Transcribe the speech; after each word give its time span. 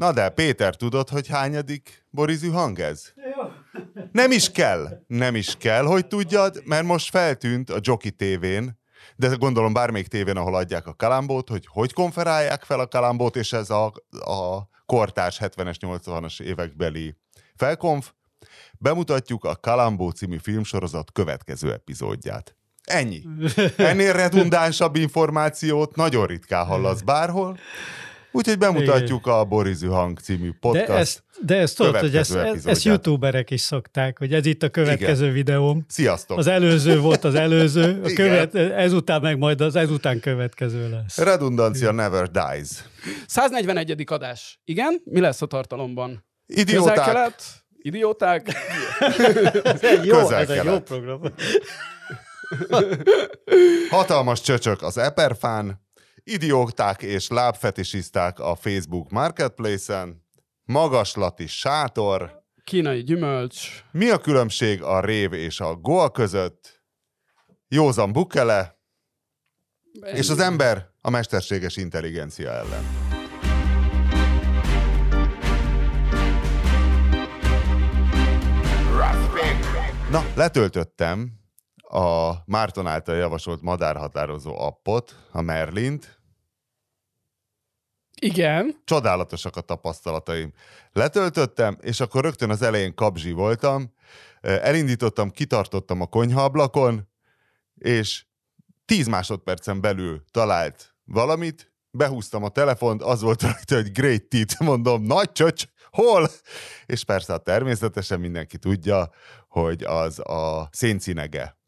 Na 0.00 0.12
de, 0.12 0.28
Péter, 0.28 0.76
tudod, 0.76 1.08
hogy 1.08 1.28
hányadik 1.28 2.04
Borizű 2.10 2.50
hang 2.50 2.78
ez? 2.78 3.12
Nem 4.12 4.30
is 4.30 4.50
kell, 4.50 5.04
nem 5.06 5.34
is 5.34 5.56
kell, 5.56 5.84
hogy 5.84 6.06
tudjad, 6.06 6.62
mert 6.64 6.84
most 6.84 7.10
feltűnt 7.10 7.70
a 7.70 7.78
Jockey 7.80 8.10
tévén, 8.10 8.78
de 9.16 9.28
gondolom 9.28 9.72
bármelyik 9.72 10.08
tévén, 10.08 10.36
ahol 10.36 10.54
adják 10.54 10.86
a 10.86 10.94
kalambót, 10.94 11.48
hogy 11.48 11.66
hogy 11.66 11.92
konferálják 11.92 12.62
fel 12.62 12.80
a 12.80 12.86
kalambót, 12.86 13.36
és 13.36 13.52
ez 13.52 13.70
a, 13.70 13.92
a 14.10 14.68
kortárs 14.86 15.40
70-es, 15.42 15.76
80-as 15.80 16.40
évekbeli 16.40 17.16
felkonf. 17.56 18.10
Bemutatjuk 18.78 19.44
a 19.44 19.56
Kalambó 19.56 20.10
című 20.10 20.36
filmsorozat 20.42 21.12
következő 21.12 21.72
epizódját. 21.72 22.56
Ennyi. 22.84 23.22
Ennél 23.76 24.12
redundánsabb 24.12 24.96
információt 24.96 25.96
nagyon 25.96 26.26
ritkán 26.26 26.66
hallasz 26.66 27.00
bárhol. 27.00 27.58
Úgyhogy 28.32 28.58
bemutatjuk 28.58 29.26
a 29.26 29.44
Borizű 29.44 29.86
Hang 29.86 30.18
című 30.18 30.50
podcast. 30.60 30.86
De 30.86 30.94
ezt, 30.94 31.22
de 31.40 31.56
ezt 31.56 31.76
tudod, 31.76 31.96
hogy 31.96 32.16
ezt, 32.16 32.34
ezt 32.64 32.82
youtuberek 32.82 33.50
is 33.50 33.60
szokták, 33.60 34.18
hogy 34.18 34.34
ez 34.34 34.46
itt 34.46 34.62
a 34.62 34.68
következő 34.68 35.22
Igen. 35.22 35.34
videóm. 35.34 35.84
Sziasztok! 35.88 36.38
Az 36.38 36.46
előző 36.46 37.00
volt 37.00 37.24
az 37.24 37.34
előző, 37.34 38.00
a 38.04 38.12
követ, 38.14 38.54
ezután 38.54 39.20
meg 39.20 39.38
majd 39.38 39.60
az 39.60 39.76
ezután 39.76 40.20
következő 40.20 40.90
lesz. 40.90 41.18
Redundancia 41.18 41.92
never 41.92 42.30
dies. 42.30 42.68
141. 43.26 44.04
adás. 44.06 44.60
Igen? 44.64 45.00
Mi 45.04 45.20
lesz 45.20 45.42
a 45.42 45.46
tartalomban? 45.46 46.24
Idióták. 46.46 46.94
Közel-kelet? 46.94 47.42
Idióták? 47.78 48.48
ez 49.62 49.82
egy 49.82 50.04
jó, 50.04 50.30
ez 50.30 50.50
egy 50.50 50.64
jó 50.64 50.80
program. 50.80 51.20
Hatalmas 53.90 54.40
csöcsök 54.40 54.82
az 54.82 54.98
Eperfán, 54.98 55.80
idióták 56.22 57.02
és 57.02 57.28
lábfetisiszták 57.28 58.38
a 58.38 58.54
Facebook 58.54 59.10
Marketplace-en, 59.10 60.26
magaslati 60.64 61.46
sátor, 61.46 62.38
kínai 62.64 63.02
gyümölcs. 63.02 63.84
Mi 63.92 64.10
a 64.10 64.18
különbség 64.18 64.82
a 64.82 65.00
rév 65.00 65.32
és 65.32 65.60
a 65.60 65.74
goa 65.74 66.10
között? 66.10 66.82
Józan 67.68 68.12
Bukele, 68.12 68.78
Ennyi. 70.00 70.18
és 70.18 70.28
az 70.28 70.38
ember 70.38 70.88
a 71.00 71.10
mesterséges 71.10 71.76
intelligencia 71.76 72.50
ellen. 72.50 72.84
Na, 80.10 80.24
letöltöttem 80.34 81.39
a 81.90 82.34
Márton 82.44 82.86
által 82.86 83.16
javasolt 83.16 83.62
madárhatározó 83.62 84.58
appot, 84.58 85.28
a 85.30 85.40
Merlint. 85.40 86.20
Igen. 88.20 88.80
Csodálatosak 88.84 89.56
a 89.56 89.60
tapasztalataim. 89.60 90.52
Letöltöttem, 90.92 91.76
és 91.80 92.00
akkor 92.00 92.22
rögtön 92.22 92.50
az 92.50 92.62
elején 92.62 92.94
kabzsi 92.94 93.32
voltam, 93.32 93.94
elindítottam, 94.40 95.30
kitartottam 95.30 96.00
a 96.00 96.06
konyhaablakon, 96.06 97.08
és 97.74 98.24
10 98.84 99.06
másodpercen 99.06 99.80
belül 99.80 100.24
talált 100.30 100.94
valamit, 101.04 101.72
behúztam 101.90 102.44
a 102.44 102.48
telefont, 102.48 103.02
az 103.02 103.20
volt 103.20 103.42
rajta, 103.42 103.74
hogy 103.74 103.92
great 103.92 104.22
tit, 104.22 104.58
mondom, 104.58 105.02
nagy 105.02 105.32
csöcs, 105.32 105.64
hol? 105.90 106.28
És 106.86 107.04
persze 107.04 107.38
természetesen 107.38 108.20
mindenki 108.20 108.58
tudja, 108.58 109.10
hogy 109.48 109.82
az 109.82 110.18
a 110.18 110.68
széncinege 110.72 111.59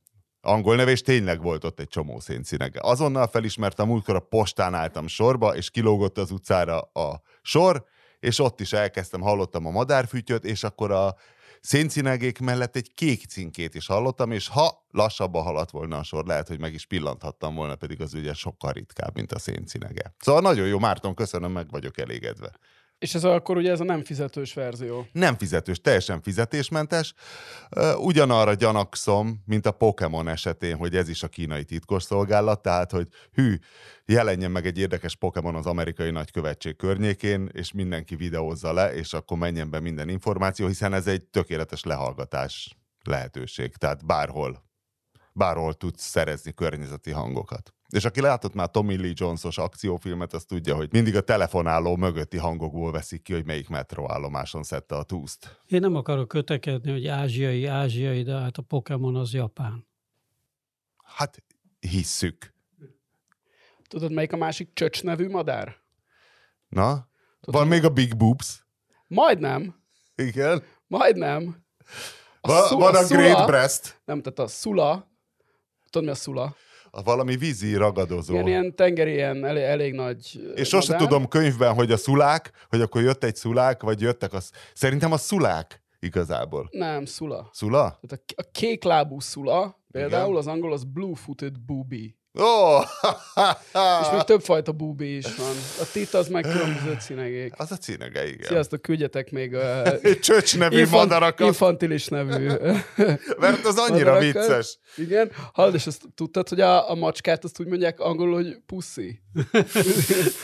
angol 0.45 0.77
neve, 0.77 0.91
és 0.91 1.01
tényleg 1.01 1.43
volt 1.43 1.65
ott 1.65 1.81
egy 1.81 1.89
csomó 1.89 2.21
szénszínege. 2.21 2.81
Azonnal 2.83 3.27
felismertem, 3.27 3.87
múltkor 3.87 4.15
a 4.15 4.21
postán 4.21 4.75
álltam 4.75 5.07
sorba, 5.07 5.57
és 5.57 5.71
kilógott 5.71 6.19
az 6.19 6.31
utcára 6.31 6.81
a 6.81 7.23
sor, 7.43 7.85
és 8.21 8.39
ott 8.39 8.61
is 8.61 8.73
elkezdtem, 8.73 9.21
hallottam 9.21 9.67
a 9.67 9.71
madárfütyöt, 9.71 10.45
és 10.45 10.63
akkor 10.63 10.91
a 10.91 11.15
szénszínegék 11.61 12.39
mellett 12.39 12.77
egy 12.77 12.95
kék 12.95 13.25
cinkét 13.25 13.75
is 13.75 13.87
hallottam, 13.87 14.31
és 14.31 14.49
ha 14.49 14.87
lassabban 14.91 15.43
haladt 15.43 15.71
volna 15.71 15.99
a 15.99 16.03
sor, 16.03 16.27
lehet, 16.27 16.49
hogy 16.49 16.61
meg 16.61 16.75
is 16.75 16.87
pillanthattam 16.87 17.55
volna, 17.55 17.75
pedig 17.75 18.01
az 18.01 18.15
ugye 18.15 18.35
sokkal 18.35 18.73
ritkább, 18.73 19.15
mint 19.15 19.33
a 19.33 19.39
széncinege. 19.39 20.15
Szóval 20.19 20.41
nagyon 20.41 20.67
jó, 20.67 20.79
Márton, 20.79 21.15
köszönöm, 21.15 21.53
meg 21.53 21.71
vagyok 21.71 21.99
elégedve. 21.99 22.53
És 23.03 23.15
ez 23.15 23.25
akkor 23.25 23.57
ugye 23.57 23.71
ez 23.71 23.81
a 23.81 23.85
nem 23.85 24.05
fizetős 24.05 24.55
verzió. 24.55 25.07
Nem 25.13 25.37
fizetős, 25.37 25.81
teljesen 25.81 26.23
fizetésmentes. 26.23 27.15
Ugyanarra 27.97 28.55
gyanakszom, 28.55 29.43
mint 29.47 29.67
a 29.67 29.71
Pokémon 29.71 30.29
esetén, 30.29 30.77
hogy 30.77 30.97
ez 30.97 31.09
is 31.09 31.23
a 31.23 31.29
kínai 31.29 31.65
titkosszolgálat, 31.65 32.63
tehát 32.63 32.91
hogy 32.91 33.09
hű, 33.33 33.55
jelenjen 34.05 34.51
meg 34.51 34.67
egy 34.67 34.79
érdekes 34.79 35.17
Pokémon 35.17 35.55
az 35.55 35.67
amerikai 35.67 36.11
nagykövetség 36.11 36.77
környékén, 36.77 37.51
és 37.53 37.73
mindenki 37.73 38.17
videózza 38.17 38.73
le, 38.73 38.95
és 38.95 39.13
akkor 39.13 39.39
menjen 39.39 39.71
be 39.71 39.81
minden 39.81 40.09
információ, 40.09 40.67
hiszen 40.67 40.93
ez 40.93 41.07
egy 41.07 41.25
tökéletes 41.25 41.83
lehallgatás 41.85 42.77
lehetőség, 43.05 43.77
tehát 43.77 44.07
bárhol, 44.07 44.65
bárhol 45.33 45.75
tudsz 45.75 46.05
szerezni 46.05 46.53
környezeti 46.55 47.11
hangokat. 47.11 47.75
És 47.93 48.05
aki 48.05 48.21
látott 48.21 48.55
már 48.55 48.71
Tommy 48.71 48.97
Lee 48.97 49.13
Jones-os 49.15 49.59
akciófilmet, 49.59 50.33
az 50.33 50.45
tudja, 50.45 50.75
hogy 50.75 50.89
mindig 50.93 51.17
a 51.17 51.21
telefonáló 51.21 51.97
mögötti 51.97 52.37
hangokból 52.37 52.93
veszik 52.93 53.23
ki, 53.23 53.33
hogy 53.33 53.45
melyik 53.47 53.69
metróállomáson 53.69 54.63
szedte 54.63 54.97
a 54.97 55.03
túszt. 55.03 55.61
Én 55.67 55.81
nem 55.81 55.95
akarok 55.95 56.29
kötekedni, 56.29 56.91
hogy 56.91 57.07
ázsiai, 57.07 57.67
ázsiai, 57.67 58.23
de 58.23 58.35
hát 58.35 58.57
a 58.57 58.63
Pokémon 58.63 59.17
az 59.17 59.33
japán. 59.33 59.87
Hát 61.05 61.43
hisszük. 61.81 62.55
Tudod, 63.89 64.13
melyik 64.13 64.33
a 64.33 64.37
másik 64.37 64.71
csöcs 64.75 65.03
nevű 65.03 65.29
madár? 65.29 65.77
Na? 66.69 67.09
Tudod, 67.41 67.61
Van 67.61 67.69
még 67.69 67.85
a 67.85 67.89
Big 67.89 68.17
Boobs? 68.17 68.65
Majdnem. 69.07 69.83
Igen? 70.15 70.63
Majdnem. 70.87 71.65
A 72.41 72.49
Va- 72.49 72.67
szula, 72.67 72.91
van 72.91 73.05
a 73.05 73.07
Great 73.07 73.47
Breast. 73.47 74.01
Nem, 74.05 74.23
tehát 74.23 74.39
a 74.39 74.47
Sula. 74.47 75.11
Tudod, 75.91 76.07
mi 76.07 76.13
a 76.13 76.15
Sula? 76.19 76.57
A 76.95 77.03
valami 77.03 77.37
vízi 77.37 77.77
ragadozó. 77.77 78.33
Ilyen, 78.35 78.47
ilyen 78.47 78.75
tengeri, 78.75 79.13
ilyen 79.13 79.45
elég, 79.45 79.63
elég 79.63 79.95
nagy 79.95 80.41
És 80.55 80.69
sosem 80.69 80.99
tudom 80.99 81.29
könyvben, 81.29 81.75
hogy 81.75 81.93
a 81.93 81.97
szulák, 81.97 82.67
hogy 82.69 82.81
akkor 82.81 83.03
jött 83.03 83.25
egy 83.25 83.37
szulák, 83.37 83.83
vagy 83.83 84.01
jöttek 84.01 84.33
az... 84.33 84.51
Szerintem 84.75 85.13
a 85.13 85.17
szulák 85.17 85.83
igazából. 85.99 86.69
Nem, 86.71 87.05
szula. 87.05 87.49
Szula? 87.53 87.99
Tehát 88.01 88.25
a, 88.37 88.43
a 88.43 88.49
kéklábú 88.53 89.21
szula, 89.21 89.81
például 89.91 90.25
Igen? 90.25 90.37
az 90.37 90.47
angol 90.47 90.73
az 90.73 90.85
blue-footed 90.85 91.61
booby. 91.61 92.17
Oh! 92.35 92.85
és 94.03 94.07
még 94.13 94.23
többfajta 94.23 94.73
búbi 94.73 95.17
is 95.17 95.35
van. 95.37 95.55
A 95.81 95.85
tit 95.93 96.15
az 96.15 96.29
meg 96.29 96.43
különböző 96.43 96.97
cinegék. 97.01 97.53
Az 97.57 97.73
a 97.73 97.77
cinege, 97.77 98.29
igen. 98.29 98.47
Sziasztok, 98.47 98.83
küldjetek 98.83 99.31
még 99.31 99.53
uh, 99.53 100.19
Csöcs 100.21 100.59
nevű 100.59 100.79
infant, 100.79 101.03
madarakat. 101.03 101.47
Infantilis 101.47 102.07
nevű. 102.07 102.47
Mert 103.39 103.65
az 103.65 103.77
annyira 103.77 104.13
madarakat. 104.13 104.47
vicces. 104.47 104.79
Igen. 104.97 105.31
Hallod, 105.53 105.75
és 105.75 105.87
azt 105.87 106.03
tudtad, 106.15 106.49
hogy 106.49 106.61
a, 106.61 106.91
a 106.91 106.95
macskát 106.95 107.45
azt 107.45 107.61
úgy 107.61 107.67
mondják 107.67 108.01
angolul, 108.01 108.35
hogy 108.35 108.57
pussy. 108.67 109.21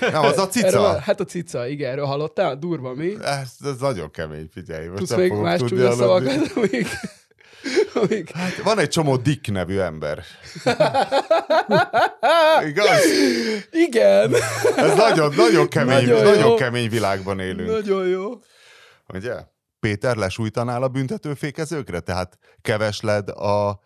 Nem, 0.01 0.25
az 0.25 0.39
a 0.39 0.49
cica. 0.49 0.67
Erről, 0.67 0.97
hát 0.97 1.21
a 1.21 1.25
cica, 1.25 1.67
igen, 1.67 1.91
erről 1.91 2.05
hallottál? 2.05 2.57
Durva, 2.57 2.95
mi? 2.95 3.15
Ez, 3.23 3.53
ez 3.65 3.79
nagyon 3.81 4.11
kemény, 4.11 4.49
figyelj. 4.53 4.87
Most 4.87 4.99
Tudsz 4.99 5.15
még 5.15 5.33
más 5.33 5.61
csúnya 5.65 5.93
szavakat, 5.93 6.53
amik... 6.55 6.87
Amíg... 7.95 8.31
Hát 8.31 8.57
van 8.57 8.79
egy 8.79 8.89
csomó 8.89 9.17
Dick 9.17 9.51
nevű 9.51 9.79
ember. 9.79 10.25
Igaz? 12.67 13.05
Igen. 13.71 14.35
Ez 14.77 14.97
nagyon, 14.97 15.35
nagyon 15.35 15.69
kemény, 15.69 16.07
nagyon, 16.07 16.23
nagyon 16.23 16.57
kemény 16.57 16.89
világban 16.89 17.41
élünk. 17.41 17.69
Nagyon 17.71 18.07
jó. 18.07 18.31
Ugye? 19.15 19.35
Péter, 19.81 20.17
lesújtanál 20.17 20.83
a 20.83 20.89
büntetőfékezőkre? 20.89 22.01
Tehát 22.01 22.39
kevesled 22.63 23.29
a 23.29 23.81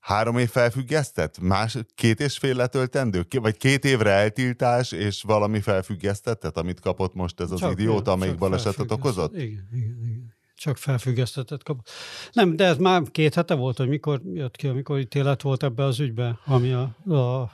három 0.00 0.38
év 0.38 0.50
felfüggesztett? 0.50 1.38
Más, 1.40 1.76
két 1.94 2.20
és 2.20 2.38
fél 2.38 2.54
letöltendő? 2.54 3.26
Vagy 3.30 3.56
két 3.56 3.84
évre 3.84 4.10
eltiltás 4.10 4.92
és 4.92 5.22
valami 5.22 5.60
felfüggesztettet, 5.60 6.56
amit 6.56 6.80
kapott 6.80 7.14
most 7.14 7.40
ez 7.40 7.50
az 7.50 7.58
csak 7.58 7.72
idióta, 7.72 8.12
amelyik 8.12 8.38
balesetet 8.38 8.90
okozott? 8.90 9.36
Igen, 9.36 9.68
igen, 9.72 9.98
igen 10.04 10.36
csak 10.58 10.76
felfüggesztetett 10.76 11.62
kap. 11.62 11.88
Nem, 12.32 12.56
de 12.56 12.64
ez 12.64 12.76
már 12.76 13.02
két 13.10 13.34
hete 13.34 13.54
volt, 13.54 13.76
hogy 13.76 13.88
mikor 13.88 14.20
jött 14.34 14.56
ki, 14.56 14.66
amikor 14.66 14.98
ítélet 14.98 15.42
volt 15.42 15.62
ebbe 15.62 15.84
az 15.84 16.00
ügybe, 16.00 16.38
ami 16.44 16.72
a, 16.72 17.12
a, 17.14 17.50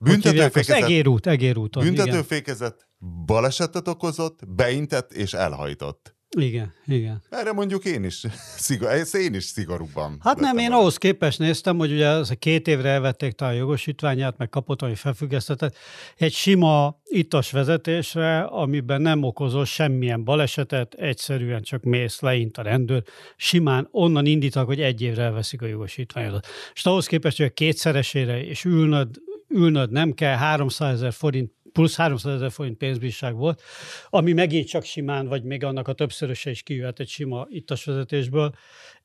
Büntetőfékezet. 0.00 0.82
Egérút, 0.82 1.26
egérúton. 1.26 1.82
Büntetőfékezet 1.84 2.88
balesetet 3.26 3.88
okozott, 3.88 4.48
beintett 4.48 5.12
és 5.12 5.32
elhajtott. 5.32 6.14
Igen, 6.38 6.72
igen. 6.86 7.22
Erre 7.30 7.52
mondjuk 7.52 7.84
én 7.84 8.04
is, 8.04 8.26
szigor, 8.56 8.90
én 9.12 9.34
is 9.34 9.44
szigorúbban. 9.44 10.18
Hát 10.22 10.40
nem, 10.40 10.58
én 10.58 10.72
ahhoz 10.72 10.96
képest 10.96 11.38
néztem, 11.38 11.78
hogy 11.78 11.92
ugye 11.92 12.08
az 12.08 12.34
két 12.38 12.68
évre 12.68 12.88
elvették 12.88 13.32
talán 13.32 13.54
a 13.54 13.56
jogosítványát, 13.56 14.38
meg 14.38 14.48
kapott 14.48 14.82
ami 14.82 14.94
felfüggesztetett. 14.94 15.76
Egy 16.16 16.32
sima 16.32 17.00
itas 17.04 17.50
vezetésre, 17.50 18.40
amiben 18.40 19.02
nem 19.02 19.22
okozol 19.22 19.64
semmilyen 19.64 20.24
balesetet, 20.24 20.94
egyszerűen 20.94 21.62
csak 21.62 21.82
mész, 21.82 22.20
leint 22.20 22.58
a 22.58 22.62
rendőr, 22.62 23.02
simán 23.36 23.88
onnan 23.90 24.26
indítak, 24.26 24.66
hogy 24.66 24.80
egy 24.80 25.02
évre 25.02 25.22
elveszik 25.22 25.62
a 25.62 25.66
jogosítványodat. 25.66 26.46
És 26.74 26.84
ahhoz 26.84 27.06
képest, 27.06 27.36
hogy 27.36 27.46
a 27.46 27.50
kétszeresére 27.50 28.44
és 28.44 28.64
ülnöd, 28.64 29.08
ülnöd 29.48 29.90
nem 29.90 30.12
kell, 30.12 30.36
300 30.36 30.94
ezer 30.94 31.12
forint 31.12 31.52
plusz 31.72 31.96
300 31.96 32.34
ezer 32.34 32.50
forint 32.50 32.76
pénzbírság 32.76 33.34
volt, 33.34 33.62
ami 34.08 34.32
megint 34.32 34.68
csak 34.68 34.84
simán, 34.84 35.26
vagy 35.26 35.42
még 35.42 35.64
annak 35.64 35.88
a 35.88 35.92
többszöröse 35.92 36.50
is 36.50 36.62
kijöhet 36.62 37.00
egy 37.00 37.08
sima 37.08 37.46
ittas 37.50 37.84
vezetésből. 37.84 38.52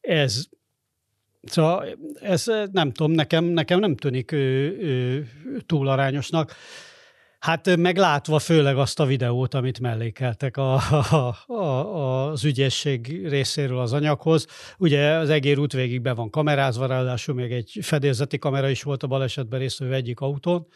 Ez 0.02 0.44
Szóval 1.46 1.98
ez 2.22 2.46
nem 2.72 2.92
tudom, 2.92 3.12
nekem, 3.12 3.44
nekem 3.44 3.80
nem 3.80 3.96
tűnik 3.96 4.32
ő, 4.32 4.78
ő, 4.80 5.28
túl 5.66 5.88
arányosnak. 5.88 6.56
Hát 7.40 7.76
meglátva 7.76 8.40
főleg 8.40 8.78
azt 8.78 9.00
a 9.00 9.06
videót, 9.06 9.54
amit 9.54 9.80
mellékeltek 9.80 10.58
a, 10.58 10.74
a, 11.12 11.54
a, 11.54 12.30
az 12.30 12.44
ügyészség 12.44 13.28
részéről 13.28 13.80
az 13.80 13.94
anyaghoz. 13.94 14.48
Ugye 14.78 15.10
az 15.10 15.30
egér 15.30 15.60
út 15.60 15.74
végig 15.74 16.02
be 16.02 16.14
van 16.14 16.30
kamerázva, 16.30 16.86
ráadásul 16.86 17.36
még 17.36 17.52
egy 17.52 17.78
fedélzeti 17.82 18.38
kamera 18.38 18.70
is 18.70 18.84
volt 18.84 19.04
a 19.04 19.08
balesetben 19.08 19.60
résztvevő 19.60 19.94
egyik 19.94 20.20
autón, 20.20 20.68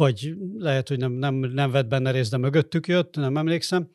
vagy 0.00 0.34
lehet, 0.58 0.88
hogy 0.88 0.98
nem, 0.98 1.12
nem, 1.12 1.34
nem 1.34 1.70
vett 1.70 1.88
benne 1.88 2.10
részt, 2.10 2.30
de 2.30 2.36
mögöttük 2.36 2.86
jött, 2.86 3.16
nem 3.16 3.36
emlékszem 3.36 3.88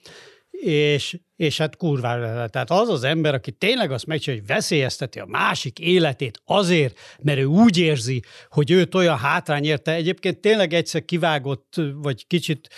és, 0.62 1.19
és 1.36 1.57
hát 1.57 1.75
kurvára 1.75 2.48
Tehát 2.48 2.72
az 2.72 2.90
az 2.90 3.04
ember, 3.04 3.34
aki 3.34 3.52
tényleg 3.52 3.92
azt 3.92 4.06
megcsinálja, 4.06 4.44
hogy 4.46 4.56
veszélyezteti 4.56 5.19
a 5.19 5.25
másik 5.25 5.80
életét 5.80 6.42
azért, 6.46 6.98
mert 7.22 7.40
ő 7.40 7.46
úgy 7.46 7.78
érzi, 7.78 8.22
hogy 8.50 8.72
őt 8.72 8.96
olyan 8.96 9.18
hátrány 9.18 9.66
érte. 9.66 9.94
Egyébként 9.94 10.38
tényleg 10.40 10.74
egyszer 10.74 11.06
kivágott, 11.06 11.74
vagy 11.94 12.28
kicsit 12.28 12.69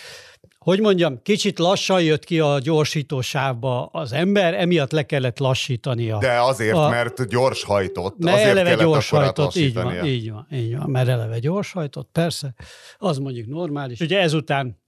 hogy 0.58 0.80
mondjam, 0.80 1.22
kicsit 1.22 1.58
lassan 1.58 2.02
jött 2.02 2.24
ki 2.24 2.40
a 2.40 2.58
gyorsítósávba 2.58 3.86
az 3.86 4.12
ember, 4.12 4.54
emiatt 4.54 4.90
le 4.90 5.02
kellett 5.02 5.38
lassítania. 5.38 6.18
De 6.18 6.40
azért, 6.40 6.76
a, 6.76 6.88
mert 6.88 7.28
gyors 7.28 7.62
hajtott. 7.62 8.18
Mert 8.18 8.36
azért 8.36 8.56
eleve 8.56 8.74
gyors 8.82 9.08
hajtott, 9.08 9.56
így 9.56 9.74
van, 9.74 10.04
így 10.04 10.30
van, 10.30 10.46
így 10.52 10.76
van, 10.76 10.90
mert 10.90 11.08
eleve 11.08 11.38
gyors 11.38 11.72
hajtott, 11.72 12.08
persze, 12.12 12.54
az 12.96 13.18
mondjuk 13.18 13.46
normális. 13.46 14.00
Ugye 14.00 14.20
ezután 14.20 14.78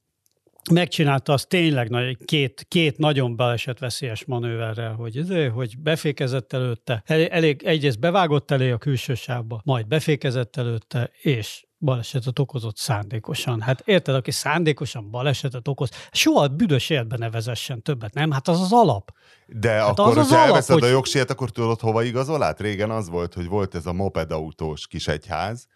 megcsinálta 0.70 1.32
azt 1.32 1.48
tényleg 1.48 1.88
nagy, 1.88 2.16
két, 2.24 2.64
két 2.68 2.98
nagyon 2.98 3.36
balesetveszélyes 3.36 4.24
manőverrel, 4.24 4.94
hogy, 4.94 5.24
hogy 5.54 5.78
befékezett 5.78 6.52
előtte, 6.52 7.02
elég, 7.06 7.62
egyrészt 7.62 8.00
bevágott 8.00 8.50
elé 8.50 8.70
a 8.70 8.78
külső 8.78 9.14
sávba, 9.14 9.60
majd 9.64 9.86
befékezett 9.86 10.56
előtte, 10.56 11.10
és 11.22 11.64
balesetet 11.78 12.38
okozott 12.38 12.76
szándékosan. 12.76 13.60
Hát 13.60 13.82
érted, 13.84 14.14
aki 14.14 14.30
szándékosan 14.30 15.10
balesetet 15.10 15.68
okoz, 15.68 15.90
soha 16.10 16.48
büdös 16.48 16.90
életben 16.90 17.18
ne 17.18 17.30
vezessen 17.30 17.82
többet, 17.82 18.14
nem? 18.14 18.30
Hát 18.30 18.48
az 18.48 18.60
az 18.60 18.72
alap. 18.72 19.12
De 19.46 19.70
hát 19.70 19.98
akkor, 19.98 20.18
az 20.18 20.28
hogyha 20.28 20.44
elveszed 20.44 20.74
hogy... 20.74 20.88
a 20.88 20.90
jogsért, 20.90 21.30
akkor 21.30 21.50
tudod, 21.50 21.80
hova 21.80 22.02
igazol 22.02 22.42
át? 22.42 22.60
Régen 22.60 22.90
az 22.90 23.08
volt, 23.08 23.34
hogy 23.34 23.46
volt 23.46 23.74
ez 23.74 23.86
a 23.86 23.92
mopedautós 23.92 24.86
kis 24.86 25.08
egyház, 25.08 25.66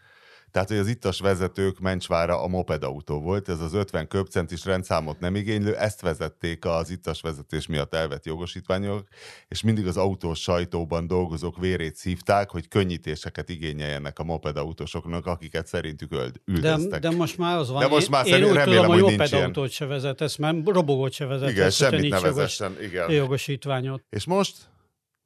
tehát, 0.55 0.69
hogy 0.69 0.79
az 0.79 0.89
ittas 0.89 1.21
vezetők 1.21 1.79
Mencsvára 1.79 2.43
a 2.43 2.47
mopedautó 2.47 3.21
volt, 3.21 3.49
ez 3.49 3.61
az 3.61 3.75
50 3.75 4.09
köbcentis 4.09 4.65
rendszámot 4.65 5.21
nem 5.21 5.35
igénylő, 5.35 5.77
ezt 5.77 6.01
vezették 6.01 6.65
az 6.65 6.91
ittas 6.91 7.21
vezetés 7.21 7.67
miatt 7.67 7.95
elvett 7.95 8.25
jogosítványok, 8.25 9.09
és 9.49 9.63
mindig 9.63 9.87
az 9.87 9.97
autós 9.97 10.41
sajtóban 10.41 11.07
dolgozók 11.07 11.59
vérét 11.59 11.97
szívták, 11.97 12.51
hogy 12.51 12.69
könnyítéseket 12.69 13.49
igényeljenek 13.49 14.19
a 14.19 14.25
mopedautósoknak, 14.25 15.27
akiket 15.27 15.67
szerintük 15.67 16.13
üldöztek. 16.45 17.01
De, 17.01 17.09
de 17.09 17.17
most 17.17 17.39
már 17.39 17.57
az 17.57 17.71
van. 17.71 17.81
De 17.81 17.89
most 17.89 18.11
már 18.11 18.27
én, 18.27 18.35
én 18.35 18.45
úgy 18.45 18.53
remélem, 18.53 18.85
tudom, 18.85 19.03
hogy 19.03 19.11
mopedautót 19.11 19.71
se 19.71 19.87
vezetesz, 19.87 20.37
mert 20.37 20.69
robogót 20.69 21.13
se 21.13 21.27
vezetesz. 21.27 21.53
Igen, 21.55 21.71
semmit 21.71 22.11
ne 22.11 22.21
vezessen, 22.21 22.77
igen. 22.83 23.11
Jogosítványot. 23.11 24.03
És 24.11 24.25
most 24.25 24.57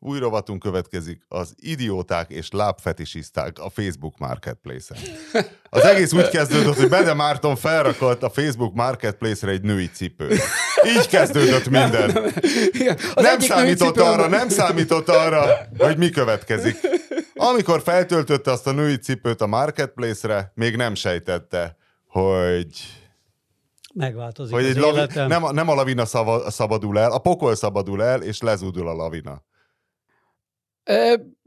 új 0.01 0.19
rovatunk 0.19 0.63
következik, 0.63 1.25
az 1.29 1.55
idióták 1.57 2.31
és 2.31 2.51
lábfetisiszták 2.51 3.59
a 3.59 3.71
Facebook 3.71 4.19
Marketplace-en. 4.19 5.01
Az 5.71 5.83
egész 5.83 6.13
úgy 6.13 6.29
kezdődött, 6.29 6.77
hogy 6.77 6.89
Bede 6.89 7.15
Márton 7.15 7.57
felrakott 7.57 8.23
a 8.23 8.31
Facebook 8.31 8.75
Marketplace-re 8.75 9.53
egy 9.53 9.63
női 9.63 9.91
cipőt. 9.91 10.41
Így 10.97 11.09
kezdődött 11.09 11.69
minden. 11.69 12.13
Nem, 12.13 12.33
nem, 12.73 12.97
nem 13.15 13.41
számított 13.41 13.97
arra, 13.97 14.29
nem 14.29 14.49
számított 14.49 15.09
arra, 15.09 15.47
hogy 15.79 15.97
mi 15.97 16.11
következik. 16.11 16.77
Amikor 17.35 17.83
feltöltötte 17.83 18.51
azt 18.51 18.67
a 18.67 18.73
női 18.73 18.97
cipőt 18.97 19.41
a 19.41 19.47
Marketplace-re, 19.47 20.53
még 20.55 20.77
nem 20.77 20.95
sejtette, 20.95 21.77
hogy 22.07 22.67
megváltozik 23.95 24.55
hogy 24.55 24.65
az 24.65 24.71
egy 24.71 24.77
lavi, 24.77 25.01
nem, 25.15 25.45
nem 25.55 25.69
a 25.69 25.75
lavina 25.75 26.05
szabadul 26.49 26.99
el, 26.99 27.11
a 27.11 27.19
pokol 27.19 27.55
szabadul 27.55 28.03
el, 28.03 28.23
és 28.23 28.41
lezúdul 28.41 28.89
a 28.89 28.93
lavina. 28.93 29.43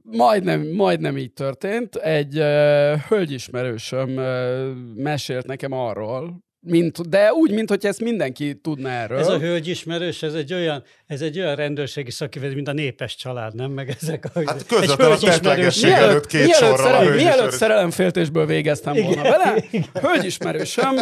Majdnem, 0.04 0.68
majdnem 0.68 1.18
így 1.18 1.34
történt. 1.34 1.96
Egy 1.96 2.40
uh, 2.40 3.00
hölgyismerősöm 3.00 4.18
uh, 4.18 4.76
mesélt 4.96 5.46
nekem 5.46 5.72
arról, 5.72 6.44
mint, 6.64 7.10
de 7.10 7.34
úgy, 7.34 7.52
mint 7.52 7.70
hogy 7.70 7.86
ezt 7.86 8.00
mindenki 8.00 8.56
tudna 8.56 8.90
erről. 8.90 9.18
Ez 9.20 9.28
a 9.28 9.40
hölgy 9.40 9.68
ismerős, 9.68 10.24
ez 10.24 10.34
egy 10.34 10.54
olyan, 10.54 10.84
ez 11.08 11.22
egy 11.22 11.40
olyan 11.40 11.56
rendőrségi 11.56 12.12
szakivezet, 12.12 12.56
mint 12.56 12.68
a 12.68 12.74
népes 12.74 13.16
család, 13.16 13.56
nem? 13.56 13.72
Meg 13.72 13.98
ezek 14.02 14.26
a... 14.34 14.42
Hát 14.46 14.66
közvetlenül 14.66 15.14
a 15.14 15.18
tetlegesség 15.18 15.92
előtt 15.92 16.26
két 16.26 16.40
mielőtt, 16.40 16.60
sorra 16.60 16.78
szerelem, 16.78 17.14
mielőtt 17.14 17.52
szerelemféltésből 17.52 18.46
végeztem 18.46 18.96
igen, 18.96 19.06
volna 19.06 19.22
vele, 19.22 19.64
hölgyismerősöm 20.08 20.98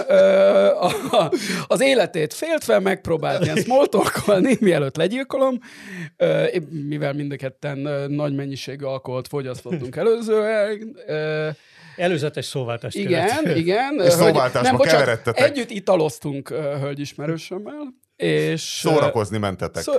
a, 1.11 1.31
az 1.67 1.81
életét 1.81 2.33
féltve 2.33 2.79
megpróbált 2.79 3.43
ilyen 3.43 3.57
smoltolkolni, 3.57 4.57
mielőtt 4.59 4.95
legyilkolom, 4.95 5.59
mivel 6.69 7.13
mind 7.13 7.31
a 7.31 7.35
ketten 7.35 7.77
nagy 8.09 8.35
mennyiségű 8.35 8.85
alkoholt 8.85 9.27
fogyasztottunk 9.27 9.95
előzően, 10.01 10.95
Előzetes 11.99 12.45
szóváltást 12.45 12.95
Igen, 12.95 13.37
követ. 13.37 13.57
igen. 13.63 14.01
És 14.03 14.13
szóváltásba 14.13 14.77
nem, 14.77 14.77
keveredtetek. 14.77 15.49
Együtt 15.49 15.69
italoztunk 15.69 16.49
hölgyismerősömmel, 16.49 17.93
és... 18.15 18.61
Szórakozni 18.61 19.37
mentetek. 19.37 19.83
Szó, 19.83 19.93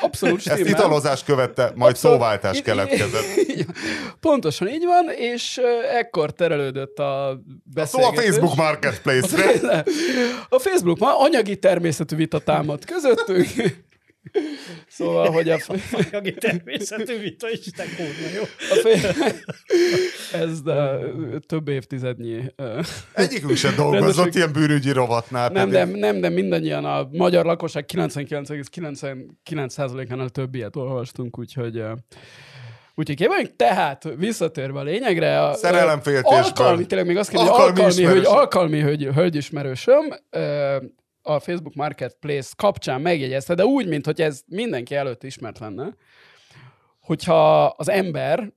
Abszolút 0.00 0.40
stimmel. 0.40 0.60
Ezt 0.60 0.68
italozás 0.68 1.24
követte, 1.24 1.72
majd 1.74 1.92
Abszolút, 1.92 2.16
szóváltás 2.18 2.62
keletkezett. 2.62 3.24
Pontosan 4.20 4.68
így 4.68 4.84
van, 4.84 5.10
és 5.16 5.60
ekkor 5.92 6.32
terelődött 6.32 6.98
a 6.98 7.40
beszélgetés. 7.64 8.18
A 8.18 8.18
szó 8.18 8.20
a 8.20 8.22
Facebook 8.22 8.54
Marketplace-re. 8.54 9.84
A 10.48 10.58
Facebook 10.58 10.98
ma 10.98 11.18
anyagi 11.18 11.58
természetű 11.58 12.16
vita 12.16 12.38
támad 12.38 12.84
közöttünk. 12.84 13.48
Szóval, 14.88 15.30
hogy 15.30 15.48
a... 15.48 15.58
Anyagi 16.10 16.34
természetű 16.34 17.18
vita 17.18 17.50
is, 17.50 17.60
te 17.60 17.84
kurva 17.96 18.28
jó. 18.34 18.42
Ez 20.40 20.62
de, 20.62 20.98
több 21.46 21.68
évtizednyi... 21.68 22.54
Egyikünk 23.12 23.56
sem 23.56 23.74
dolgozott 23.74 24.04
rendőrség... 24.04 24.34
ilyen 24.34 24.52
bűrügyi 24.52 24.90
rovatnál. 24.90 25.48
Nem, 25.48 25.70
de, 25.70 25.84
nem, 25.84 26.20
de 26.20 26.28
mindannyian 26.28 26.84
a 26.84 27.08
magyar 27.12 27.44
lakosság 27.44 27.84
99,99%-ánál 27.92 30.28
több 30.28 30.54
ilyet 30.54 30.76
olvastunk, 30.76 31.38
úgyhogy... 31.38 31.82
Úgyhogy 32.98 33.16
képzeljünk, 33.16 33.56
tehát 33.56 34.08
visszatérve 34.16 34.78
a 34.78 34.82
lényegre, 34.82 35.42
a, 35.42 35.54
Szerelemféltésben. 35.54 36.42
Alkalmi, 36.42 36.86
tényleg 36.86 37.06
még 37.06 37.16
azt 37.16 37.30
kérdezni, 37.30 37.54
hogy 37.54 37.66
alkalmi, 37.66 38.04
hogy, 38.04 38.24
alkalmi 38.24 38.80
hogy, 38.80 39.08
hölgyismerősöm, 39.14 40.14
a 41.26 41.40
Facebook 41.40 41.74
Marketplace 41.74 42.52
kapcsán 42.56 43.00
megjegyezte, 43.00 43.54
de 43.54 43.64
úgy, 43.64 43.88
mint 43.88 44.04
hogy 44.04 44.20
ez 44.20 44.42
mindenki 44.46 44.94
előtt 44.94 45.22
ismert 45.22 45.58
lenne, 45.58 45.94
hogyha 47.00 47.64
az 47.64 47.88
ember, 47.88 48.52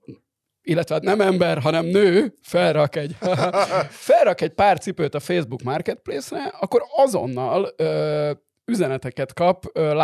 illetve 0.61 0.93
hát 0.95 1.03
nem 1.03 1.21
ember, 1.21 1.59
hanem 1.59 1.85
nő 1.85 2.33
felrak 2.41 2.95
egy, 2.95 3.15
felrak 4.09 4.41
egy 4.41 4.53
pár 4.53 4.79
cipőt 4.79 5.15
a 5.15 5.19
Facebook 5.19 5.61
Marketplace-re, 5.61 6.43
akkor 6.59 6.83
azonnal 6.95 7.73
ö, 7.77 8.31
üzeneteket 8.65 9.33
kap 9.33 9.65
ö, 9.73 10.03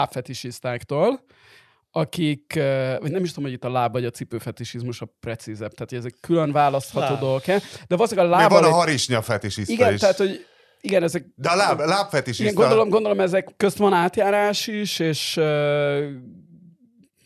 akik, 1.91 2.53
vagy 2.99 3.11
nem 3.11 3.23
is 3.23 3.29
tudom, 3.29 3.43
hogy 3.43 3.53
itt 3.53 3.63
a 3.63 3.71
láb 3.71 3.91
vagy 3.91 4.05
a 4.05 4.09
cipőfetisizmus 4.09 5.01
a 5.01 5.07
precízebb, 5.19 5.71
tehát 5.71 5.89
hogy 5.89 5.97
ezek 5.97 6.13
külön 6.21 6.51
választható 6.51 7.15
dolgok 7.15 7.45
de 7.45 7.61
valószínűleg 7.87 8.31
a 8.31 8.35
láb... 8.35 8.51
van 8.51 8.63
a 8.63 8.71
harisnya 8.71 9.21
fetisista 9.21 9.73
Igen, 9.73 9.93
is. 9.93 9.99
tehát, 9.99 10.17
hogy 10.17 10.45
igen, 10.85 11.03
ezek... 11.03 11.25
De 11.35 11.49
a 11.49 11.55
láb, 11.55 11.79
lábfetis 11.79 12.39
igen, 12.39 12.53
gondolom, 12.53 12.89
gondolom, 12.89 13.19
ezek 13.19 13.53
közt 13.57 13.77
van 13.77 13.93
átjárás 13.93 14.67
is, 14.67 14.99
és 14.99 15.39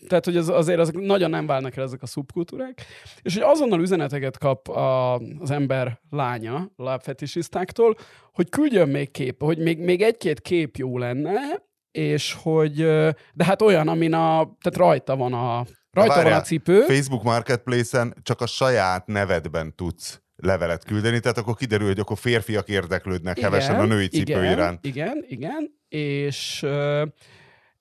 tehát, 0.08 0.26
hogy 0.26 0.38
az, 0.38 0.50
azért 0.50 0.80
azok 0.80 1.02
nagyon 1.02 1.30
nem 1.30 1.46
válnak 1.46 1.76
el 1.76 1.84
ezek 1.84 2.02
a 2.02 2.06
szubkultúrák, 2.06 2.86
és 3.22 3.34
hogy 3.34 3.44
azonnal 3.44 3.82
üzeneteket 3.82 4.38
kap 4.38 4.68
a, 4.68 5.16
az 5.16 5.52
ember 5.52 6.00
lánya 6.10 6.72
lábfetisisztáktól, 6.76 7.98
hogy 8.34 8.50
küldjön 8.50 8.90
még 8.90 9.12
kép, 9.12 9.44
hogy 9.44 9.58
még, 9.58 9.80
még 9.80 10.02
egy-két 10.02 10.42
kép 10.42 10.76
jó 10.76 10.98
lenne, 10.98 11.40
és 11.92 12.38
hogy, 12.42 12.76
de 13.34 13.44
hát 13.44 13.62
olyan, 13.62 13.88
amin 13.88 14.14
a, 14.14 14.56
tehát 14.62 14.78
rajta 14.78 15.16
van 15.16 15.34
a, 15.34 15.66
rajta 15.92 16.14
Várjál, 16.14 16.24
van 16.24 16.40
a 16.40 16.42
cipő. 16.44 16.82
Facebook 16.82 17.24
Marketplace-en 17.24 18.16
csak 18.22 18.42
a 18.42 18.46
saját 18.46 19.08
nevedben 19.08 19.76
tudsz 19.76 20.22
levelet 20.42 20.84
küldeni, 20.84 21.20
tehát 21.20 21.38
akkor 21.38 21.56
kiderül, 21.56 21.88
hogy 21.88 22.00
akkor 22.00 22.18
férfiak 22.18 22.70
érdeklődnek 22.70 23.38
igen, 23.38 23.52
hevesen 23.52 23.80
a 23.80 23.86
női 23.86 24.08
cipő 24.08 24.32
igen, 24.32 24.52
iránt. 24.52 24.86
Igen, 24.86 25.26
igen, 25.28 25.72
és, 25.90 26.66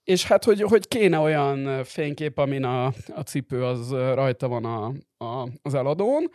és 0.05 0.27
hát, 0.27 0.45
hogy, 0.45 0.63
hogy 0.63 0.89
kéne 0.89 1.19
olyan 1.19 1.85
fénykép, 1.85 2.39
amin 2.39 2.65
a, 2.65 2.87
a 3.15 3.21
cipő 3.27 3.65
az 3.65 3.91
rajta 3.91 4.49
van 4.49 4.65
a, 4.65 4.87
a, 5.25 5.49
az 5.63 5.75
eladón, 5.75 6.31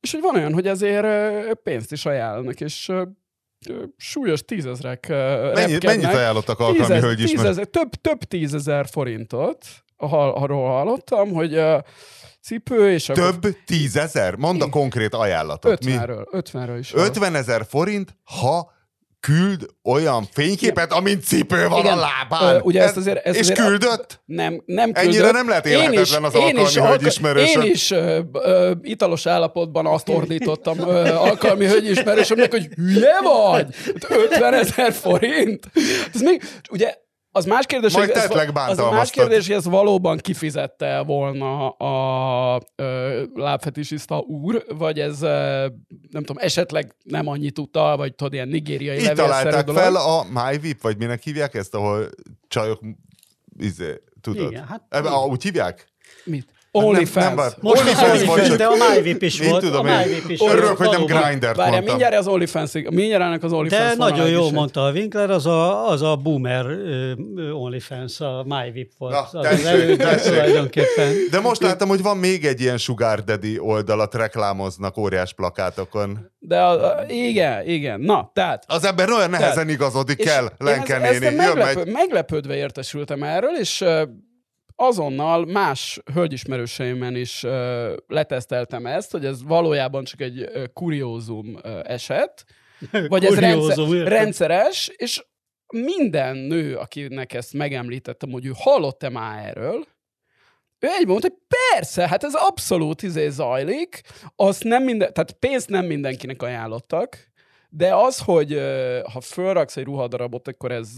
és 0.00 0.12
hogy 0.12 0.20
van 0.20 0.34
olyan, 0.34 0.52
hogy 0.52 0.66
ezért 0.66 1.06
pénzt 1.54 1.92
is 1.92 2.06
ajánlnak, 2.06 2.60
és 2.60 2.92
súlyos 3.96 4.44
tízezrek 4.44 5.08
Mennyi, 5.08 5.78
Mennyit 5.84 6.04
ajánlottak 6.04 6.58
alkalmi 6.58 6.78
Tízez, 6.78 7.02
hölgy 7.02 7.20
is? 7.20 7.30
Tízezer, 7.30 7.66
több, 7.66 7.90
több 7.90 8.18
tízezer 8.18 8.86
forintot, 8.86 9.66
arról 9.96 10.68
hallottam, 10.68 11.32
hogy 11.32 11.58
a 11.58 11.84
cipő, 12.42 12.92
és 12.92 13.04
Több 13.04 13.18
akkor... 13.18 13.56
tízezer? 13.66 14.34
Mondd 14.34 14.62
a 14.62 14.68
konkrét 14.68 15.14
ajánlatot. 15.14 15.78
50-ről, 15.84 16.26
50-ről 16.30 16.76
is. 16.78 16.94
50 16.94 17.34
ezer 17.34 17.66
forint, 17.68 18.16
ha 18.40 18.72
küld 19.20 19.66
olyan 19.82 20.28
fényképet, 20.32 20.86
Igen. 20.86 20.98
amint 20.98 21.24
cipő 21.24 21.68
van 21.68 21.78
Igen. 21.78 21.98
a 21.98 22.00
lábán. 22.00 22.54
Ö, 22.54 22.58
ugye 22.58 22.82
ezt 22.82 22.96
azért, 22.96 23.26
ezt 23.26 23.36
és 23.36 23.40
azért 23.40 23.58
küldött? 23.58 24.22
Nem, 24.24 24.62
nem 24.66 24.92
küldött. 24.92 25.12
Ennyire 25.12 25.30
nem 25.30 25.48
lehet 25.48 25.66
élhetetlen 25.66 26.24
az 26.24 26.34
alkalmi 26.34 26.60
is, 26.60 26.76
hölgyismerősöm. 26.76 27.62
Én 27.62 27.70
is 27.70 27.90
ö, 27.90 28.20
ö, 28.32 28.72
italos 28.82 29.26
állapotban 29.26 29.86
azt 29.86 30.08
ordítottam 30.08 30.78
ö, 30.78 31.14
alkalmi 31.14 31.66
hölgyismerősömnek, 31.66 32.50
hogy 32.50 32.68
hülye 32.74 33.20
vagy? 33.22 33.74
50 34.08 34.54
ezer 34.54 34.92
forint? 34.92 35.70
Ez 36.14 36.20
még, 36.20 36.42
ugye 36.70 36.94
az 37.36 37.44
más 37.44 37.66
kérdés, 37.66 37.92
Majd 37.92 38.10
hogy 38.10 38.16
ez, 38.16 38.78
az 38.78 38.90
más 38.90 39.10
kérdés, 39.10 39.46
hogy 39.46 39.56
ez 39.56 39.64
valóban 39.64 40.18
kifizette 40.18 41.02
volna 41.02 41.68
a 41.68 42.60
ö, 42.76 43.22
lábfetisiszta 43.34 44.18
úr, 44.18 44.64
vagy 44.68 45.00
ez 45.00 45.18
nem 45.20 46.24
tudom, 46.24 46.36
esetleg 46.38 46.94
nem 47.02 47.26
annyit 47.26 47.54
tudta, 47.54 47.96
vagy 47.96 48.14
tudod, 48.14 48.32
ilyen 48.32 48.48
nigériai 48.48 48.98
Így 48.98 49.12
találták 49.12 49.64
dolog. 49.64 49.80
fel 49.82 49.96
a 49.96 50.24
MyVip, 50.32 50.82
vagy 50.82 50.96
minek 50.96 51.22
hívják 51.22 51.54
ezt, 51.54 51.74
ahol 51.74 52.08
csajok, 52.48 52.80
izé, 53.58 54.02
tudod? 54.20 54.50
Igen, 54.50 54.66
hát, 54.66 54.82
Ebbe, 54.88 55.10
úgy 55.10 55.42
hívják? 55.42 55.86
Mit? 56.24 56.53
OnlyFans. 56.76 57.34
Nem, 57.34 57.52
Most 57.60 57.80
OnlyFans, 57.80 58.22
OnlyFans, 58.22 58.56
de 58.56 58.64
a 58.64 58.74
MyVip 58.94 59.22
is 59.22 59.40
volt. 59.40 59.64
Tudom, 59.64 59.86
a 59.86 59.96
MyVip 59.96 60.30
is 60.30 60.40
Örülök, 60.40 60.76
hogy 60.76 60.88
nem 60.90 61.04
Grindr-t 61.04 61.56
Várjál, 61.56 61.82
mindjárt 61.82 62.14
az 62.14 62.26
OnlyFans, 62.26 62.72
mindjárt 62.72 63.42
az 63.42 63.52
OnlyFans 63.52 63.90
De 63.90 63.94
nagyon 63.96 64.28
jól 64.28 64.52
mondta 64.52 64.84
a 64.84 64.90
Winkler, 64.90 65.30
az 65.30 65.46
a, 65.46 65.88
az 65.88 66.02
a 66.02 66.16
boomer 66.16 66.66
uh, 66.66 67.62
OnlyFans, 67.62 68.20
a 68.20 68.44
MyVip 68.46 68.92
volt. 68.98 69.12
Na, 69.12 69.40
az 69.40 69.46
tessék, 69.46 70.06
az 70.06 70.22
tulajdonképpen. 70.22 71.14
De 71.30 71.40
most 71.40 71.62
láttam, 71.62 71.88
hogy 71.88 72.02
van 72.02 72.16
még 72.16 72.44
egy 72.44 72.60
ilyen 72.60 72.78
Sugar 72.78 73.24
Daddy 73.24 73.58
oldalat, 73.58 74.14
reklámoznak 74.14 74.98
óriás 74.98 75.32
plakátokon. 75.32 76.30
De 76.38 76.60
a, 76.60 76.96
a, 76.98 77.04
igen, 77.08 77.68
igen. 77.68 78.00
Na, 78.00 78.30
tehát. 78.34 78.64
Az 78.66 78.84
ember 78.84 79.10
olyan 79.10 79.30
nehezen 79.30 79.54
tehát, 79.54 79.70
igazodik 79.70 80.26
el, 80.26 80.52
Lenke 80.58 80.98
néni. 80.98 81.34
Meglepő, 81.34 81.90
meglepődve 81.90 82.54
értesültem 82.54 83.22
erről, 83.22 83.56
és 83.60 83.84
azonnal 84.76 85.44
más 85.44 86.00
hölgyismerőseimen 86.14 87.16
is 87.16 87.42
uh, 87.42 87.92
leteszteltem 88.06 88.86
ezt, 88.86 89.10
hogy 89.10 89.24
ez 89.24 89.42
valójában 89.42 90.04
csak 90.04 90.20
egy 90.20 90.40
uh, 90.40 90.64
kuriózum 90.72 91.54
uh, 91.54 91.80
eset, 91.84 92.44
vagy 93.08 93.24
ez 93.24 93.38
rendszer, 93.38 94.06
rendszeres, 94.06 94.90
és 94.96 95.24
minden 95.72 96.36
nő, 96.36 96.76
akinek 96.76 97.32
ezt 97.32 97.52
megemlítettem, 97.52 98.30
hogy 98.30 98.46
ő 98.46 98.50
hallott-e 98.54 99.08
már 99.08 99.46
erről, 99.48 99.84
ő 100.78 100.88
egy 100.98 101.06
mondta, 101.06 101.28
hogy 101.28 101.38
persze, 101.70 102.08
hát 102.08 102.24
ez 102.24 102.34
abszolút 102.34 103.02
izé 103.02 103.28
zajlik, 103.28 104.00
azt 104.36 104.64
nem 104.64 104.82
minden, 104.82 105.12
tehát 105.12 105.32
pénzt 105.32 105.68
nem 105.68 105.84
mindenkinek 105.86 106.42
ajánlottak, 106.42 107.32
de 107.76 107.94
az, 107.94 108.18
hogy 108.18 108.60
ha 109.12 109.20
fölraksz 109.20 109.76
egy 109.76 109.84
ruhadarabot, 109.84 110.48
akkor 110.48 110.72
ez 110.72 110.88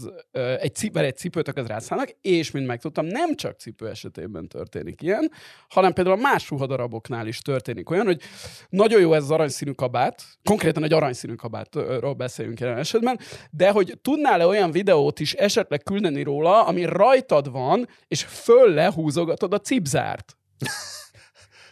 egy, 0.59 0.75
cip, 0.75 0.93
mert 0.93 1.05
egy 1.05 1.17
cipőt, 1.17 1.47
akkor 1.47 1.61
ez 1.61 1.67
rászállnak, 1.67 2.09
és 2.21 2.51
mint 2.51 2.67
megtudtam, 2.67 3.05
nem 3.05 3.35
csak 3.35 3.59
cipő 3.59 3.89
esetében 3.89 4.47
történik 4.47 5.01
ilyen, 5.01 5.31
hanem 5.69 5.93
például 5.93 6.17
más 6.17 6.49
ruhadaraboknál 6.49 7.27
is 7.27 7.39
történik 7.39 7.89
olyan, 7.89 8.05
hogy 8.05 8.21
nagyon 8.69 9.01
jó 9.01 9.13
ez 9.13 9.23
az 9.23 9.31
aranyszínű 9.31 9.71
kabát, 9.71 10.23
konkrétan 10.43 10.83
egy 10.83 10.93
aranyszínű 10.93 11.33
kabátról 11.33 12.13
beszélünk 12.13 12.59
jelen 12.59 12.77
esetben, 12.77 13.19
de 13.51 13.71
hogy 13.71 13.99
tudnál-e 14.01 14.45
olyan 14.45 14.71
videót 14.71 15.19
is 15.19 15.33
esetleg 15.33 15.83
küldeni 15.83 16.23
róla, 16.23 16.65
ami 16.65 16.85
rajtad 16.85 17.51
van, 17.51 17.87
és 18.07 18.23
föl 18.23 18.73
lehúzogatod 18.73 19.53
a 19.53 19.59
cipzárt? 19.59 20.37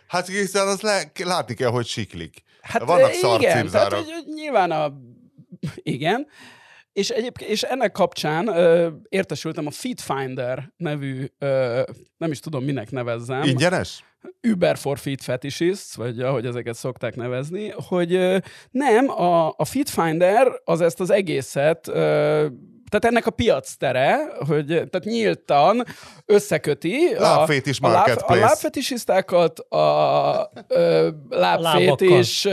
Hát 0.08 0.28
hiszen 0.28 0.68
az 0.68 0.82
le, 0.82 1.12
látni 1.24 1.54
kell, 1.54 1.70
hogy 1.70 1.86
siklik. 1.86 2.45
Hát 2.66 2.84
Vannak 2.84 3.14
igen, 3.40 3.68
tehát, 3.70 3.94
hogy, 3.94 4.12
hogy 4.12 4.34
nyilván 4.34 4.72
a... 4.72 4.94
Igen. 5.96 6.28
És, 6.94 7.10
egyébként, 7.10 7.52
és 7.52 7.62
ennek 7.62 7.92
kapcsán 7.92 8.48
ö, 8.48 8.90
értesültem 9.10 9.68
a 9.68 9.72
Feedfinder 9.72 10.74
nevű, 10.78 11.26
ö, 11.40 11.82
nem 12.18 12.32
is 12.32 12.40
tudom, 12.40 12.64
minek 12.64 12.92
nevezzem. 12.92 13.44
Ingyenes? 13.44 14.04
Uber 14.42 14.78
for 14.78 15.00
Feed 15.00 15.22
Fetishists, 15.22 15.96
vagy 15.96 16.20
ahogy 16.20 16.46
ezeket 16.46 16.76
szokták 16.76 17.16
nevezni, 17.16 17.74
hogy 17.88 18.14
ö, 18.14 18.38
nem, 18.72 19.10
a, 19.10 19.48
a 19.48 19.66
Feedfinder 19.66 20.62
az 20.64 20.82
ezt 20.82 21.00
az 21.00 21.10
egészet 21.10 21.88
ö, 21.88 22.46
tehát 22.90 23.06
ennek 23.06 23.26
a 23.26 23.32
piac 23.32 23.74
tere, 23.74 24.18
hogy 24.48 24.66
tehát 24.66 25.04
nyíltan 25.04 25.84
összeköti 26.26 27.06
a, 27.06 27.48
is 27.64 27.80
a, 27.82 27.88
láb, 27.88 28.10
a 28.26 28.36
lábfetisisztákat 28.36 29.60
a 29.60 30.52
ö, 30.68 31.10
lábfétis 31.30 32.46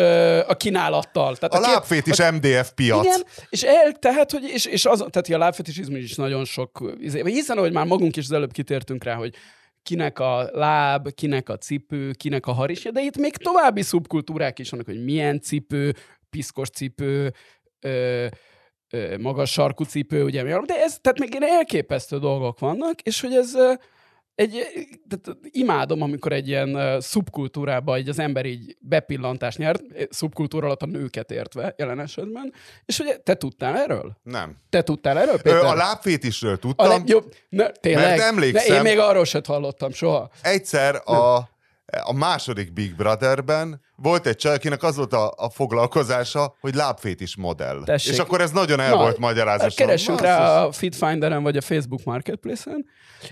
a 0.46 0.56
kínálattal. 0.56 1.36
Tehát 1.36 1.54
a, 1.54 1.56
a 1.56 1.72
lábfétis 1.72 2.18
a, 2.18 2.32
MDF 2.32 2.72
piac. 2.74 3.04
Igen, 3.04 3.24
és 3.48 3.62
el, 3.62 3.92
tehát, 3.92 4.30
hogy, 4.30 4.42
és, 4.42 4.64
és 4.64 4.84
az, 4.84 5.04
tehát 5.10 5.28
a 5.28 5.38
lábfetisizmus 5.38 5.98
is 5.98 6.14
nagyon 6.14 6.44
sok, 6.44 6.94
izé, 6.98 7.22
hiszen, 7.24 7.56
ahogy 7.56 7.72
már 7.72 7.86
magunk 7.86 8.16
is 8.16 8.24
az 8.24 8.32
előbb 8.32 8.52
kitértünk 8.52 9.04
rá, 9.04 9.14
hogy 9.14 9.34
kinek 9.82 10.18
a 10.18 10.48
láb, 10.52 11.14
kinek 11.14 11.48
a 11.48 11.56
cipő, 11.56 12.10
kinek 12.10 12.46
a 12.46 12.52
harisja, 12.52 12.90
de 12.90 13.00
itt 13.00 13.16
még 13.16 13.36
további 13.36 13.82
szubkultúrák 13.82 14.58
is 14.58 14.70
vannak, 14.70 14.86
hogy 14.86 15.04
milyen 15.04 15.40
cipő, 15.40 15.94
piszkos 16.30 16.68
cipő, 16.68 17.32
ö, 17.80 18.26
magas 19.18 19.50
sarkú 19.50 19.84
cipő, 19.84 20.24
ugye, 20.24 20.42
de 20.42 20.82
ez, 20.82 20.98
tehát 21.00 21.18
még 21.18 21.30
ilyen 21.30 21.52
elképesztő 21.52 22.18
dolgok 22.18 22.58
vannak, 22.58 23.00
és 23.00 23.20
hogy 23.20 23.34
ez 23.34 23.54
egy, 24.34 24.66
tehát 25.08 25.38
imádom, 25.50 26.02
amikor 26.02 26.32
egy 26.32 26.48
ilyen 26.48 27.00
szubkultúrába 27.00 27.94
egy 27.94 28.08
az 28.08 28.18
ember 28.18 28.46
így 28.46 28.76
bepillantást 28.80 29.58
nyert, 29.58 29.82
szubkultúra 30.10 30.66
alatt 30.66 30.82
a 30.82 30.86
nőket 30.86 31.30
értve 31.30 31.74
jelen 31.78 32.00
esetben, 32.00 32.52
és 32.84 32.98
hogy 32.98 33.20
te 33.20 33.34
tudtál 33.34 33.76
erről? 33.76 34.16
Nem. 34.22 34.56
Te 34.70 34.82
tudtál 34.82 35.18
erről, 35.18 35.40
Péter? 35.40 35.64
A 35.64 35.74
lábfétisről 35.74 36.58
tudtam. 36.58 36.90
A, 36.90 37.02
jó, 37.06 37.18
ne, 37.48 37.70
tényleg? 37.70 38.18
Mert 38.18 38.20
emlékszem. 38.20 38.72
Ne, 38.72 38.76
én 38.76 38.82
még 38.82 38.98
arról 38.98 39.24
sem 39.24 39.40
hallottam 39.46 39.92
soha. 39.92 40.30
Egyszer 40.42 40.94
a, 41.04 41.50
a 42.02 42.12
második 42.12 42.72
Big 42.72 42.96
Brotherben 42.96 43.80
volt 43.96 44.26
egy 44.26 44.36
csaj, 44.36 44.54
akinek 44.54 44.82
az 44.82 44.96
volt 44.96 45.12
a, 45.12 45.32
a 45.36 45.50
foglalkozása, 45.50 46.56
hogy 46.60 46.74
lábfétis 46.74 47.36
modell. 47.36 47.82
Tessék. 47.84 48.12
És 48.12 48.18
akkor 48.18 48.40
ez 48.40 48.50
nagyon 48.50 48.80
el 48.80 48.90
Na, 48.90 48.96
volt 48.96 49.18
magyarázva. 49.18 49.68
Keressünk 49.74 50.20
Na, 50.20 50.26
rá 50.26 50.60
az... 50.60 50.66
a 50.66 50.72
Fitfinderen 50.72 51.42
vagy 51.42 51.56
a 51.56 51.60
Facebook 51.60 52.04
Marketplace-en, 52.04 52.84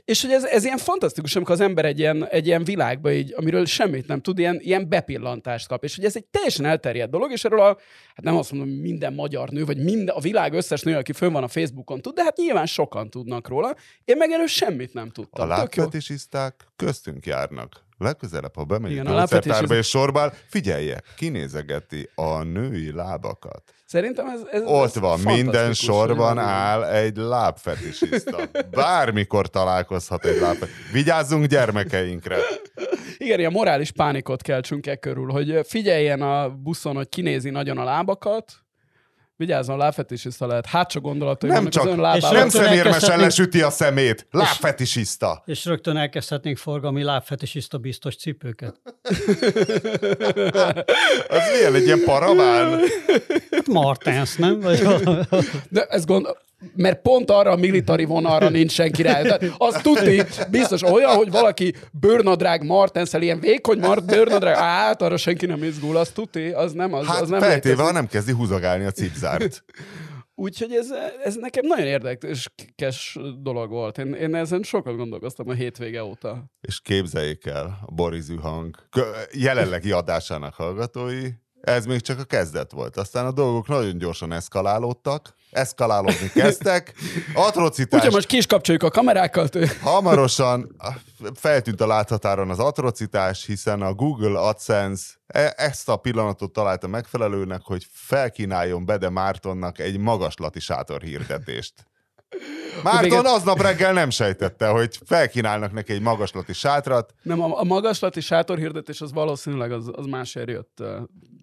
és 0.05 0.23
hogy 0.23 0.31
ez, 0.31 0.45
ez 0.45 0.65
ilyen 0.65 0.79
fantasztikus, 0.79 1.37
amikor 1.37 1.55
az 1.55 1.61
ember 1.61 1.85
egy 1.85 1.99
ilyen, 1.99 2.27
egy 2.29 2.47
ilyen 2.47 2.65
világba, 2.65 3.13
így, 3.13 3.35
amiről 3.37 3.67
semmit 3.67 4.07
nem 4.07 4.21
tud, 4.21 4.39
ilyen, 4.39 4.59
ilyen 4.61 4.89
bepillantást 4.89 5.69
kap. 5.69 5.85
És 5.85 5.97
hogy 5.97 6.05
ez 6.05 6.17
egy 6.17 6.25
teljesen 6.25 6.65
elterjedt 6.65 7.11
dolog, 7.11 7.33
és 7.33 7.45
erről 7.45 7.61
a, 7.61 7.79
hát 8.15 8.25
nem 8.25 8.37
azt 8.37 8.53
mondom, 8.53 8.69
minden 8.69 9.13
magyar 9.13 9.49
nő, 9.49 9.65
vagy 9.65 9.79
minden, 9.79 10.15
a 10.15 10.21
világ 10.21 10.53
összes 10.53 10.83
nő, 10.83 10.97
aki 10.97 11.13
fönn 11.13 11.33
van 11.33 11.43
a 11.43 11.49
Facebookon 11.49 12.01
tud, 12.01 12.15
de 12.15 12.23
hát 12.23 12.37
nyilván 12.37 12.67
sokan 12.67 13.11
tudnak 13.11 13.49
róla. 13.49 13.75
Én 14.05 14.17
meg 14.17 14.31
erről 14.31 14.47
semmit 14.47 14.93
nem 14.93 15.11
tudtam. 15.11 15.45
A 15.45 15.49
lábfetisiszták 15.49 16.67
köztünk 16.77 17.27
járnak 17.27 17.89
legközelebb, 18.01 18.55
ha 18.55 18.65
bemegy 18.65 18.99
a 18.99 19.05
koncertárba 19.05 19.75
és 19.75 19.89
sorban, 19.89 20.33
figyelje, 20.47 21.03
kinézegeti 21.17 22.11
a 22.15 22.43
női 22.43 22.93
lábakat. 22.93 23.63
Szerintem 23.85 24.27
ez, 24.27 24.41
ez 24.51 24.63
Ott 24.65 24.85
ez 24.85 24.99
van, 24.99 25.21
minden 25.21 25.73
sorban 25.73 26.39
áll 26.39 26.85
egy 26.85 27.17
lábfetisista. 27.17 28.39
Bármikor 28.71 29.49
találkozhat 29.49 30.25
egy 30.25 30.41
lábfetisista. 30.41 30.93
Vigyázzunk 30.93 31.45
gyermekeinkre. 31.45 32.37
Igen, 33.17 33.39
ilyen 33.39 33.53
morális 33.53 33.91
pánikot 33.91 34.43
keltsünk 34.43 34.87
e 34.87 34.97
körül, 34.97 35.31
hogy 35.31 35.61
figyeljen 35.67 36.23
a 36.23 36.49
buszon, 36.49 36.97
hogy 36.97 37.09
kinézi 37.09 37.51
nagyon 37.51 37.79
a 37.79 37.85
lábakat, 37.85 38.53
Vigyázzon, 39.41 39.77
lábfetisiszta 39.77 40.47
lehet. 40.47 40.67
Hátsó 40.67 41.01
gondolatai 41.01 41.51
nem 41.51 41.69
csak, 41.69 41.85
az 41.85 41.91
ön 41.91 42.01
lábában. 42.01 42.33
Nem 42.33 42.49
szemérmesen 42.49 43.21
lesüti 43.21 43.63
a 43.63 43.71
szemét. 43.71 44.27
Lábfetisiszta. 44.31 45.43
És, 45.47 45.59
és 45.59 45.65
rögtön 45.65 45.97
elkezdhetnénk 45.97 46.57
forgalmi 46.57 47.03
lábfetisiszta 47.03 47.79
biztos 47.79 48.17
cipőket. 48.17 48.81
az 51.29 51.43
milyen, 51.53 51.75
egy 51.75 51.85
ilyen 51.85 52.03
paraván? 52.05 52.81
Martens, 53.71 54.37
nem? 54.37 54.61
Vagy 54.61 54.83
De 55.69 55.85
ez 55.85 56.05
gond 56.05 56.27
mert 56.77 57.03
pont 57.03 57.31
arra 57.31 57.51
a 57.51 57.57
militári 57.57 58.05
vonalra 58.05 58.49
nincs 58.49 58.73
senki 58.73 59.03
rá. 59.03 59.23
Tehát 59.23 59.55
azt 59.59 59.83
tudni, 59.83 60.23
biztos 60.51 60.83
olyan, 60.83 61.17
hogy 61.17 61.31
valaki 61.31 61.75
bőrnadrág 61.93 62.65
Martenszel, 62.65 63.23
ilyen 63.23 63.41
vékony 63.41 63.79
Mart 63.79 64.07
bőrnadrág, 64.07 64.57
át, 64.59 65.03
arra 65.03 65.17
senki 65.17 65.47
nem 65.47 65.63
izgul, 65.63 65.97
azt 65.97 66.15
tudni, 66.15 66.51
az 66.51 66.73
nem, 66.73 66.95
az, 66.95 67.07
hát 67.07 67.21
az 67.21 67.29
nem 67.29 67.41
feltéve, 67.41 67.83
ha 67.83 67.93
nem 67.93 68.07
kezdi 68.07 68.33
húzagálni 68.33 68.85
a 68.85 68.91
cipzárt. 68.91 69.65
Úgyhogy 70.35 70.73
ez, 70.73 70.89
ez 71.25 71.35
nekem 71.35 71.67
nagyon 71.67 71.87
érdekes 71.87 73.19
dolog 73.43 73.71
volt. 73.71 73.99
Én, 73.99 74.13
én 74.13 74.35
ezen 74.35 74.63
sokat 74.63 74.97
gondolkoztam 74.97 75.49
a 75.49 75.53
hétvége 75.53 76.05
óta. 76.05 76.45
És 76.61 76.81
képzeljék 76.81 77.47
el, 77.47 77.79
a 77.87 77.93
Boris 77.93 78.25
Hang 78.41 78.77
jelenlegi 79.33 79.91
adásának 79.91 80.55
hallgatói, 80.55 81.29
Ez 81.61 81.87
még 81.87 82.01
csak 82.01 82.19
a 82.19 82.25
kezdet 82.25 82.73
volt. 82.73 82.97
Aztán 82.97 83.27
a 83.27 83.33
dolgok 83.33 83.69
nagyon 83.69 83.99
gyorsan 83.99 84.33
eszkalálódtak, 84.33 85.35
eszkalálódni 85.51 86.31
kezdtek. 86.35 86.95
Atrocitás... 87.35 87.99
Úgyhogy 87.99 88.15
most 88.15 88.27
ki 88.27 88.37
is 88.37 88.47
kapcsoljuk 88.47 88.83
a 88.83 88.91
kamerákat. 88.91 89.59
Hamarosan 89.83 90.77
feltűnt 91.35 91.81
a 91.81 91.87
láthatáron 91.87 92.51
az 92.51 92.59
atrocitás, 92.59 93.47
hiszen 93.47 93.83
a 93.83 93.95
Google 93.95 94.41
AdSense 94.41 95.05
e- 95.27 95.55
ezt 95.57 95.89
a 95.89 95.97
pillanatot 95.97 96.53
találta 96.53 96.87
megfelelőnek, 96.87 97.61
hogy 97.63 97.87
felkínáljon 97.93 98.85
Bede 98.85 99.09
Mártonnak 99.09 99.79
egy 99.79 99.99
magaslati 99.99 100.61
sátor 100.61 101.03
hirdetést. 101.03 101.75
Márton 102.83 103.27
aznap 103.27 103.61
reggel 103.61 103.93
nem 103.93 104.11
sejtette, 104.11 104.69
hogy 104.69 104.99
felkínálnak 105.05 105.73
neki 105.73 105.93
egy 105.93 106.01
magaslati 106.01 106.53
sátrat. 106.53 107.15
Nem, 107.23 107.43
a, 107.43 107.61
a 107.61 107.65
magaslati 107.65 108.21
sátorhirdetés 108.21 109.01
az 109.01 109.13
valószínűleg 109.13 109.73
az, 109.73 109.91
az 109.93 110.07
másért 110.07 110.49
jött 110.49 110.83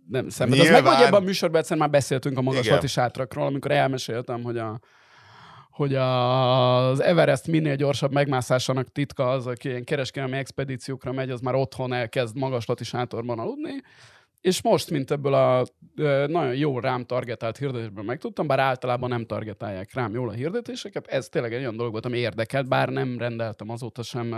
nem 0.10 0.30
szemben. 0.30 0.60
Az 0.60 0.70
meg, 0.70 0.86
hogy 0.86 1.04
ebben 1.04 1.22
a 1.22 1.26
műsorban 1.26 1.60
egyszer 1.60 1.78
már 1.78 1.90
beszéltünk 1.90 2.38
a 2.38 2.42
magaslati 2.42 2.76
Igen. 2.76 2.88
sátrakról, 2.88 3.46
amikor 3.46 3.72
elmeséltem, 3.72 4.44
hogy 4.44 4.58
a, 4.58 4.80
hogy 5.72 5.96
a, 5.96 6.90
az 6.90 7.02
Everest 7.02 7.48
minél 7.48 7.76
gyorsabb 7.76 8.14
megmászásának 8.14 8.92
titka 8.92 9.30
az, 9.30 9.48
aki 9.48 9.70
ilyen 9.70 9.84
kereskedelmi 9.84 10.38
expedíciókra 10.38 11.12
megy, 11.12 11.30
az 11.30 11.40
már 11.40 11.56
otthon 11.56 11.94
elkezd 11.94 12.38
magaslati 12.38 12.84
sátorban 12.84 13.40
aludni, 13.40 13.84
és 14.41 14.62
most, 14.62 14.89
mint 14.89 15.12
ebből 15.12 15.34
a 15.34 15.65
nagyon 16.27 16.56
jó 16.56 16.79
rám 16.79 17.06
targetált 17.06 17.58
hirdetésből 17.58 18.03
megtudtam, 18.03 18.48
bár 18.48 18.60
általában 18.60 19.10
nem 19.10 19.25
targetálják 19.25 19.94
rám 19.94 20.13
jól 20.13 20.29
a 20.29 20.32
hirdetéseket, 20.32 21.08
ez 21.08 21.27
tényleg 21.27 21.53
egy 21.53 21.60
olyan 21.60 21.75
dolog 21.77 21.91
volt, 21.91 22.06
ami 22.06 22.17
érdekelt, 22.17 22.67
bár 22.67 22.89
nem 22.89 23.15
rendeltem 23.20 23.70
azóta 23.70 24.03
sem 24.03 24.36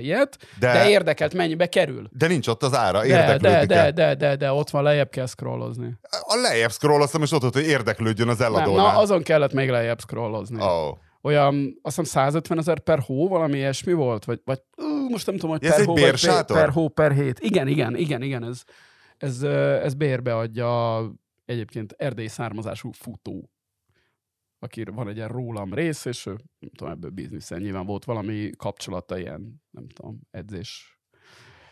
ilyet, 0.00 0.38
de, 0.58 0.72
de 0.72 0.88
érdekelt, 0.88 1.34
mennyibe 1.34 1.66
kerül. 1.66 2.08
De 2.12 2.26
nincs 2.26 2.46
ott 2.46 2.62
az 2.62 2.74
ára, 2.74 3.06
de, 3.06 3.38
de, 3.38 3.66
de, 3.66 3.90
de, 3.90 4.14
de, 4.14 4.36
de, 4.36 4.52
ott 4.52 4.70
van, 4.70 4.82
lejjebb 4.82 5.10
kell 5.10 5.26
scrollozni. 5.26 5.98
A 6.02 6.36
lejjebb 6.36 6.70
scrolloztam, 6.70 7.22
és 7.22 7.32
ott 7.32 7.40
volt, 7.40 7.54
hogy 7.54 7.66
érdeklődjön 7.66 8.28
az. 8.28 8.38
Nem, 8.38 8.52
na, 8.52 8.98
azon 8.98 9.22
kellett 9.22 9.52
még 9.52 9.70
lejjebb 9.70 10.00
scrollozni. 10.00 10.62
Oh 10.62 10.96
olyan, 11.22 11.78
azt 11.82 11.96
hiszem 11.96 12.22
150 12.22 12.58
ezer 12.58 12.78
per 12.78 12.98
hó, 12.98 13.28
valami 13.28 13.56
ilyesmi 13.56 13.92
volt, 13.92 14.24
vagy, 14.24 14.40
vagy 14.44 14.60
uh, 14.76 15.10
most 15.10 15.26
nem 15.26 15.34
tudom, 15.36 15.50
hogy 15.50 15.64
ez 15.64 15.76
per 15.76 15.84
hó, 15.84 15.94
vagy 15.94 16.20
per, 16.20 16.44
per 16.44 16.68
hó, 16.68 16.88
per 16.88 17.12
hét. 17.12 17.38
Igen, 17.40 17.68
igen, 17.68 17.96
igen, 17.96 18.22
igen, 18.22 18.44
ez, 18.44 18.62
ez, 19.22 19.42
ez 19.82 19.94
bérbe 19.94 20.36
adja 20.36 21.00
egyébként 21.44 21.92
erdély 21.92 22.26
származású 22.26 22.90
futó, 22.92 23.50
aki 24.58 24.84
van 24.84 25.08
egy 25.08 25.16
ilyen 25.16 25.28
rólam 25.28 25.74
rész, 25.74 26.04
és 26.04 26.24
nem 26.24 26.70
tudom, 26.76 26.92
ebből 26.92 27.10
bizniszen 27.10 27.60
nyilván 27.60 27.86
volt 27.86 28.04
valami 28.04 28.50
kapcsolata, 28.56 29.18
ilyen, 29.18 29.62
nem 29.70 29.88
tudom, 29.88 30.20
edzés, 30.30 31.00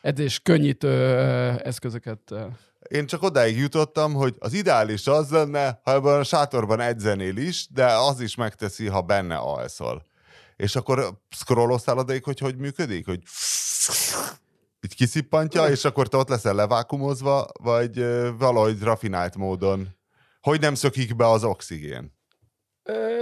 edzés 0.00 0.40
könnyítő 0.40 0.94
eszközöket. 1.58 2.34
Én 2.88 3.06
csak 3.06 3.22
odáig 3.22 3.56
jutottam, 3.56 4.14
hogy 4.14 4.34
az 4.38 4.52
ideális 4.52 5.06
az 5.06 5.30
lenne, 5.30 5.80
ha 5.82 5.92
ebben 5.92 6.18
a 6.18 6.24
sátorban 6.24 6.80
edzenél 6.80 7.36
is, 7.36 7.68
de 7.70 7.86
az 7.86 8.20
is 8.20 8.34
megteszi, 8.34 8.86
ha 8.86 9.02
benne 9.02 9.36
alszol. 9.36 10.02
És 10.56 10.76
akkor 10.76 11.20
scrolloztál 11.30 11.98
odaig, 11.98 12.24
hogy 12.24 12.38
hogy 12.38 12.56
működik? 12.56 13.06
Hogy 13.06 13.22
így 14.80 14.94
kiszippantja, 14.94 15.68
és 15.68 15.84
akkor 15.84 16.08
te 16.08 16.16
ott 16.16 16.28
leszel 16.28 16.54
levákumozva, 16.54 17.46
vagy 17.62 18.04
valahogy 18.38 18.80
rafinált 18.80 19.36
módon. 19.36 19.88
Hogy 20.40 20.60
nem 20.60 20.74
szökik 20.74 21.16
be 21.16 21.26
az 21.26 21.44
oxigén? 21.44 22.17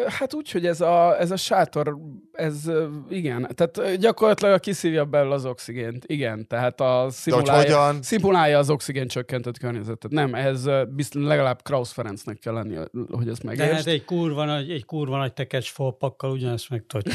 Hát 0.07 0.35
úgy, 0.35 0.51
hogy 0.51 0.67
ez 0.67 0.81
a, 0.81 1.21
ez 1.21 1.31
a 1.31 1.37
sátor, 1.37 1.97
ez 2.33 2.71
igen, 3.09 3.49
tehát 3.55 3.97
gyakorlatilag 3.97 4.61
kiszívja 4.61 5.05
belőle 5.05 5.35
az 5.35 5.45
oxigént, 5.45 6.05
igen, 6.07 6.47
tehát 6.47 6.81
a 6.81 7.07
szimulálja, 7.11 7.63
hogyan? 7.63 8.03
szimulálja 8.03 8.59
az 8.59 8.71
oxigén 8.71 9.09
csökkentett 9.09 9.59
környezetet. 9.59 10.11
Nem, 10.11 10.35
ez 10.35 10.65
biztos 10.89 11.23
legalább 11.23 11.63
Krausz 11.63 11.93
Ferencnek 11.93 12.39
kell 12.39 12.53
lenni, 12.53 12.77
hogy 13.11 13.29
ezt 13.29 13.43
megértsd. 13.43 13.71
De 13.71 13.77
hát 13.77 13.87
egy 13.87 14.05
kurva 14.05 14.45
nagy, 14.45 14.71
egy 14.71 14.85
kurva 14.85 15.17
nagy 15.17 15.33
tekecs 15.33 15.71
folpakkal 15.71 16.31
ugyanezt 16.31 16.71
meg 16.71 16.85
tudod 16.87 17.13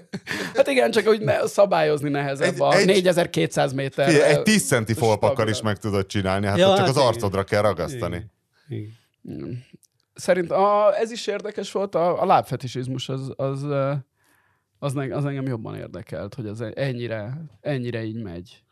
hát 0.56 0.68
igen, 0.68 0.90
csak 0.90 1.06
hogy 1.06 1.20
ne, 1.20 1.46
szabályozni 1.46 2.08
nehezebb 2.08 2.54
egy, 2.54 2.60
a 2.60 2.74
egy, 2.74 2.86
4200 2.86 3.72
méter. 3.72 4.08
Figyelj, 4.08 4.32
egy 4.32 4.42
10 4.42 4.66
centi 4.66 4.94
folpakkal 4.94 5.48
is 5.48 5.62
meg 5.62 5.78
tudod 5.78 6.06
csinálni, 6.06 6.46
hát 6.46 6.58
ja, 6.58 6.66
csak 6.66 6.78
hát 6.78 6.88
az 6.88 6.96
igen. 6.96 7.06
arcodra 7.06 7.44
kell 7.44 7.62
ragasztani. 7.62 8.26
Igen. 8.68 8.98
Igen 9.22 9.68
szerint 10.14 10.50
a, 10.50 10.96
ez 10.98 11.10
is 11.10 11.26
érdekes 11.26 11.72
volt, 11.72 11.94
a, 11.94 12.22
a 12.22 12.26
lábfetisizmus 12.26 13.08
az, 13.08 13.32
az, 13.36 13.62
az, 14.78 14.96
az 15.10 15.24
engem 15.24 15.46
jobban 15.46 15.74
érdekelt, 15.74 16.34
hogy 16.34 16.46
az 16.46 16.64
ennyire, 16.74 17.44
ennyire 17.60 18.04
így 18.04 18.22
megy. 18.22 18.62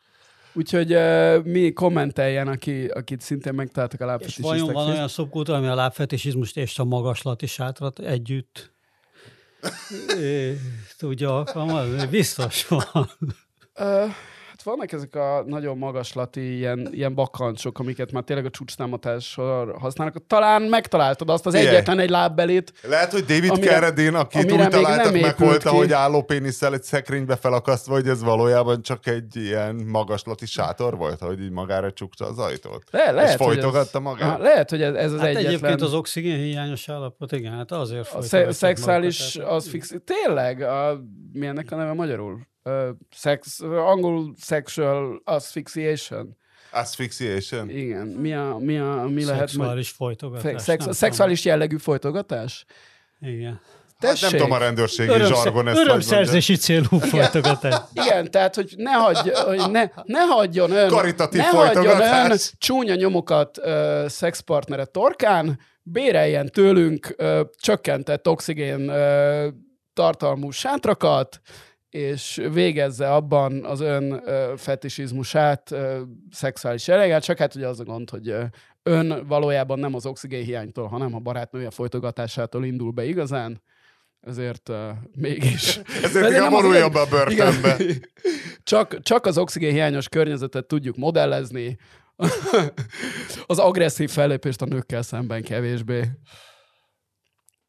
Úgyhogy 0.52 0.94
uh, 0.94 1.44
mi 1.44 1.72
kommenteljen, 1.72 2.48
aki, 2.48 2.86
akit 2.86 3.20
szintén 3.20 3.54
megtaláltak 3.54 4.00
a 4.00 4.06
lábfetisizmusnak. 4.06 4.56
És 4.56 4.72
vajon 4.72 4.86
van 4.86 4.94
olyan 4.94 5.08
szubkultúra, 5.08 5.58
ami 5.58 5.66
a 5.66 5.74
lábfetisizmust 5.74 6.56
és 6.56 6.78
a 6.78 6.84
magaslati 6.84 7.46
sátrat 7.46 7.98
együtt 7.98 8.72
tudja 10.98 11.36
alkalmazni? 11.36 12.06
Biztos 12.06 12.66
van. 12.68 13.10
Uh, 13.74 14.10
vannak 14.62 14.92
ezek 14.92 15.14
a 15.14 15.42
nagyon 15.46 15.78
magaslati 15.78 16.56
ilyen, 16.56 16.88
ilyen 16.92 17.14
bakancsok, 17.14 17.78
amiket 17.78 18.12
már 18.12 18.22
tényleg 18.22 18.44
a 18.44 18.50
csúcstámadásra 18.50 19.78
használnak. 19.78 20.26
Talán 20.26 20.62
megtaláltad 20.62 21.30
azt 21.30 21.46
az 21.46 21.54
Igen. 21.54 21.66
egyetlen 21.66 21.98
egy 21.98 22.10
lábbelét. 22.10 22.72
Lehet, 22.82 23.12
hogy 23.12 23.24
David 23.24 23.50
amire, 23.50 23.72
Carradine, 23.72 24.18
akit 24.18 24.52
úgy 24.52 24.68
találtak 24.68 25.20
meg 25.20 25.38
volt, 25.38 25.62
hogy 25.62 25.92
álló 25.92 26.22
pénisszel 26.22 26.74
egy 26.74 26.82
szekrénybe 26.82 27.36
felakasztva, 27.36 27.92
hogy 27.92 28.08
ez 28.08 28.22
valójában 28.22 28.82
csak 28.82 29.06
egy 29.06 29.36
ilyen 29.36 29.74
magaslati 29.74 30.46
sátor 30.46 30.96
volt, 30.96 31.20
hogy 31.20 31.40
így 31.40 31.50
magára 31.50 31.92
csukta 31.92 32.26
az 32.26 32.38
ajtót. 32.38 32.84
Le, 32.90 33.10
lehet, 33.10 33.30
és 33.30 33.36
folytogatta 33.36 33.98
ez, 33.98 34.04
magát. 34.04 34.40
Lehet, 34.40 34.70
hogy 34.70 34.82
ez, 34.82 34.94
ez 34.94 35.12
az 35.12 35.18
hát 35.18 35.28
egyetlen... 35.28 35.52
egyébként 35.52 35.80
az 35.80 35.94
oxigén 35.94 36.38
hiányos 36.38 36.88
állapot, 36.88 37.32
igen, 37.32 37.52
hát 37.52 37.72
azért 37.72 38.14
A 38.14 38.52
szexuális, 38.52 39.36
az 39.36 39.68
fix... 39.68 39.94
Tényleg? 40.04 40.62
A, 40.62 41.00
mi 41.32 41.46
ennek 41.46 41.72
a 41.72 41.76
neve 41.76 41.92
magyarul? 41.92 42.46
Uh, 42.64 42.88
sex, 43.10 43.60
angol 43.60 44.34
sexual 44.40 45.20
asphyxiation. 45.24 46.36
Asphyxiation? 46.70 47.70
Igen. 47.70 48.06
Mi, 48.06 48.34
a, 48.34 48.56
mi, 48.60 48.78
a, 48.78 49.06
mi 49.08 49.24
lehet? 49.24 49.48
Szexuális 49.48 49.90
folytogatás. 49.90 50.62
Szex, 50.62 50.86
szexuális 50.90 51.44
jellegű 51.44 51.76
folytogatás? 51.76 52.64
Igen. 53.20 53.60
Tessék. 53.98 54.22
Hát 54.22 54.30
nem 54.30 54.40
tudom 54.40 54.56
a 54.56 54.58
rendőrségi 54.58 55.10
Örömsze, 55.10 55.34
zsargon 55.34 55.68
ezt 55.68 55.78
Örömszerzési 55.78 56.56
célú 56.56 56.98
folytogatás. 56.98 57.74
Igen, 57.92 58.30
tehát, 58.30 58.54
hogy 58.54 58.74
ne, 58.76 58.92
hagyj, 58.92 59.30
hogy 59.30 59.70
ne, 59.70 59.84
ne 60.04 60.20
hagyjon 60.20 60.70
ön, 60.70 60.88
Karitatív 60.88 61.40
ne 61.40 61.46
hagyjon 61.46 62.00
ön 62.00 62.38
csúnya 62.58 62.94
nyomokat 62.94 63.58
uh, 63.58 64.06
szexpartnere 64.06 64.84
torkán, 64.84 65.60
béreljen 65.82 66.46
tőlünk 66.46 67.14
uh, 67.18 67.40
csökkentett 67.60 68.28
oxigén 68.28 68.90
uh, 68.90 69.46
tartalmú 69.92 70.50
sátrakat, 70.50 71.40
és 71.90 72.40
végezze 72.52 73.12
abban 73.12 73.64
az 73.64 73.80
ön 73.80 74.22
fetisizmusát, 74.56 75.74
szexuális 76.30 76.86
jelleggel, 76.86 77.20
csak 77.20 77.38
hát 77.38 77.54
ugye 77.54 77.66
az 77.66 77.80
a 77.80 77.84
gond, 77.84 78.10
hogy 78.10 78.34
ön 78.82 79.26
valójában 79.26 79.78
nem 79.78 79.94
az 79.94 80.06
oxigén 80.06 80.44
hiánytól, 80.44 80.86
hanem 80.86 81.14
a 81.14 81.18
barátnője 81.18 81.70
folytogatásától 81.70 82.64
indul 82.64 82.90
be 82.90 83.04
igazán, 83.04 83.62
ezért 84.20 84.68
uh, 84.68 84.76
mégis. 85.14 85.80
ezért 86.04 86.30
inkább 86.30 86.50
vonuljon 86.50 86.92
be 86.92 87.00
a 87.00 87.06
börtönbe. 87.06 87.76
csak, 88.62 89.02
csak 89.02 89.26
az 89.26 89.38
oxigén 89.38 89.72
hiányos 89.72 90.08
környezetet 90.08 90.66
tudjuk 90.66 90.96
modellezni, 90.96 91.78
az 93.46 93.58
agresszív 93.58 94.10
fellépést 94.10 94.62
a 94.62 94.66
nőkkel 94.66 95.02
szemben 95.02 95.42
kevésbé. 95.42 96.04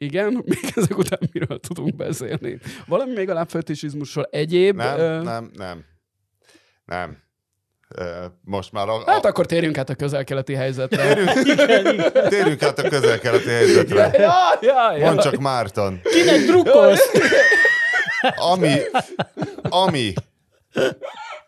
Igen, 0.01 0.33
még 0.45 0.73
ezek 0.75 0.97
után 0.97 1.19
miről 1.31 1.59
tudunk 1.59 1.95
beszélni? 1.95 2.59
Valami 2.87 3.13
még 3.13 3.29
a 3.29 3.33
lábfetisizmusról 3.33 4.27
egyéb? 4.31 4.75
Nem, 4.75 4.93
uh... 4.93 5.23
nem, 5.23 5.51
nem. 5.53 5.85
Nem. 6.85 7.17
Most 8.41 8.71
már 8.71 8.89
a, 8.89 8.95
a... 8.95 9.11
Hát 9.11 9.25
akkor 9.25 9.45
térjünk 9.45 9.77
át 9.77 9.89
a 9.89 9.95
közel-keleti 9.95 10.53
helyzetre. 10.53 11.13
Térjünk, 11.13 12.11
térjünk 12.35 12.63
át 12.63 12.79
a 12.79 12.89
közel-keleti 12.89 13.49
helyzetre. 13.49 14.11
Ja, 14.17 14.33
ja, 14.61 14.97
ja. 14.97 15.05
Mondd 15.05 15.19
csak 15.19 15.35
Márton. 15.37 16.01
Kinek 16.03 16.45
drukkolsz? 16.45 17.11
ami, 18.51 18.75
ami, 19.61 20.13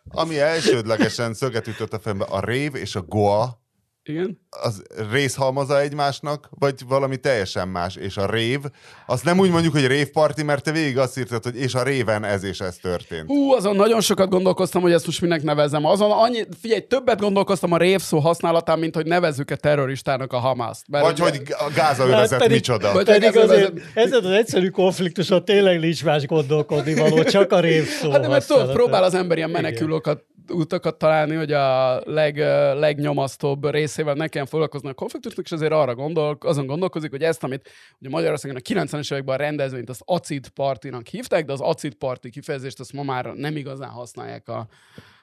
ami 0.09 0.39
elsődlegesen 0.39 1.33
szöget 1.33 1.67
ütött 1.67 1.93
a 1.93 1.99
fejembe, 1.99 2.25
a 2.25 2.45
rév 2.45 2.75
és 2.75 2.95
a 2.95 3.01
goa 3.01 3.60
igen. 4.03 4.39
Az 4.49 4.83
részhalmaza 5.11 5.79
egymásnak, 5.79 6.49
vagy 6.59 6.73
valami 6.87 7.17
teljesen 7.17 7.67
más. 7.67 7.95
És 7.95 8.17
a 8.17 8.31
rév, 8.31 8.59
azt 9.05 9.23
nem 9.23 9.39
úgy 9.39 9.49
mondjuk, 9.49 9.73
hogy 9.73 9.87
révparti, 9.87 10.43
mert 10.43 10.63
te 10.63 10.71
végig 10.71 10.97
azt 10.97 11.17
írtad, 11.17 11.43
hogy 11.43 11.55
és 11.55 11.75
a 11.75 11.83
réven 11.83 12.23
ez 12.23 12.43
és 12.43 12.59
ez 12.59 12.75
történt. 12.75 13.27
Hú, 13.27 13.51
azon 13.51 13.75
nagyon 13.75 14.01
sokat 14.01 14.29
gondolkoztam, 14.29 14.81
hogy 14.81 14.91
ezt 14.91 15.05
most 15.05 15.21
minek 15.21 15.43
nevezem. 15.43 15.85
Azon 15.85 16.11
annyi, 16.11 16.43
figyelj, 16.61 16.81
többet 16.81 17.19
gondolkoztam 17.19 17.71
a 17.71 17.77
rév 17.77 17.99
szó 17.99 18.19
használatán, 18.19 18.79
mint 18.79 18.95
hogy 18.95 19.05
nevezzük-e 19.05 19.55
terroristának 19.55 20.33
a 20.33 20.37
Hamaszt. 20.37 20.85
Mert 20.89 21.03
vagy 21.03 21.19
ugye... 21.21 21.29
hogy 21.29 21.41
a 21.59 21.71
Gáza 21.75 22.05
övezet 22.05 22.41
hát 22.41 22.49
micsoda. 22.49 22.91
Vagy 22.91 23.05
pedig 23.05 23.37
azért, 23.37 23.73
ez 23.93 24.11
az 24.11 24.25
egyszerű 24.25 24.69
konfliktuson 24.69 25.45
tényleg 25.45 25.79
nincs 25.79 26.03
más 26.03 26.25
gondolkodni 26.25 26.93
való, 26.93 27.23
csak 27.23 27.51
a 27.51 27.59
rév 27.59 27.87
szó 27.87 28.11
Hát 28.11 28.21
de 28.21 28.27
mert 28.27 28.47
tudod, 28.47 28.71
próbál 28.71 29.03
az 29.03 29.13
ember 29.13 29.37
ilyen 29.37 29.49
menekülőket 29.49 30.23
utakat 30.49 30.97
találni, 30.97 31.35
hogy 31.35 31.51
a 31.51 32.01
leg, 32.05 32.37
legnyomasztóbb 32.79 33.63
részével 33.91 34.13
ne 34.13 34.27
kelljen 34.27 34.49
foglalkozni 34.49 34.89
a 34.89 34.93
konfliktusnak, 34.93 35.45
és 35.45 35.51
azért 35.51 35.71
arra 35.71 35.95
gondol, 35.95 36.37
azon 36.39 36.65
gondolkozik, 36.65 37.11
hogy 37.11 37.23
ezt, 37.23 37.43
amit 37.43 37.69
ugye 37.99 38.09
Magyarországon 38.09 38.57
a 38.57 38.59
90-es 38.59 39.11
években 39.11 39.35
a 39.35 39.37
rendezvényt 39.37 39.89
az 39.89 40.01
acid 40.05 40.47
partinak 40.47 41.07
hívták, 41.07 41.45
de 41.45 41.51
az 41.51 41.61
acid 41.61 41.93
party 41.93 42.29
kifejezést 42.29 42.79
azt 42.79 42.93
ma 42.93 43.03
már 43.03 43.25
nem 43.25 43.55
igazán 43.55 43.89
használják 43.89 44.47
a, 44.47 44.67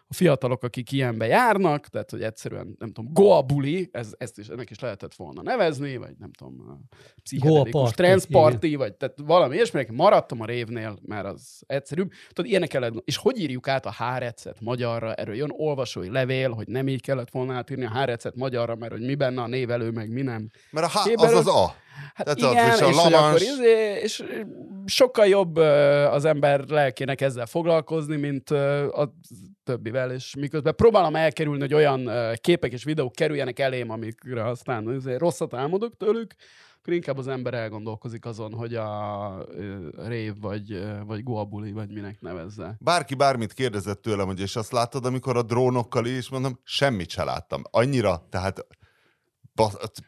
a 0.08 0.14
fiatalok, 0.14 0.62
akik 0.62 0.92
ilyenbe 0.92 1.26
járnak, 1.26 1.86
tehát 1.86 2.10
hogy 2.10 2.22
egyszerűen, 2.22 2.76
nem 2.78 2.92
tudom, 2.92 3.12
goa-buli, 3.12 3.88
ez, 3.92 4.14
ezt 4.18 4.38
is, 4.38 4.48
ennek 4.48 4.70
is 4.70 4.78
lehetett 4.78 5.14
volna 5.14 5.42
nevezni, 5.42 5.96
vagy 5.96 6.14
nem 6.18 6.32
tudom, 6.32 6.86
pszichedelikus 7.22 7.90
transzparti, 7.90 8.74
vagy 8.74 8.94
tehát 8.94 9.18
valami 9.26 9.54
ilyesmi, 9.54 9.86
maradtam 9.90 10.40
a 10.40 10.44
révnél, 10.44 10.98
mert 11.06 11.26
az 11.26 11.62
egyszerűbb. 11.66 12.10
Tudod, 12.32 12.50
ilyenek 12.50 12.68
kellett, 12.68 12.92
és 13.04 13.16
hogy 13.16 13.40
írjuk 13.40 13.68
át 13.68 13.86
a 13.86 13.90
hárecet 13.90 14.60
magyarra, 14.60 15.14
erről 15.14 15.34
jön 15.34 15.52
olvasói 15.56 16.10
levél, 16.10 16.50
hogy 16.50 16.68
nem 16.68 16.88
így 16.88 17.00
kellett 17.00 17.30
volna 17.30 17.54
átírni 17.54 17.84
a 17.84 17.90
hárecet 17.90 18.36
magyarra, 18.36 18.74
mert 18.74 18.92
hogy 18.92 19.04
mi 19.04 19.14
benne 19.14 19.42
a 19.42 19.46
névelő, 19.46 19.90
meg 19.90 20.12
mi 20.12 20.22
nem. 20.22 20.50
Mert 20.70 20.86
a 20.86 20.98
H 20.98 21.22
az 21.22 21.32
az 21.32 21.46
A. 21.46 21.74
Hát 22.14 22.36
Tehát 22.36 22.52
igen, 22.52 22.74
és, 22.74 22.80
a 22.80 22.88
és, 22.88 22.96
akkor 22.96 23.40
izé, 23.40 24.00
és 24.02 24.24
sokkal 24.86 25.26
jobb 25.26 25.56
az 26.10 26.24
ember 26.24 26.64
lelkének 26.68 27.20
ezzel 27.20 27.46
foglalkozni, 27.46 28.16
mint 28.16 28.50
a 28.50 29.14
többivel, 29.64 30.12
és 30.12 30.34
miközben 30.38 30.74
próbálom 30.74 31.16
elkerülni, 31.16 31.60
hogy 31.60 31.74
olyan 31.74 32.10
képek 32.34 32.72
és 32.72 32.84
videók 32.84 33.12
kerüljenek 33.12 33.58
elém, 33.58 33.90
amikre 33.90 34.44
aztán 34.44 34.86
azért 34.86 35.20
rosszat 35.20 35.54
álmodok 35.54 35.96
tőlük, 35.96 36.34
akkor 36.88 36.92
inkább 36.92 37.18
az 37.18 37.28
ember 37.28 37.54
elgondolkozik 37.54 38.24
azon, 38.24 38.52
hogy 38.52 38.74
a 38.74 39.46
rév, 40.06 40.40
vagy, 40.40 40.84
vagy 41.06 41.22
guabuli, 41.22 41.72
vagy 41.72 41.92
minek 41.92 42.20
nevezze. 42.20 42.76
Bárki 42.78 43.14
bármit 43.14 43.52
kérdezett 43.52 44.02
tőlem, 44.02 44.26
hogy 44.26 44.40
és 44.40 44.56
azt 44.56 44.72
láttad, 44.72 45.04
amikor 45.04 45.36
a 45.36 45.42
drónokkal 45.42 46.06
is, 46.06 46.28
mondom, 46.28 46.58
semmit 46.62 47.10
se 47.10 47.24
láttam. 47.24 47.62
Annyira, 47.70 48.26
tehát 48.30 48.66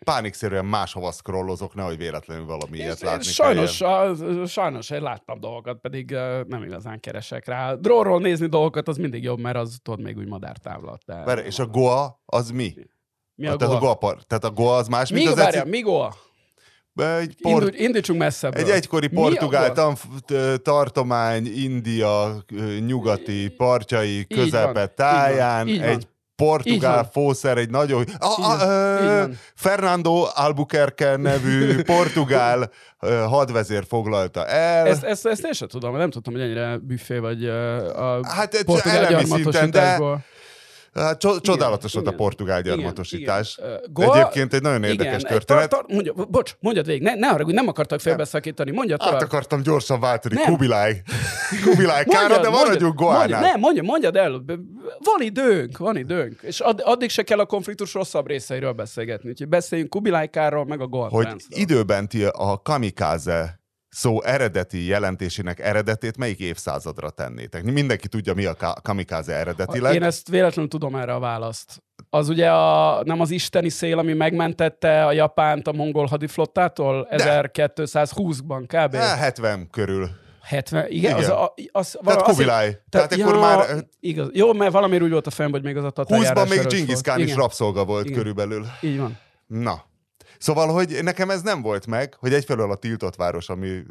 pánikszerűen 0.04 0.64
máshova 0.64 1.10
scrollozok, 1.12 1.74
nehogy 1.74 1.96
véletlenül 1.96 2.46
valami 2.46 2.76
és 2.76 2.82
ilyet 2.82 3.00
látni 3.00 3.24
sajnos, 3.24 3.80
a, 3.80 4.14
sajnos 4.46 4.90
én 4.90 5.02
láttam 5.02 5.40
dolgokat, 5.40 5.80
pedig 5.80 6.10
uh, 6.10 6.46
nem 6.46 6.62
igazán 6.62 7.00
keresek 7.00 7.46
rá. 7.46 7.74
Drónról 7.74 8.20
nézni 8.20 8.46
dolgokat 8.46 8.88
az 8.88 8.96
mindig 8.96 9.22
jobb, 9.22 9.38
mert 9.38 9.56
az 9.56 9.78
tudod 9.82 10.00
még 10.00 10.16
úgy 10.16 10.28
madártávlat. 10.28 11.02
De 11.06 11.22
Várj, 11.24 11.46
és 11.46 11.58
a 11.58 11.66
Goa 11.66 12.22
az 12.26 12.50
mi? 12.50 12.74
Mi 13.34 13.46
a, 13.46 13.52
a 13.52 13.56
tehát, 13.56 13.78
Goa? 13.78 13.90
A 13.90 13.94
Goa 13.94 14.16
tehát 14.26 14.44
a 14.44 14.50
Goa 14.50 14.76
az 14.76 14.88
más, 14.88 15.10
mi, 15.10 15.16
mint 15.16 15.30
az 15.30 15.36
várja, 15.36 15.64
mi 15.64 15.80
Goa? 15.80 16.14
Egy 16.94 17.36
port... 17.42 17.64
Indul, 17.64 17.80
indítsunk 17.80 18.18
messzebbről. 18.18 18.64
Egy 18.64 18.70
egykori 18.70 19.08
portugál 19.08 19.72
tartomány, 20.62 21.46
India 21.46 22.44
nyugati 22.86 23.48
partjai 23.48 24.26
közepet 24.26 25.02
Így 25.66 25.80
egy 25.80 26.08
portugál 26.46 27.08
fószer, 27.12 27.58
egy 27.58 27.70
nagyon... 27.70 28.04
Ah, 28.18 28.62
ah, 28.62 29.28
Fernando 29.54 30.26
Albuquerque 30.34 31.16
nevű 31.16 31.82
portugál 31.82 32.70
hadvezér 33.28 33.84
foglalta 33.88 34.46
el. 34.46 34.86
Ezt, 34.86 35.02
ezt, 35.02 35.26
ezt 35.26 35.44
én 35.44 35.52
sem 35.52 35.68
tudom, 35.68 35.96
nem 35.96 36.10
tudtam, 36.10 36.32
hogy 36.32 36.42
ennyire 36.42 36.78
büfé 36.82 37.18
vagy 37.18 37.44
a 37.44 38.26
hát, 38.26 38.62
portugál 38.62 39.24
szinten, 39.24 39.70
de 39.70 39.98
Hát 40.94 41.18
csodálatos 41.40 41.92
volt 41.92 42.06
a 42.06 42.12
portugál 42.12 42.62
gyarmatosítás. 42.62 43.58
Igen, 43.58 43.80
igen. 43.96 44.12
Egyébként 44.12 44.54
egy 44.54 44.62
nagyon 44.62 44.84
érdekes 44.84 45.20
igen, 45.20 45.30
történet. 45.30 45.68
Tar, 45.68 45.80
tar, 45.80 45.94
mondja, 45.94 46.12
bocs, 46.12 46.56
mondjad 46.60 46.86
végig, 46.86 47.02
ne, 47.02 47.14
ne 47.14 47.26
haragudj, 47.26 47.54
nem 47.54 47.68
akartak 47.68 48.00
félbeszakítani, 48.00 48.70
mondja 48.70 48.96
tovább. 48.96 49.14
Át 49.14 49.22
akartam 49.22 49.62
gyorsan 49.62 50.00
váltani, 50.00 50.34
nem. 50.34 50.44
Kubilai. 50.44 51.02
Kubilai 51.64 52.04
kára, 52.04 52.40
de 52.40 52.48
maradjunk 52.48 52.94
Goánál. 52.94 53.40
Nem, 53.40 53.60
mondja, 53.60 53.82
mondjad 53.82 54.16
el, 54.16 54.44
van 54.98 55.20
időnk, 55.20 55.78
van 55.78 55.96
időnk. 55.96 56.38
És 56.42 56.60
add, 56.60 56.80
addig 56.80 57.10
se 57.10 57.22
kell 57.22 57.38
a 57.38 57.46
konfliktus 57.46 57.94
rosszabb 57.94 58.26
részeiről 58.26 58.72
beszélgetni. 58.72 59.30
Úgyhogy 59.30 59.48
beszéljünk 59.48 59.90
Kubilai 59.90 60.28
Kárról, 60.28 60.64
meg 60.64 60.80
a 60.80 60.86
Goa 60.86 61.08
Hogy 61.08 61.28
időben 61.48 62.08
ti 62.08 62.24
a 62.24 62.60
kamikaze 62.62 63.59
szó 63.90 64.22
eredeti 64.22 64.86
jelentésének 64.86 65.60
eredetét 65.60 66.16
melyik 66.16 66.38
évszázadra 66.38 67.10
tennétek? 67.10 67.62
Mindenki 67.62 68.08
tudja, 68.08 68.34
mi 68.34 68.44
a 68.44 68.56
kamikáze 68.82 69.34
eredetileg. 69.34 69.94
Én 69.94 70.02
ezt 70.02 70.28
véletlenül 70.28 70.70
tudom 70.70 70.96
erre 70.96 71.14
a 71.14 71.18
választ. 71.18 71.82
Az 72.10 72.28
ugye 72.28 72.50
a, 72.50 73.02
nem 73.04 73.20
az 73.20 73.30
isteni 73.30 73.68
szél, 73.68 73.98
ami 73.98 74.12
megmentette 74.12 75.04
a 75.04 75.12
Japánt 75.12 75.66
a 75.66 75.72
mongol 75.72 76.06
hadiflottától 76.06 77.08
1220-ban 77.10 78.64
kb. 78.66 78.94
70 78.94 79.68
körül. 79.70 80.10
70, 80.42 80.86
igen, 80.88 81.16
igen. 81.16 81.16
Az, 81.16 81.28
a, 81.28 81.54
az, 81.72 81.98
tehát 82.04 82.22
Kubilai. 82.22 82.76
Tehát, 82.88 82.88
tehát 82.88 83.16
ja, 83.16 83.26
akkor 83.26 83.38
már... 83.40 83.84
Igaz. 84.00 84.28
Jó, 84.32 84.52
mert 84.52 84.72
valamiért 84.72 85.02
úgy 85.02 85.10
volt 85.10 85.26
a 85.26 85.30
fejem, 85.30 85.50
hogy 85.50 85.62
még 85.62 85.76
az 85.76 85.84
a 85.84 85.90
tatárjárás 85.90 86.48
20-ban 86.48 86.48
még 86.48 86.66
Genghis 86.66 87.00
Khan 87.00 87.20
is 87.20 87.34
rabszolga 87.34 87.84
volt 87.84 88.04
igen. 88.04 88.18
körülbelül. 88.18 88.66
Így 88.80 88.98
van. 88.98 89.18
Na, 89.46 89.84
Szóval, 90.40 90.68
hogy 90.68 90.98
nekem 91.02 91.30
ez 91.30 91.42
nem 91.42 91.62
volt 91.62 91.86
meg, 91.86 92.14
hogy 92.18 92.32
egyfelől 92.32 92.70
a 92.70 92.76
tiltott 92.76 93.16
város, 93.16 93.48
ami 93.48 93.82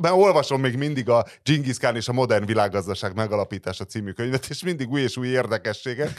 mert 0.00 0.14
olvasom 0.14 0.60
még 0.60 0.76
mindig 0.76 1.08
a 1.08 1.24
Genghis 1.42 1.78
Khan 1.78 1.96
és 1.96 2.08
a 2.08 2.12
modern 2.12 2.46
világgazdaság 2.46 3.14
megalapítása 3.14 3.84
című 3.84 4.10
könyvet, 4.10 4.46
és 4.48 4.62
mindig 4.62 4.90
új 4.90 5.00
és 5.00 5.16
új 5.16 5.28
érdekességek 5.28 6.12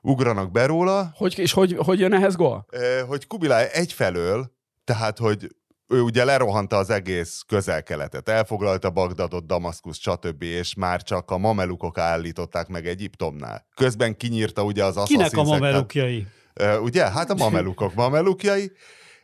ugranak 0.00 0.50
be 0.50 0.66
róla. 0.66 1.12
Hogy, 1.16 1.38
és 1.38 1.52
hogy, 1.52 1.76
hogy 1.78 1.98
jön 1.98 2.12
ehhez 2.12 2.36
gól? 2.36 2.66
Hogy 3.06 3.26
Kubilai 3.26 3.64
egyfelől, 3.72 4.52
tehát, 4.84 5.18
hogy 5.18 5.48
ő 5.88 6.00
ugye 6.00 6.24
lerohanta 6.24 6.76
az 6.76 6.90
egész 6.90 7.44
közel-keletet, 7.46 8.28
elfoglalta 8.28 8.90
Bagdadot, 8.90 9.46
Damaszkusz, 9.46 9.98
stb., 9.98 10.42
és 10.42 10.74
már 10.74 11.02
csak 11.02 11.30
a 11.30 11.38
mamelukok 11.38 11.98
állították 11.98 12.68
meg 12.68 12.86
Egyiptomnál. 12.86 13.66
Közben 13.74 14.16
kinyírta 14.16 14.64
ugye 14.64 14.84
az 14.84 15.02
Kinek 15.04 15.36
a 15.36 15.42
mamelukjai? 15.42 16.26
Ugye? 16.82 17.10
Hát 17.10 17.30
a 17.30 17.34
mamelukok 17.34 17.94
mamelukjai, 17.94 18.72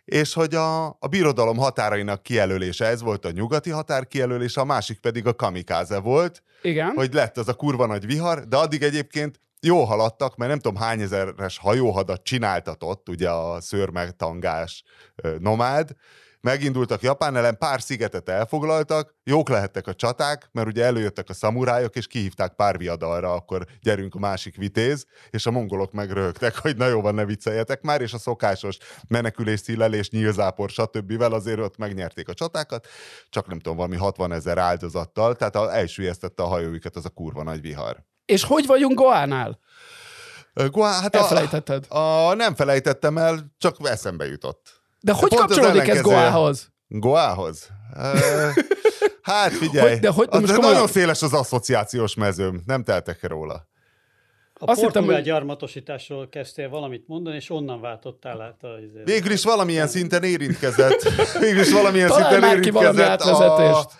és 0.04 0.34
hogy 0.34 0.54
a, 0.54 0.86
a 0.86 1.06
birodalom 1.10 1.56
határainak 1.56 2.22
kijelölése, 2.22 2.86
ez 2.86 3.02
volt 3.02 3.24
a 3.24 3.30
nyugati 3.30 3.70
határ 3.70 4.06
kijelölése, 4.06 4.60
a 4.60 4.64
másik 4.64 5.00
pedig 5.00 5.26
a 5.26 5.34
kamikáze 5.34 5.98
volt. 5.98 6.42
Igen. 6.62 6.92
Hogy 6.94 7.14
lett 7.14 7.36
az 7.38 7.48
a 7.48 7.54
kurva 7.54 7.86
nagy 7.86 8.06
vihar, 8.06 8.44
de 8.44 8.56
addig 8.56 8.82
egyébként 8.82 9.40
jó 9.60 9.84
haladtak, 9.84 10.36
mert 10.36 10.50
nem 10.50 10.60
tudom 10.60 10.82
hány 10.82 11.00
ezeres 11.00 11.58
hajóhadat 11.58 12.22
csináltatott, 12.22 13.08
ugye 13.08 13.30
a 13.30 13.60
szörmetangás 13.60 14.84
nomád, 15.38 15.90
megindultak 16.40 17.03
Japán 17.03 17.37
ellen, 17.37 17.59
pár 17.59 17.81
szigetet 17.81 18.29
elfoglaltak, 18.29 19.14
jók 19.24 19.48
lehettek 19.48 19.87
a 19.87 19.94
csaták, 19.94 20.48
mert 20.53 20.66
ugye 20.66 20.85
előjöttek 20.85 21.29
a 21.29 21.33
szamurájok, 21.33 21.96
és 21.96 22.07
kihívták 22.07 22.55
pár 22.55 22.79
viadalra, 22.79 23.33
akkor 23.33 23.66
gyerünk 23.81 24.14
a 24.14 24.18
másik 24.18 24.57
vitéz, 24.57 25.07
és 25.31 25.46
a 25.46 25.51
mongolok 25.51 25.92
megröhögtek, 25.92 26.57
hogy 26.59 26.77
na 26.77 26.87
jó 26.87 27.01
van, 27.01 27.14
ne 27.14 27.24
vicceljetek 27.24 27.83
már, 27.83 28.01
és 28.01 28.12
a 28.12 28.18
szokásos 28.18 28.79
menekülés, 29.09 29.61
szílelés, 29.61 30.11
nyílzápor, 30.11 30.70
stb. 30.70 31.22
azért 31.22 31.59
ott 31.59 31.77
megnyerték 31.77 32.29
a 32.29 32.35
csatákat, 32.35 32.87
csak 33.31 33.46
nem 33.46 33.59
tudom, 33.59 33.77
valami 33.77 33.96
60 33.96 34.33
ezer 34.33 34.59
áldozattal, 34.59 35.37
tehát 35.37 35.57
elsüllyesztette 35.57 36.42
a 36.42 36.46
hajóikat 36.46 36.96
az 36.96 37.05
a 37.05 37.11
kurva 37.11 37.42
nagy 37.42 37.61
vihar. 37.61 38.05
És 38.24 38.44
hogy 38.44 38.66
vagyunk 38.66 38.94
Goánál? 38.94 39.59
Goa, 40.66 40.88
hát 40.88 41.16
Elfelejtetted? 41.16 41.85
A, 41.88 41.98
a, 41.98 42.35
nem 42.35 42.55
felejtettem 42.55 43.18
el, 43.18 43.55
csak 43.59 43.77
eszembe 43.83 44.27
jutott. 44.27 44.77
De 45.00 45.12
hogy 45.12 45.28
Pont 45.28 45.40
kapcsolódik 45.40 45.88
ez 45.88 46.00
Goához? 46.00 46.72
Goához? 46.88 47.68
hát 49.22 49.52
figyelj, 49.52 49.90
hogy, 49.90 49.98
de 49.98 50.08
hogy, 50.08 50.28
de 50.28 50.38
most 50.38 50.52
az, 50.52 50.58
nagyon 50.58 50.87
széles 50.87 51.22
az 51.22 51.32
asszociációs 51.32 52.14
mezőm, 52.14 52.62
nem 52.66 52.84
teltek 52.84 53.28
róla. 53.28 53.66
A 54.61 54.70
Azt 54.70 54.80
portugál 54.80 55.16
hittem, 55.16 55.22
gyarmatosításról 55.22 56.28
kezdtél 56.28 56.68
valamit 56.68 57.04
mondani, 57.06 57.37
és 57.37 57.50
onnan 57.50 57.80
váltottál 57.80 58.40
át 58.40 58.62
a... 58.62 58.68
Végül 59.04 59.30
is 59.30 59.44
valamilyen 59.44 59.87
szinten 59.87 60.22
érintkezett. 60.22 61.08
Végül 61.40 61.61
is 61.61 61.72
valamilyen 61.72 62.08
Talán 62.08 62.30
szinten 62.30 62.50
érintkezett. 62.50 63.20
A... 63.20 63.90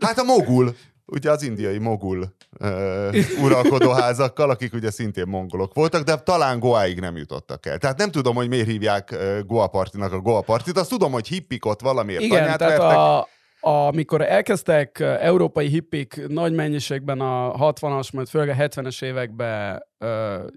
Hát 0.00 0.18
a 0.18 0.22
mogul 0.22 0.76
ugye 1.06 1.30
az 1.30 1.42
indiai 1.42 1.78
mogul 1.78 2.34
uh, 2.60 3.16
uralkodóházakkal, 3.42 4.50
akik 4.50 4.74
ugye 4.74 4.90
szintén 4.90 5.26
mongolok 5.26 5.74
voltak, 5.74 6.02
de 6.02 6.16
talán 6.16 6.58
Goáig 6.58 7.00
nem 7.00 7.16
jutottak 7.16 7.66
el. 7.66 7.78
Tehát 7.78 7.98
nem 7.98 8.10
tudom, 8.10 8.34
hogy 8.34 8.48
miért 8.48 8.66
hívják 8.66 9.16
Goa 9.46 9.66
partinak 9.66 10.12
a 10.12 10.20
Goa 10.20 10.40
partit, 10.40 10.76
azt 10.76 10.90
tudom, 10.90 11.12
hogy 11.12 11.28
hippik 11.28 11.66
ott 11.66 11.80
valamiért 11.80 12.22
Igen, 12.22 12.44
tehát 12.44 12.58
vertek. 12.58 12.96
a, 12.96 13.28
amikor 13.60 14.22
elkezdtek 14.22 15.00
európai 15.00 15.68
hippik 15.68 16.26
nagy 16.28 16.52
mennyiségben 16.52 17.20
a 17.20 17.72
60-as, 17.72 18.12
majd 18.12 18.28
főleg 18.28 18.48
a 18.48 18.54
70-es 18.54 19.04
években 19.04 19.86
uh, 20.00 20.08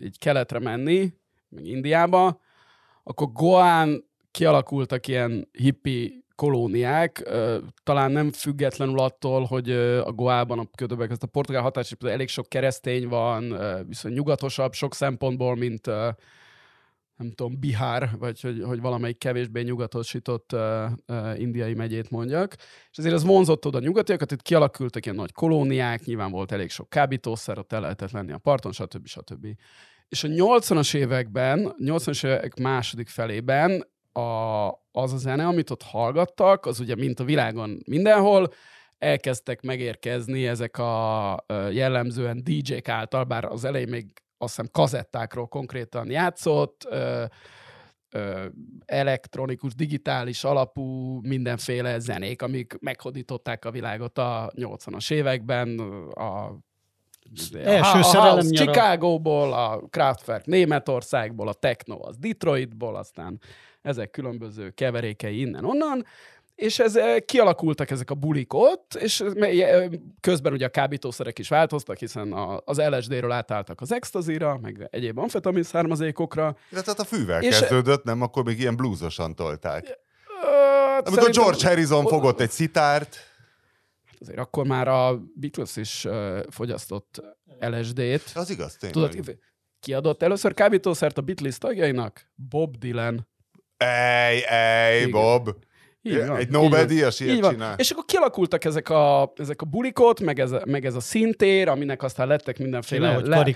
így 0.03 0.19
keletre 0.19 0.59
menni, 0.59 1.13
meg 1.49 1.65
Indiába, 1.65 2.39
akkor 3.03 3.31
Goán 3.31 4.05
kialakultak 4.31 5.07
ilyen 5.07 5.49
hippi 5.51 6.25
kolóniák, 6.37 7.29
talán 7.83 8.11
nem 8.11 8.31
függetlenül 8.31 8.99
attól, 8.99 9.43
hogy 9.43 9.71
a 9.71 10.11
Goában, 10.11 10.59
a 10.59 10.69
ködöbek, 10.75 11.11
ezt 11.11 11.23
a 11.23 11.27
portugál 11.27 11.61
hatás, 11.61 11.95
elég 12.05 12.27
sok 12.27 12.49
keresztény 12.49 13.07
van, 13.07 13.57
viszont 13.87 14.15
nyugatosabb 14.15 14.73
sok 14.73 14.93
szempontból, 14.93 15.55
mint 15.55 15.85
nem 17.17 17.31
tudom, 17.35 17.59
Bihár, 17.59 18.09
vagy 18.19 18.41
hogy, 18.41 18.63
hogy 18.63 18.81
valamelyik 18.81 19.17
kevésbé 19.17 19.61
nyugatosított 19.61 20.55
indiai 21.35 21.73
megyét 21.73 22.09
mondjak. 22.09 22.55
És 22.91 22.97
azért 22.97 23.13
az 23.13 23.23
vonzott 23.23 23.65
oda 23.65 23.79
nyugatiakat, 23.79 24.31
itt 24.31 24.41
kialakultak 24.41 25.05
ilyen 25.05 25.17
nagy 25.17 25.31
kolóniák, 25.31 26.03
nyilván 26.03 26.31
volt 26.31 26.51
elég 26.51 26.69
sok 26.69 26.89
kábítószer, 26.89 27.57
ott 27.57 27.73
el 27.73 27.81
lehetett 27.81 28.11
lenni 28.11 28.31
a 28.31 28.37
parton, 28.37 28.71
stb. 28.71 29.07
stb. 29.07 29.47
És 30.09 30.23
a 30.23 30.27
80-as 30.27 30.95
években, 30.95 31.75
80-as 31.79 32.25
évek 32.25 32.59
második 32.59 33.07
felében 33.07 33.95
a, 34.17 34.67
az 34.91 35.13
a 35.13 35.17
zene, 35.17 35.45
amit 35.45 35.69
ott 35.69 35.83
hallgattak, 35.83 36.65
az 36.65 36.79
ugye 36.79 36.95
mint 36.95 37.19
a 37.19 37.23
világon 37.23 37.79
mindenhol, 37.85 38.49
elkezdtek 38.97 39.61
megérkezni 39.61 40.47
ezek 40.47 40.77
a 40.77 41.45
jellemzően 41.71 42.43
DJ-k 42.43 42.89
által, 42.89 43.23
bár 43.23 43.45
az 43.45 43.63
elején 43.63 43.89
még 43.89 44.05
azt 44.37 44.55
hiszem 44.55 44.71
kazettákról 44.71 45.47
konkrétan 45.47 46.09
játszott, 46.09 46.87
ö, 46.89 47.23
ö, 48.11 48.45
elektronikus, 48.85 49.75
digitális 49.75 50.43
alapú 50.43 51.19
mindenféle 51.21 51.99
zenék, 51.99 52.41
amik 52.41 52.77
meghódították 52.79 53.65
a 53.65 53.71
világot 53.71 54.17
a 54.17 54.51
80-as 54.55 55.11
években, 55.11 55.79
a 56.09 56.57
Első 57.53 57.99
a, 57.99 58.17
a 58.17 58.29
House 58.29 58.49
Chicago-ból, 58.49 59.53
a 59.53 59.81
Kraftwerk 59.89 60.45
Németországból, 60.45 61.47
a 61.47 61.53
Techno 61.53 62.07
az 62.07 62.17
Detroitból, 62.17 62.95
aztán 62.95 63.39
ezek 63.87 64.09
különböző 64.09 64.69
keverékei 64.69 65.39
innen-onnan, 65.39 66.05
és 66.55 66.79
ez, 66.79 66.99
kialakultak 67.25 67.91
ezek 67.91 68.09
a 68.09 68.15
bulik 68.15 68.53
ott, 68.53 68.93
és 68.93 69.23
közben 70.19 70.53
ugye 70.53 70.65
a 70.65 70.69
kábítószerek 70.69 71.39
is 71.39 71.49
változtak, 71.49 71.97
hiszen 71.97 72.31
a, 72.33 72.61
az 72.65 72.77
LSD-ről 72.77 73.31
átálltak 73.31 73.81
az 73.81 73.91
extazira, 73.91 74.57
meg 74.61 74.87
egyéb 74.89 75.17
amfetamin 75.17 75.63
származékokra. 75.63 76.57
Ja, 76.69 76.81
tehát 76.81 76.99
a 76.99 77.03
fűvel 77.03 77.41
és 77.41 77.59
kezdődött, 77.59 78.03
nem? 78.03 78.21
Akkor 78.21 78.43
még 78.43 78.59
ilyen 78.59 78.75
blúzosan 78.75 79.35
tolták. 79.35 79.97
Hát 80.41 81.07
Amikor 81.07 81.29
George 81.29 81.67
Harrison 81.67 82.05
ott, 82.05 82.11
fogott 82.11 82.39
egy 82.39 82.51
szitárt. 82.51 83.15
Hát 84.05 84.17
azért 84.19 84.39
akkor 84.39 84.65
már 84.65 84.87
a 84.87 85.21
Beatles 85.35 85.75
is 85.75 86.05
uh, 86.05 86.39
fogyasztott 86.49 87.21
LSD-t. 87.59 88.31
Az 88.33 88.49
igaz, 88.49 88.75
tényleg. 88.75 89.11
Tudod, 89.11 89.37
kiadott 89.79 90.21
először 90.21 90.53
kábítószert 90.53 91.17
a 91.17 91.21
Beatles 91.21 91.57
tagjainak? 91.57 92.31
Bob 92.35 92.77
Dylan. 92.77 93.27
Ej, 93.77 94.43
ej, 94.47 94.97
Igen. 94.97 95.11
Bob. 95.11 95.49
Van, 96.15 96.37
egy 96.37 96.49
Nobel-díjas 96.49 97.19
ilyet 97.19 97.35
így 97.35 97.49
csinál. 97.49 97.75
És 97.77 97.91
akkor 97.91 98.05
kialakultak 98.05 98.65
ezek 98.65 98.89
a, 98.89 99.33
ezek 99.35 99.61
a 99.61 99.65
bulikot, 99.65 100.19
meg 100.19 100.39
ez, 100.39 100.51
meg 100.65 100.85
ez 100.85 100.95
a 100.95 100.99
szintér, 100.99 101.67
aminek 101.67 102.03
aztán 102.03 102.27
lettek 102.27 102.57
mindenféle 102.57 103.17
le, 103.17 103.53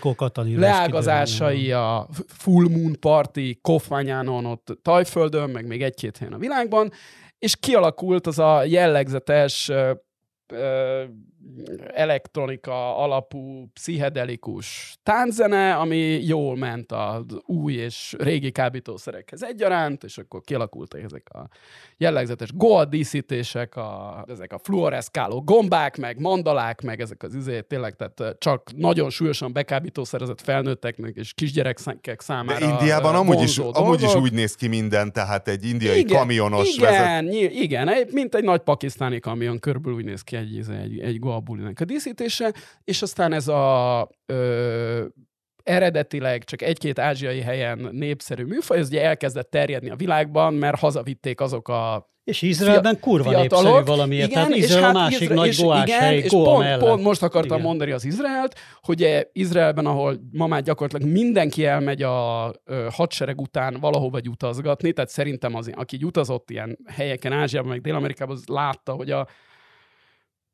leágazásai 0.56 1.72
a 1.72 2.08
Full 2.28 2.68
Moon 2.70 3.00
Party, 3.00 3.60
Kofmányánon, 3.62 4.46
ott 4.46 4.78
Tajföldön, 4.82 5.50
meg 5.50 5.68
még 5.68 5.84
egy-két 5.84 6.18
helyen 6.18 6.34
a 6.34 6.38
világban, 6.38 6.92
és 7.40 7.56
kialakult 7.60 8.28
az 8.28 8.40
a 8.40 8.64
jellegzetes 8.64 9.72
elektronika 11.94 12.98
alapú, 12.98 13.70
pszichedelikus 13.74 14.98
tánzene, 15.04 15.76
ami 15.76 15.98
jól 16.26 16.58
ment 16.58 16.92
az 16.92 17.24
új 17.46 17.74
és 17.74 18.16
régi 18.20 18.52
kábítószerekhez 18.52 19.44
egyaránt, 19.44 20.04
és 20.04 20.18
akkor 20.18 20.42
kialakultak 20.42 21.02
ezek 21.02 21.28
a 21.34 21.48
jellegzetes 21.98 22.54
goa 22.54 22.86
díszítések, 22.86 23.76
a, 23.76 24.24
ezek 24.28 24.54
a 24.54 24.60
fluoreszkáló 24.64 25.42
gombák, 25.42 25.98
meg 25.98 26.20
mandalák, 26.20 26.82
meg 26.82 27.02
ezek 27.02 27.24
az 27.24 27.36
izé, 27.36 27.62
tényleg, 27.62 27.96
tehát 27.96 28.38
csak 28.38 28.70
nagyon 28.76 29.10
súlyosan 29.10 29.54
bekábítószerezett 29.54 30.42
felnőtteknek 30.42 31.16
és 31.16 31.34
kisgyerekek 31.34 32.22
számára. 32.22 32.66
De 32.66 32.72
Indiában 32.72 33.16
amúgy 33.16 33.42
is, 33.42 33.58
amúgy 33.58 34.02
is 34.02 34.16
úgy 34.16 34.34
néz 34.34 34.56
ki 34.56 34.68
minden, 34.68 35.14
tehát 35.14 35.48
egy 35.48 35.66
indiai 35.66 36.00
igen, 36.00 36.18
kamionos 36.18 36.76
igen, 36.76 37.26
vezet. 37.26 37.52
Igen, 37.52 37.90
mint 38.12 38.36
egy 38.36 38.44
nagy 38.44 38.62
pakisztáni 38.62 39.20
kamion, 39.20 39.60
körülbelül 39.60 39.98
úgy 39.98 40.06
néz 40.06 40.22
ki 40.22 40.36
egy, 40.36 40.56
izé, 40.56 40.74
egy, 40.74 41.00
egy 41.32 41.38
goa 41.38 41.40
bulinak 41.40 41.80
a 41.80 41.86
díszítése, 41.86 42.54
és 42.84 43.02
aztán 43.02 43.34
ez 43.34 43.48
a 43.48 44.10
ö, 44.26 45.06
eredetileg 45.64 46.44
csak 46.44 46.62
egy-két 46.62 47.00
ázsiai 47.00 47.42
helyen 47.42 47.90
népszerű 47.92 48.44
műfaj, 48.44 48.78
ez 48.78 48.88
ugye 48.88 49.04
elkezdett 49.04 49.50
terjedni 49.50 49.90
a 49.90 49.96
világban, 49.96 50.54
mert 50.54 50.80
hazavitték 50.80 51.42
azok 51.42 51.68
a 51.68 52.10
és 52.24 52.42
Izraelben 52.42 53.00
kurva 53.00 53.30
fiatalok. 53.30 53.64
népszerű 53.64 53.86
valamiért, 53.86 54.30
igen, 54.30 54.44
tehát 54.44 54.58
Izrael 54.58 54.84
hát 54.84 54.96
a 54.96 55.00
másik 55.00 55.22
Izrael, 55.22 55.40
nagy 55.40 55.56
goás 55.62 55.88
igen, 55.88 56.00
hely, 56.00 56.18
és 56.18 56.30
pont, 56.30 56.78
pont 56.78 57.04
most 57.04 57.24
akartam 57.24 57.58
igen. 57.58 57.68
mondani 57.68 57.92
az 57.92 58.06
Izraelt, 58.06 58.56
hogy 58.82 59.28
Izraelben, 59.32 59.86
ahol 59.86 60.20
ma 60.32 60.48
már 60.48 60.62
gyakorlatilag 60.62 61.14
mindenki 61.14 61.66
elmegy 61.66 62.02
a 62.02 62.52
ö, 62.64 62.88
hadsereg 62.92 63.42
után 63.42 63.78
valahova 63.80 64.20
utazgatni, 64.30 64.94
tehát 64.94 65.10
szerintem 65.10 65.56
az, 65.56 65.72
aki 65.74 66.00
utazott 66.04 66.50
ilyen 66.50 66.78
helyeken, 66.88 67.32
Ázsiában, 67.32 67.70
meg 67.70 67.82
Dél-Amerikában, 67.82 68.36
az 68.36 68.44
látta, 68.46 68.92
hogy 68.94 69.12
a 69.12 69.28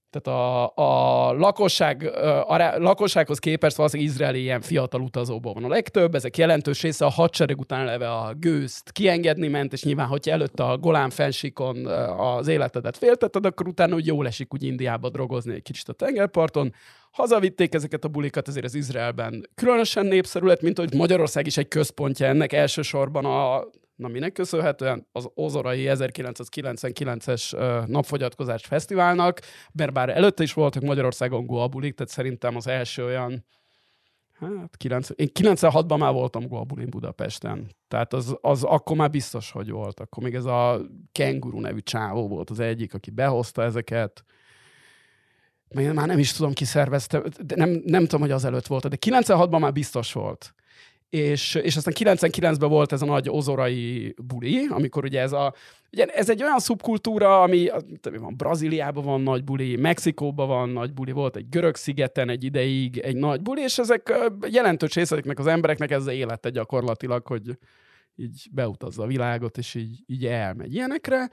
tehát 0.09 0.39
a, 0.39 0.71
a, 0.75 1.31
lakosság, 1.33 2.03
a 2.47 2.77
lakossághoz 2.77 3.39
képest 3.39 3.75
valószínűleg 3.75 4.11
izraeli 4.11 4.41
ilyen 4.41 4.61
fiatal 4.61 5.01
utazóból 5.01 5.53
van 5.53 5.63
a 5.63 5.67
legtöbb, 5.67 6.15
ezek 6.15 6.37
jelentős 6.37 6.81
része 6.81 7.05
a 7.05 7.09
hadsereg 7.09 7.59
után 7.59 7.85
leve 7.85 8.11
a 8.11 8.33
gőzt 8.39 8.91
kiengedni 8.91 9.47
ment, 9.47 9.73
és 9.73 9.83
nyilván, 9.83 10.07
hogyha 10.07 10.31
előtte 10.31 10.63
a 10.63 10.77
Golán 10.77 11.09
fensíkon 11.09 11.85
az 12.17 12.47
életedet 12.47 12.97
féltetted, 12.97 13.45
akkor 13.45 13.67
utána 13.67 13.95
úgy 13.95 14.05
jól 14.05 14.27
esik 14.27 14.53
úgy 14.53 14.63
Indiába 14.63 15.09
drogozni 15.09 15.53
egy 15.53 15.61
kicsit 15.61 15.89
a 15.89 15.93
tengerparton. 15.93 16.73
Hazavitték 17.11 17.73
ezeket 17.73 18.03
a 18.03 18.07
bulikat, 18.07 18.47
ezért 18.47 18.65
az 18.65 18.75
Izraelben 18.75 19.49
különösen 19.55 20.05
népszerű 20.05 20.45
lett, 20.45 20.61
mint 20.61 20.77
hogy 20.77 20.93
Magyarország 20.93 21.45
is 21.45 21.57
egy 21.57 21.67
központja 21.67 22.27
ennek 22.27 22.53
elsősorban 22.53 23.25
a 23.25 23.67
Na 23.97 24.07
minek 24.07 24.31
köszönhetően? 24.31 25.07
Az 25.11 25.29
Ozorai 25.33 25.85
1999-es 25.87 27.51
napfogyatkozás 27.87 28.65
fesztiválnak, 28.65 29.39
mert 29.73 29.93
bár 29.93 30.09
előtte 30.09 30.43
is 30.43 30.53
voltak 30.53 30.83
Magyarországon 30.83 31.45
Goabulik, 31.45 31.95
tehát 31.95 32.11
szerintem 32.11 32.55
az 32.55 32.67
első 32.67 33.05
olyan 33.05 33.45
Hát 34.39 34.77
90, 34.77 35.17
én 35.17 35.29
96-ban 35.33 35.97
már 35.97 36.13
voltam 36.13 36.47
Goabulin 36.47 36.89
Budapesten. 36.89 37.71
Tehát 37.87 38.13
az, 38.13 38.37
az 38.41 38.63
akkor 38.63 38.95
már 38.97 39.09
biztos, 39.09 39.51
hogy 39.51 39.69
volt. 39.69 39.99
Akkor 39.99 40.23
még 40.23 40.35
ez 40.35 40.45
a 40.45 40.81
Kenguru 41.11 41.59
nevű 41.59 41.79
csávó 41.79 42.27
volt 42.27 42.49
az 42.49 42.59
egyik, 42.59 42.93
aki 42.93 43.09
behozta 43.09 43.63
ezeket. 43.63 44.23
Még 45.67 45.91
már 45.91 46.07
nem 46.07 46.19
is 46.19 46.31
tudom, 46.31 46.53
ki 46.53 46.65
szervezte, 46.65 47.23
de 47.39 47.55
nem, 47.55 47.81
nem 47.85 48.03
tudom, 48.03 48.21
hogy 48.21 48.31
az 48.31 48.45
előtt 48.45 48.67
volt, 48.67 48.87
de 48.87 48.97
96-ban 48.99 49.59
már 49.59 49.71
biztos 49.71 50.13
volt 50.13 50.55
és, 51.09 51.55
és 51.55 51.75
aztán 51.75 51.93
99-ben 51.97 52.69
volt 52.69 52.91
ez 52.91 53.01
a 53.01 53.05
nagy 53.05 53.29
ozorai 53.29 54.15
buli, 54.27 54.67
amikor 54.69 55.03
ugye 55.03 55.21
ez 55.21 55.31
a, 55.31 55.53
ugye 55.91 56.05
ez 56.05 56.29
egy 56.29 56.43
olyan 56.43 56.59
szubkultúra, 56.59 57.41
ami 57.41 57.69
van, 58.19 58.35
Brazíliában 58.37 59.03
van 59.03 59.21
nagy 59.21 59.43
buli, 59.43 59.75
Mexikóban 59.75 60.47
van 60.47 60.69
nagy 60.69 60.93
buli, 60.93 61.11
volt 61.11 61.35
egy 61.35 61.49
görög 61.49 61.75
szigeten 61.75 62.29
egy 62.29 62.43
ideig 62.43 62.97
egy 62.97 63.15
nagy 63.15 63.41
buli, 63.41 63.61
és 63.61 63.77
ezek 63.77 64.13
jelentős 64.49 64.93
részeknek 64.93 65.39
az 65.39 65.47
embereknek 65.47 65.91
ez 65.91 66.07
élete 66.07 66.49
gyakorlatilag, 66.49 67.27
hogy 67.27 67.57
így 68.15 68.47
beutazza 68.51 69.03
a 69.03 69.07
világot, 69.07 69.57
és 69.57 69.75
így, 69.75 70.03
így 70.05 70.25
elmegy 70.25 70.73
ilyenekre. 70.73 71.29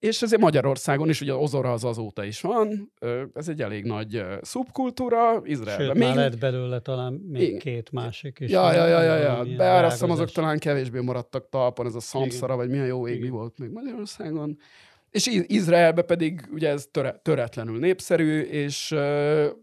És 0.00 0.22
ezért 0.22 0.40
Magyarországon 0.40 1.08
is, 1.08 1.20
ugye 1.20 1.34
Ozora 1.34 1.72
az 1.72 1.84
azóta 1.84 2.24
is 2.24 2.40
van, 2.40 2.92
ez 3.34 3.48
egy 3.48 3.62
elég 3.62 3.84
nagy 3.84 4.24
szubkultúra, 4.40 5.40
Izraelben. 5.44 5.86
Sőt, 5.86 5.94
még... 5.94 6.02
már 6.02 6.16
lett 6.16 6.38
belőle 6.38 6.80
talán 6.80 7.12
még 7.12 7.42
Igen. 7.42 7.58
két 7.58 7.90
másik 7.90 8.38
is. 8.40 8.50
Ja, 8.50 8.72
ja, 8.72 8.86
ja, 8.86 9.02
ja, 9.02 9.16
ja. 9.16 9.56
Beárasztom, 9.56 10.10
azok 10.10 10.30
talán 10.30 10.58
kevésbé 10.58 11.00
maradtak 11.00 11.48
talpon, 11.48 11.86
ez 11.86 11.94
a 11.94 12.00
szamszara, 12.00 12.56
vagy 12.56 12.68
milyen 12.68 12.86
jó 12.86 13.08
égi 13.08 13.28
volt 13.28 13.58
még 13.58 13.70
Magyarországon. 13.70 14.58
És 15.10 15.26
Izraelbe 15.46 16.02
pedig 16.02 16.48
ugye 16.52 16.68
ez 16.68 16.88
töre, 16.90 17.20
töretlenül 17.22 17.78
népszerű, 17.78 18.40
és, 18.40 18.94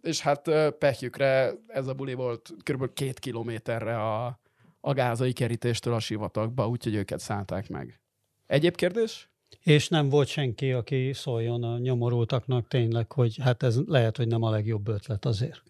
és 0.01 0.21
hát 0.21 0.51
pehjükre 0.77 1.53
ez 1.67 1.87
a 1.87 1.93
buli 1.93 2.13
volt 2.13 2.53
kb. 2.63 2.93
két 2.93 3.19
kilométerre 3.19 3.97
a, 3.97 4.39
a 4.79 4.93
gázai 4.93 5.33
kerítéstől 5.33 5.93
a 5.93 5.99
sivatagba, 5.99 6.67
úgyhogy 6.67 6.95
őket 6.95 7.19
szállták 7.19 7.69
meg. 7.69 8.01
Egyéb 8.45 8.75
kérdés? 8.75 9.29
És 9.63 9.87
nem 9.87 10.09
volt 10.09 10.27
senki, 10.27 10.71
aki 10.71 11.13
szóljon 11.13 11.63
a 11.63 11.77
nyomorultaknak 11.77 12.67
tényleg, 12.67 13.11
hogy 13.11 13.37
hát 13.41 13.63
ez 13.63 13.77
lehet, 13.85 14.17
hogy 14.17 14.27
nem 14.27 14.43
a 14.43 14.49
legjobb 14.49 14.87
ötlet 14.87 15.25
azért. 15.25 15.63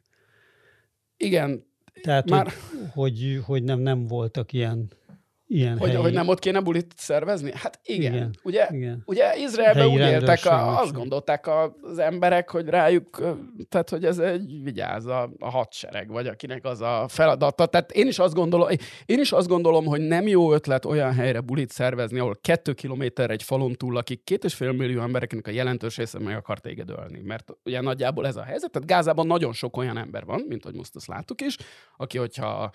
Igen. 1.18 1.66
Tehát, 2.02 2.30
már... 2.30 2.46
hogy, 2.46 2.54
hogy, 2.94 3.42
hogy 3.46 3.64
nem, 3.64 3.80
nem 3.80 4.08
voltak 4.08 4.54
ilyen 4.54 4.88
ilyen 5.48 5.78
hogy, 5.78 5.90
helyi... 5.90 6.02
hogy 6.02 6.14
nem 6.14 6.28
ott 6.28 6.40
kéne 6.40 6.60
bulit 6.60 6.94
szervezni? 6.96 7.52
Hát 7.54 7.80
igen. 7.84 8.14
igen 8.14 8.36
ugye, 8.44 8.68
igen. 8.72 9.04
ugye 9.06 9.38
Izraelben 9.38 9.88
úgy 9.88 10.00
éltek, 10.00 10.46
a, 10.46 10.80
azt 10.80 10.94
gondolták 10.94 11.48
az 11.82 11.98
emberek, 11.98 12.50
hogy 12.50 12.68
rájuk, 12.68 13.22
tehát 13.70 13.90
hogy 13.90 14.06
ez 14.06 14.18
egy 14.20 14.64
vigyáz 14.64 15.06
a, 15.06 15.30
a 15.40 15.50
hadsereg, 15.50 16.10
vagy 16.10 16.28
akinek 16.28 16.66
az 16.66 16.82
a 16.82 17.06
feladata. 17.08 17.66
Tehát 17.66 17.92
én 17.92 18.08
is 18.08 18.20
azt 18.20 18.34
gondolom, 18.34 18.68
én 19.06 19.20
is 19.20 19.32
azt 19.32 19.48
gondolom, 19.48 19.86
hogy 19.86 20.02
nem 20.02 20.28
jó 20.28 20.54
ötlet 20.54 20.86
olyan 20.86 21.14
helyre 21.14 21.40
bulit 21.40 21.72
szervezni, 21.72 22.20
ahol 22.20 22.38
kettő 22.42 22.74
kilométer 22.74 23.30
egy 23.30 23.44
falon 23.44 23.74
túl, 23.74 23.98
akik 23.98 24.24
két 24.24 24.44
és 24.44 24.54
fél 24.54 24.72
millió 24.72 25.02
embereknek 25.02 25.48
a 25.48 25.52
jelentős 25.52 25.98
része 25.98 26.20
meg 26.20 26.36
akar 26.36 26.60
téged 26.60 26.90
ölni. 26.90 27.22
Mert 27.24 27.54
ugye 27.66 27.82
nagyjából 27.82 28.28
ez 28.28 28.36
a 28.36 28.44
helyzet. 28.44 28.72
Tehát 28.72 28.88
Gázában 28.88 29.28
nagyon 29.28 29.54
sok 29.54 29.78
olyan 29.78 29.98
ember 29.98 30.26
van, 30.26 30.46
mint 30.48 30.64
hogy 30.64 30.76
most 30.76 30.96
azt 30.96 31.08
láttuk 31.08 31.42
is, 31.42 31.58
aki 31.98 32.18
hogyha 32.18 32.70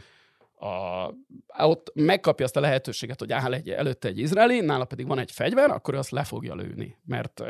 a, 0.63 1.67
ott 1.67 1.91
megkapja 1.95 2.45
azt 2.45 2.57
a 2.57 2.61
lehetőséget, 2.61 3.19
hogy 3.19 3.33
áll 3.33 3.53
egy, 3.53 3.71
előtte 3.71 4.09
egy 4.09 4.19
izraeli, 4.19 4.61
nála 4.61 4.85
pedig 4.85 5.07
van 5.07 5.19
egy 5.19 5.31
fegyver, 5.31 5.71
akkor 5.71 5.95
azt 5.95 6.11
le 6.11 6.25
fogja 6.25 6.55
lőni, 6.55 6.97
mert 7.05 7.43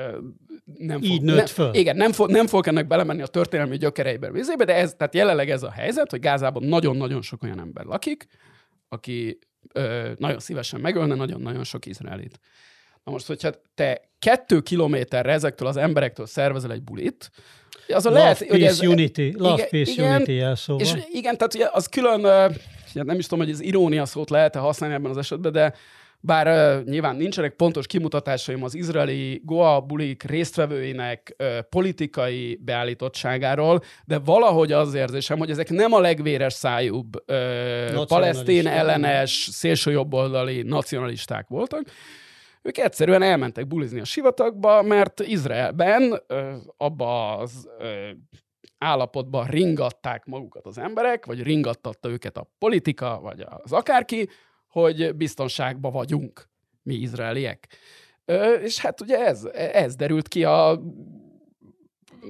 nem 0.78 1.00
fog, 1.00 1.10
Így 1.10 1.22
nőtt 1.22 1.36
ne, 1.36 1.46
föl. 1.46 1.74
Igen, 1.74 1.96
nem 1.96 2.12
fog, 2.12 2.30
nem 2.30 2.46
fog 2.46 2.66
ennek 2.66 2.86
belemenni 2.86 3.22
a 3.22 3.26
történelmi 3.26 3.76
gyökereibe, 3.76 4.30
vizébe, 4.30 4.64
de 4.64 4.74
ez, 4.74 4.94
tehát 4.96 5.14
jelenleg 5.14 5.50
ez 5.50 5.62
a 5.62 5.70
helyzet, 5.70 6.10
hogy 6.10 6.20
Gázában 6.20 6.62
nagyon-nagyon 6.62 7.22
sok 7.22 7.42
olyan 7.42 7.60
ember 7.60 7.84
lakik, 7.84 8.26
aki 8.88 9.38
ö, 9.72 10.10
nagyon 10.18 10.38
szívesen 10.38 10.80
megölne 10.80 11.14
nagyon-nagyon 11.14 11.64
sok 11.64 11.86
izraelit. 11.86 12.40
Na 13.04 13.12
most, 13.12 13.26
hogyha 13.26 13.50
te 13.74 14.10
kettő 14.18 14.60
kilométerre 14.60 15.32
ezektől 15.32 15.68
az 15.68 15.76
emberektől 15.76 16.26
szervezel 16.26 16.72
egy 16.72 16.82
bulit, 16.82 17.30
az 17.88 18.06
a 18.06 18.08
love, 18.08 18.22
lehet, 18.22 18.38
peace, 18.38 18.52
hogy 18.52 18.62
ez, 18.62 18.80
unity, 18.80 19.32
love, 19.36 19.54
igen, 19.54 19.68
peace, 19.68 19.92
igen, 19.92 20.14
unity 20.14 20.30
jelszóval. 20.30 20.86
És 20.86 20.92
igen, 21.12 21.36
tehát 21.36 21.54
ugye 21.54 21.68
az 21.72 21.86
külön, 21.86 22.52
nem 22.92 23.18
is 23.18 23.26
tudom, 23.26 23.44
hogy 23.44 23.54
az 23.54 23.62
irónia 23.62 24.04
szót 24.04 24.30
lehet-e 24.30 24.58
használni 24.58 24.94
ebben 24.94 25.10
az 25.10 25.16
esetben, 25.16 25.52
de 25.52 25.74
bár 26.24 26.46
uh, 26.46 26.84
nyilván 26.88 27.16
nincsenek 27.16 27.52
pontos 27.54 27.86
kimutatásaim 27.86 28.62
az 28.62 28.74
izraeli 28.74 29.40
Goa 29.44 29.80
bulik 29.80 30.22
résztvevőinek 30.22 31.36
uh, 31.38 31.58
politikai 31.58 32.58
beállítottságáról, 32.64 33.82
de 34.04 34.18
valahogy 34.18 34.72
az 34.72 34.94
érzésem, 34.94 35.38
hogy 35.38 35.50
ezek 35.50 35.70
nem 35.70 35.92
a 35.92 36.00
legvéres 36.00 36.52
szájúbb 36.52 37.30
uh, 37.30 38.06
palesztén 38.06 38.66
ellenes, 38.66 39.48
szélsőjobboldali 39.50 40.62
nacionalisták 40.62 41.48
voltak, 41.48 41.82
ők 42.62 42.78
egyszerűen 42.78 43.22
elmentek 43.22 43.66
bulizni 43.66 44.00
a 44.00 44.04
sivatagba, 44.04 44.82
mert 44.82 45.20
Izraelben 45.20 46.22
abba 46.76 47.36
az 47.36 47.68
állapotban 48.82 49.46
ringatták 49.46 50.24
magukat 50.24 50.66
az 50.66 50.78
emberek, 50.78 51.26
vagy 51.26 51.42
ringattatta 51.42 52.08
őket 52.08 52.36
a 52.36 52.50
politika, 52.58 53.20
vagy 53.20 53.44
az 53.48 53.72
akárki, 53.72 54.28
hogy 54.68 55.14
biztonságban 55.14 55.92
vagyunk 55.92 56.48
mi 56.82 56.94
izraeliek. 56.94 57.66
Ö, 58.24 58.52
és 58.52 58.78
hát 58.78 59.00
ugye 59.00 59.18
ez, 59.18 59.44
ez 59.54 59.96
derült 59.96 60.28
ki 60.28 60.44
a 60.44 60.82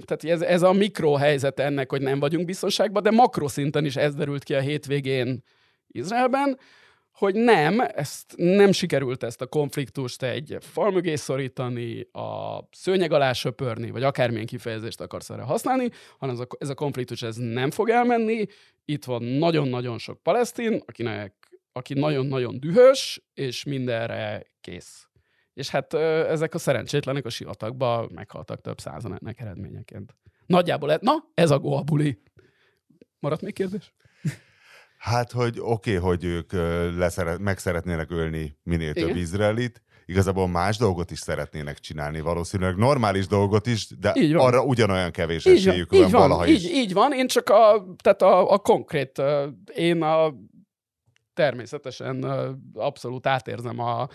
tehát 0.04 0.24
ez, 0.24 0.40
ez 0.48 0.62
a 0.62 0.72
mikrohelyzet 0.72 1.60
ennek, 1.60 1.90
hogy 1.90 2.02
nem 2.02 2.20
vagyunk 2.20 2.46
biztonságban, 2.46 3.02
de 3.02 3.10
makroszinten 3.10 3.84
is 3.84 3.96
ez 3.96 4.14
derült 4.14 4.44
ki 4.44 4.54
a 4.54 4.60
hétvégén 4.60 5.42
Izraelben, 5.86 6.58
hogy 7.22 7.34
nem, 7.34 7.80
ezt 7.80 8.34
nem 8.36 8.72
sikerült 8.72 9.22
ezt 9.22 9.40
a 9.40 9.46
konfliktust 9.46 10.22
egy 10.22 10.56
fal 10.60 10.90
mögé 10.90 11.14
szorítani, 11.14 12.00
a 12.12 12.58
szőnyeg 12.70 13.12
alá 13.12 13.32
söpörni, 13.32 13.90
vagy 13.90 14.02
akármilyen 14.02 14.46
kifejezést 14.46 15.00
akarsz 15.00 15.30
erre 15.30 15.42
használni, 15.42 15.88
hanem 16.18 16.34
ez 16.34 16.40
a, 16.40 16.46
ez 16.58 16.68
a 16.68 16.74
konfliktus 16.74 17.22
ez 17.22 17.36
nem 17.36 17.70
fog 17.70 17.88
elmenni. 17.88 18.46
Itt 18.84 19.04
van 19.04 19.22
nagyon-nagyon 19.22 19.98
sok 19.98 20.22
palesztin, 20.22 20.82
akinek, 20.86 21.34
aki 21.72 21.94
nagyon-nagyon 21.94 22.60
dühös, 22.60 23.22
és 23.34 23.64
mindenre 23.64 24.46
kész. 24.60 25.08
És 25.54 25.68
hát 25.68 25.94
ezek 25.94 26.54
a 26.54 26.58
szerencsétlenek 26.58 27.24
a 27.24 27.30
sivatagban 27.30 28.10
meghaltak 28.14 28.60
több 28.60 28.80
százan 28.80 29.18
ennek 29.20 29.40
eredményeként. 29.40 30.16
Nagyjából, 30.46 30.98
na, 31.00 31.12
ez 31.34 31.50
a 31.50 31.58
goabuli. 31.58 32.18
Maradt 33.18 33.42
még 33.42 33.52
kérdés? 33.52 33.92
Hát, 35.02 35.32
hogy 35.32 35.58
oké, 35.60 35.96
okay, 35.96 36.08
hogy 36.08 36.24
ők 36.24 36.52
leszeret, 36.96 37.38
meg 37.38 37.58
szeretnének 37.58 38.10
ölni 38.10 38.56
minél 38.62 38.92
több 38.92 39.08
Igen. 39.08 39.16
izraelit, 39.16 39.82
igazából 40.06 40.48
más 40.48 40.76
dolgot 40.76 41.10
is 41.10 41.18
szeretnének 41.18 41.78
csinálni, 41.78 42.20
valószínűleg 42.20 42.76
normális 42.76 43.26
dolgot 43.26 43.66
is, 43.66 43.88
de 43.98 44.14
arra 44.34 44.64
ugyanolyan 44.64 45.10
kevés 45.10 45.46
így 45.46 45.52
esélyük 45.56 45.90
van, 45.90 46.00
van, 46.00 46.10
van 46.10 46.20
valaha 46.20 46.46
így, 46.46 46.54
is. 46.54 46.70
Így 46.70 46.92
van, 46.92 47.12
én 47.12 47.26
csak 47.26 47.50
a, 47.50 47.86
tehát 48.02 48.22
a, 48.22 48.52
a 48.52 48.58
konkrét, 48.58 49.22
én 49.74 50.02
a 50.02 50.34
természetesen 51.34 52.24
abszolút 52.74 53.26
átérzem 53.26 53.78
a, 53.78 54.08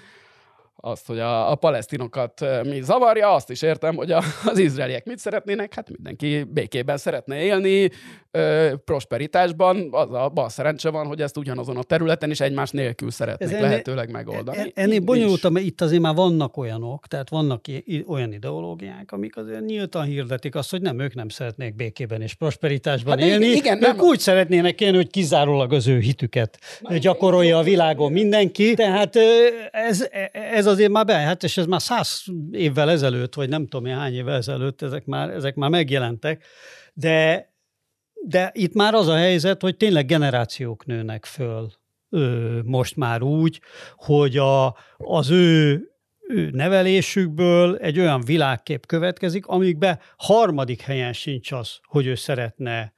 azt, 0.79 1.07
hogy 1.07 1.19
a, 1.19 1.51
a 1.51 1.55
palesztinokat 1.55 2.45
mi 2.63 2.81
zavarja, 2.81 3.33
azt 3.33 3.49
is 3.49 3.61
értem, 3.61 3.95
hogy 3.95 4.11
a, 4.11 4.21
az 4.45 4.57
izraeliek 4.57 5.05
mit 5.05 5.19
szeretnének, 5.19 5.73
hát 5.73 5.89
mindenki 5.89 6.43
békében 6.43 6.97
szeretne 6.97 7.41
élni, 7.41 7.89
ö, 8.31 8.73
prosperitásban, 8.85 9.87
az 9.91 10.11
a 10.11 10.29
bal 10.33 10.49
szerencse 10.49 10.89
van, 10.89 11.05
hogy 11.05 11.21
ezt 11.21 11.37
ugyanazon 11.37 11.77
a 11.77 11.83
területen 11.83 12.31
is 12.31 12.39
egymás 12.39 12.71
nélkül 12.71 13.11
szeretnék 13.11 13.51
Ez 13.51 13.59
lehetőleg 13.59 14.11
megoldani. 14.11 14.57
En, 14.57 14.71
ennél 14.73 14.99
bonyolultam, 14.99 15.53
mert 15.53 15.65
itt 15.65 15.81
azért 15.81 16.01
már 16.01 16.15
vannak 16.15 16.57
olyanok, 16.57 17.07
tehát 17.07 17.29
vannak 17.29 17.65
olyan 18.07 18.33
ideológiák, 18.33 19.11
amik 19.11 19.37
azért 19.37 19.65
nyíltan 19.65 20.05
hirdetik 20.05 20.55
azt, 20.55 20.71
hogy 20.71 20.81
nem, 20.81 20.99
ők 20.99 21.13
nem 21.13 21.29
szeretnék 21.29 21.75
békében 21.75 22.21
és 22.21 22.33
prosperitásban 22.33 23.19
hát 23.19 23.27
élni, 23.27 23.45
igen, 23.45 23.75
ők 23.75 23.95
nem. 23.95 23.99
úgy 23.99 24.19
szeretnének 24.19 24.81
élni, 24.81 24.95
hogy 24.95 25.09
kizárólag 25.09 25.73
az 25.73 25.87
ő 25.87 25.99
hitüket 25.99 26.59
gyakorolja 26.99 27.57
a 27.57 27.63
világon 27.63 28.11
mindenki, 28.11 28.73
tehát 28.73 29.15
ez, 29.71 30.07
ez 30.31 30.66
azért 30.67 30.91
már 30.91 31.05
be, 31.05 31.13
hát 31.13 31.43
és 31.43 31.57
ez 31.57 31.65
már 31.65 31.81
száz 31.81 32.23
évvel 32.51 32.89
ezelőtt, 32.89 33.33
vagy 33.33 33.49
nem 33.49 33.67
tudom 33.67 33.85
hány 33.85 34.13
évvel 34.13 34.35
ezelőtt, 34.35 34.81
ezek 34.81 35.05
már, 35.05 35.29
ezek 35.29 35.55
már 35.55 35.69
megjelentek, 35.69 36.43
de, 36.93 37.49
de 38.25 38.51
itt 38.53 38.73
már 38.73 38.93
az 38.93 39.07
a 39.07 39.15
helyzet, 39.15 39.61
hogy 39.61 39.77
tényleg 39.77 40.05
generációk 40.05 40.85
nőnek 40.85 41.25
föl 41.25 41.71
ö, 42.09 42.59
most 42.63 42.95
már 42.95 43.21
úgy, 43.21 43.61
hogy 43.95 44.37
a, 44.37 44.75
az 44.97 45.29
ő 45.29 45.81
nevelésükből 46.51 47.75
egy 47.75 47.99
olyan 47.99 48.21
világkép 48.21 48.85
következik, 48.85 49.45
amikbe 49.45 49.99
harmadik 50.17 50.81
helyen 50.81 51.13
sincs 51.13 51.51
az, 51.51 51.79
hogy 51.83 52.05
ő 52.05 52.15
szeretne 52.15 52.93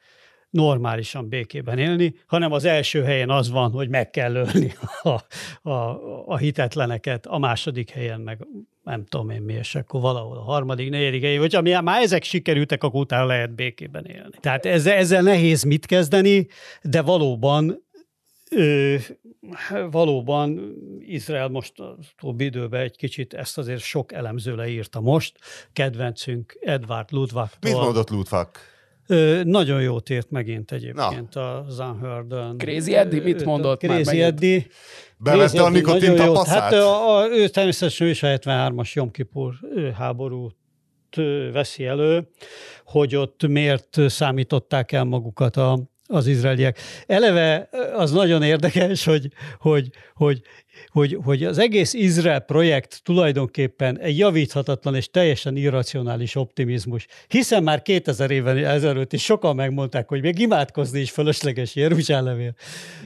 normálisan 0.49 1.29
békében 1.29 1.77
élni, 1.77 2.15
hanem 2.25 2.51
az 2.51 2.65
első 2.65 3.03
helyen 3.03 3.29
az 3.29 3.49
van, 3.49 3.71
hogy 3.71 3.89
meg 3.89 4.09
kell 4.09 4.35
ölni 4.35 4.73
a, 5.01 5.19
a, 5.69 5.99
a 6.25 6.37
hitetleneket, 6.37 7.25
a 7.25 7.37
második 7.37 7.89
helyen 7.89 8.21
meg 8.21 8.47
nem 8.83 9.05
tudom 9.05 9.29
én 9.29 9.41
mi, 9.41 9.53
és 9.53 9.75
akkor 9.75 10.01
valahol 10.01 10.37
a 10.37 10.41
harmadik, 10.41 10.89
negyedik 10.89 11.23
helyen, 11.23 11.39
hogyha 11.39 11.81
már 11.81 12.01
ezek 12.01 12.23
sikerültek, 12.23 12.83
akkor 12.83 12.99
utána 12.99 13.25
lehet 13.25 13.55
békében 13.55 14.05
élni. 14.05 14.37
Tehát 14.39 14.65
ezzel, 14.65 14.97
ezzel 14.97 15.21
nehéz 15.21 15.63
mit 15.63 15.85
kezdeni, 15.85 16.47
de 16.81 17.01
valóban 17.01 17.87
Ö, 18.51 18.95
valóban 19.91 20.75
Izrael 20.99 21.47
most 21.47 21.79
a 21.79 21.97
utóbbi 22.17 22.43
időben 22.43 22.81
egy 22.81 22.95
kicsit 22.95 23.33
ezt 23.33 23.57
azért 23.57 23.81
sok 23.81 24.13
elemző 24.13 24.55
leírta 24.55 25.01
most. 25.01 25.37
Kedvencünk 25.73 26.57
Edward 26.61 27.11
Ludwig. 27.11 27.49
Mit 27.61 27.73
mondott 27.73 28.09
Ludwig? 28.09 28.47
Ö, 29.11 29.43
nagyon 29.43 29.81
jót 29.81 30.09
ért 30.09 30.29
megint 30.29 30.71
egyébként 30.71 31.33
Na. 31.33 31.57
a 31.57 31.65
Zanhördön. 31.69 32.57
Crazy 32.57 32.95
Eddie 32.95 33.21
mit 33.21 33.45
mondott 33.45 33.79
Crazy 33.79 34.17
már 34.17 34.25
Eddie. 34.25 34.65
Bevette 35.17 35.63
a 35.63 35.69
nikotin 35.69 36.19
a 36.19 36.47
Hát 36.47 36.73
a, 36.73 37.17
a, 37.17 37.27
ő 37.27 37.47
természetesen 37.47 38.07
ő 38.07 38.09
is 38.09 38.23
a 38.23 38.27
73-as 38.27 38.93
Jom 38.93 39.11
Kippur 39.11 39.53
háborút 39.93 40.55
veszi 41.51 41.85
elő, 41.85 42.27
hogy 42.85 43.15
ott 43.15 43.47
miért 43.47 43.97
számították 44.07 44.91
el 44.91 45.03
magukat 45.03 45.57
a, 45.57 45.88
az 46.11 46.27
izraeliek. 46.27 46.79
Eleve 47.05 47.69
az 47.93 48.11
nagyon 48.11 48.43
érdekes, 48.43 49.05
hogy, 49.05 49.27
hogy, 49.59 49.89
hogy 50.13 50.41
hogy, 50.87 51.17
hogy 51.23 51.43
az 51.43 51.57
egész 51.57 51.93
Izrael 51.93 52.39
projekt 52.39 53.01
tulajdonképpen 53.03 53.99
egy 53.99 54.17
javíthatatlan 54.17 54.95
és 54.95 55.09
teljesen 55.09 55.55
irracionális 55.55 56.35
optimizmus, 56.35 57.07
hiszen 57.27 57.63
már 57.63 57.81
2000 57.81 58.31
éven 58.31 58.57
ezelőtt 58.57 59.13
is 59.13 59.23
sokan 59.23 59.55
megmondták, 59.55 60.07
hogy 60.07 60.21
még 60.21 60.39
imádkozni 60.39 60.99
is 60.99 61.11
fölösleges 61.11 61.75
Jeruzsálemért. 61.75 62.61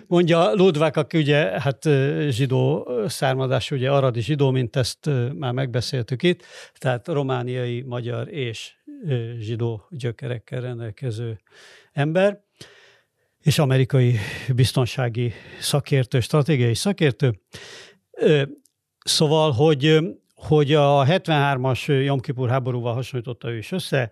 Mondja 0.08 0.54
Ludwig, 0.54 0.98
aki 0.98 1.18
ugye 1.18 1.60
hát 1.62 1.90
zsidó 2.30 2.90
származás, 3.08 3.72
ugye 3.72 3.92
aradi 3.92 4.22
zsidó, 4.22 4.52
mint 4.52 4.76
ezt 4.76 5.10
már 5.38 5.52
megbeszéltük 5.52 6.24
itt, 6.24 6.44
tehát 6.78 7.08
romániai, 7.08 7.82
magyar 7.82 8.34
és 8.34 8.72
zsidó 9.40 9.88
gyökerekkel 9.90 10.62
rendelkező 10.62 11.40
ember 11.94 12.43
és 13.44 13.60
amerikai 13.60 14.16
biztonsági 14.56 15.34
szakértő, 15.60 16.20
stratégiai 16.20 16.74
szakértő. 16.74 17.40
Szóval, 19.00 19.52
hogy, 19.52 20.00
hogy 20.36 20.74
a 20.74 21.06
73-as 21.06 22.04
Jom 22.06 22.20
Kippur 22.20 22.50
háborúval 22.50 22.94
hasonlította 22.94 23.50
ő 23.50 23.58
is 23.58 23.72
össze, 23.72 24.12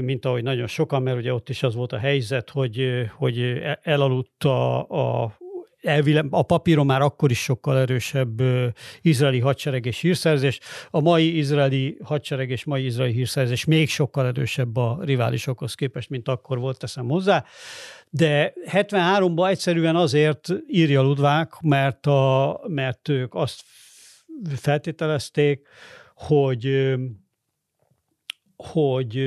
mint 0.00 0.24
ahogy 0.24 0.42
nagyon 0.42 0.66
sokan, 0.66 1.02
mert 1.02 1.16
ugye 1.16 1.34
ott 1.34 1.48
is 1.48 1.62
az 1.62 1.74
volt 1.74 1.92
a 1.92 1.98
helyzet, 1.98 2.50
hogy, 2.50 3.06
hogy 3.16 3.62
elaludt 3.82 4.44
a, 4.44 4.78
a 5.22 5.38
elvileg 5.84 6.26
a 6.30 6.42
papíron 6.42 6.86
már 6.86 7.00
akkor 7.00 7.30
is 7.30 7.42
sokkal 7.42 7.78
erősebb 7.78 8.42
izraeli 9.00 9.40
hadsereg 9.40 9.86
és 9.86 10.00
hírszerzés. 10.00 10.60
A 10.90 11.00
mai 11.00 11.36
izraeli 11.36 11.98
hadsereg 12.02 12.50
és 12.50 12.64
mai 12.64 12.84
izraeli 12.84 13.12
hírszerzés 13.12 13.64
még 13.64 13.88
sokkal 13.88 14.26
erősebb 14.26 14.76
a 14.76 14.98
riválisokhoz 15.02 15.74
képest, 15.74 16.10
mint 16.10 16.28
akkor 16.28 16.58
volt, 16.58 16.78
teszem 16.78 17.08
hozzá. 17.08 17.44
De 18.10 18.52
73-ban 18.70 19.48
egyszerűen 19.48 19.96
azért 19.96 20.48
írja 20.68 21.02
Ludvák, 21.02 21.52
mert, 21.60 22.06
a, 22.06 22.60
mert 22.66 23.08
ők 23.08 23.34
azt 23.34 23.62
feltételezték, 24.56 25.66
hogy 26.14 26.94
hogy 28.56 29.18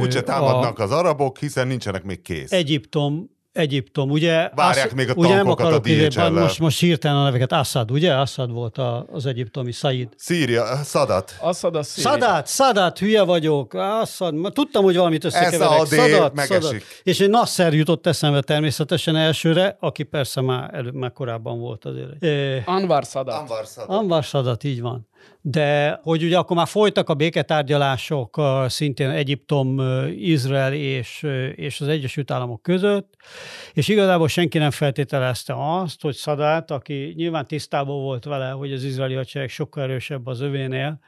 Úgyse 0.00 0.22
támadnak 0.22 0.78
a, 0.78 0.82
az 0.82 0.90
arabok, 0.90 1.38
hiszen 1.38 1.66
nincsenek 1.66 2.04
még 2.04 2.22
kész. 2.22 2.52
Egyiptom 2.52 3.33
Egyiptom, 3.54 4.10
ugye? 4.10 4.50
Várják 4.54 4.86
Asz, 4.86 4.92
még 4.92 5.10
a 5.10 5.12
ugye 5.14 5.34
nem 5.34 5.50
akarok, 5.50 5.86
a 6.16 6.30
most, 6.30 6.58
most 6.58 6.80
hirtelen 6.80 7.16
a 7.16 7.22
neveket. 7.22 7.52
Assad, 7.52 7.90
ugye? 7.90 8.14
Assad 8.14 8.52
volt 8.52 8.78
a, 8.78 9.06
az 9.12 9.26
egyiptomi 9.26 9.72
Said. 9.72 10.08
Szíria, 10.16 10.80
Sadat. 10.84 11.36
Assad 11.40 11.76
a 11.76 11.82
Szíria. 11.82 12.10
Sadat, 12.10 12.48
Sadat, 12.48 12.98
hülye 12.98 13.22
vagyok. 13.22 13.74
Assad, 13.74 14.52
tudtam, 14.52 14.84
hogy 14.84 14.96
valamit 14.96 15.24
összekeverek. 15.24 15.86
Sadat, 15.86 16.46
Sadat. 16.46 16.74
És 17.02 17.20
egy 17.20 17.30
Nasser 17.30 17.74
jutott 17.74 18.06
eszembe 18.06 18.40
természetesen 18.40 19.16
elsőre, 19.16 19.76
aki 19.80 20.02
persze 20.02 20.40
már, 20.40 20.74
előbb, 20.74 20.94
már 20.94 21.12
korábban 21.12 21.58
volt 21.60 21.84
azért. 21.84 22.08
Anwar 22.64 23.04
Sadat. 23.04 23.40
Anwar 23.40 23.66
Sadat. 23.66 23.88
Anwar 23.88 24.22
Sadat, 24.22 24.64
így 24.64 24.80
van 24.80 25.08
de 25.40 25.98
hogy 26.02 26.22
ugye 26.22 26.38
akkor 26.38 26.56
már 26.56 26.66
folytak 26.66 27.08
a 27.08 27.14
béketárgyalások 27.14 28.40
szintén 28.66 29.10
Egyiptom, 29.10 29.80
Izrael 30.08 30.72
és, 30.72 31.26
és 31.54 31.80
az 31.80 31.88
Egyesült 31.88 32.30
Államok 32.30 32.62
között, 32.62 33.14
és 33.72 33.88
igazából 33.88 34.28
senki 34.28 34.58
nem 34.58 34.70
feltételezte 34.70 35.54
azt, 35.56 36.02
hogy 36.02 36.14
Szadát, 36.14 36.70
aki 36.70 37.12
nyilván 37.16 37.46
tisztában 37.46 38.02
volt 38.02 38.24
vele, 38.24 38.50
hogy 38.50 38.72
az 38.72 38.84
izraeli 38.84 39.14
hadsereg 39.14 39.48
sokkal 39.48 39.82
erősebb 39.82 40.26
az 40.26 40.40
övénél, 40.40 40.98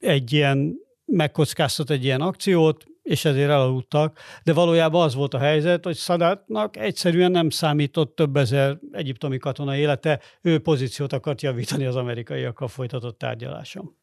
egy 0.00 0.32
ilyen 0.32 0.74
megkockáztat 1.04 1.90
egy 1.90 2.04
ilyen 2.04 2.20
akciót, 2.20 2.84
és 3.02 3.24
ezért 3.24 3.50
elaludtak, 3.50 4.18
de 4.44 4.52
valójában 4.52 5.02
az 5.02 5.14
volt 5.14 5.34
a 5.34 5.38
helyzet, 5.38 5.84
hogy 5.84 5.96
Szadátnak 5.96 6.76
egyszerűen 6.76 7.30
nem 7.30 7.50
számított 7.50 8.16
több 8.16 8.36
ezer 8.36 8.78
egyiptomi 8.92 9.38
katona 9.38 9.76
élete, 9.76 10.20
ő 10.42 10.58
pozíciót 10.58 11.12
akart 11.12 11.42
javítani 11.42 11.84
az 11.84 11.96
amerikaiakkal 11.96 12.68
folytatott 12.68 13.18
tárgyaláson. 13.18 13.96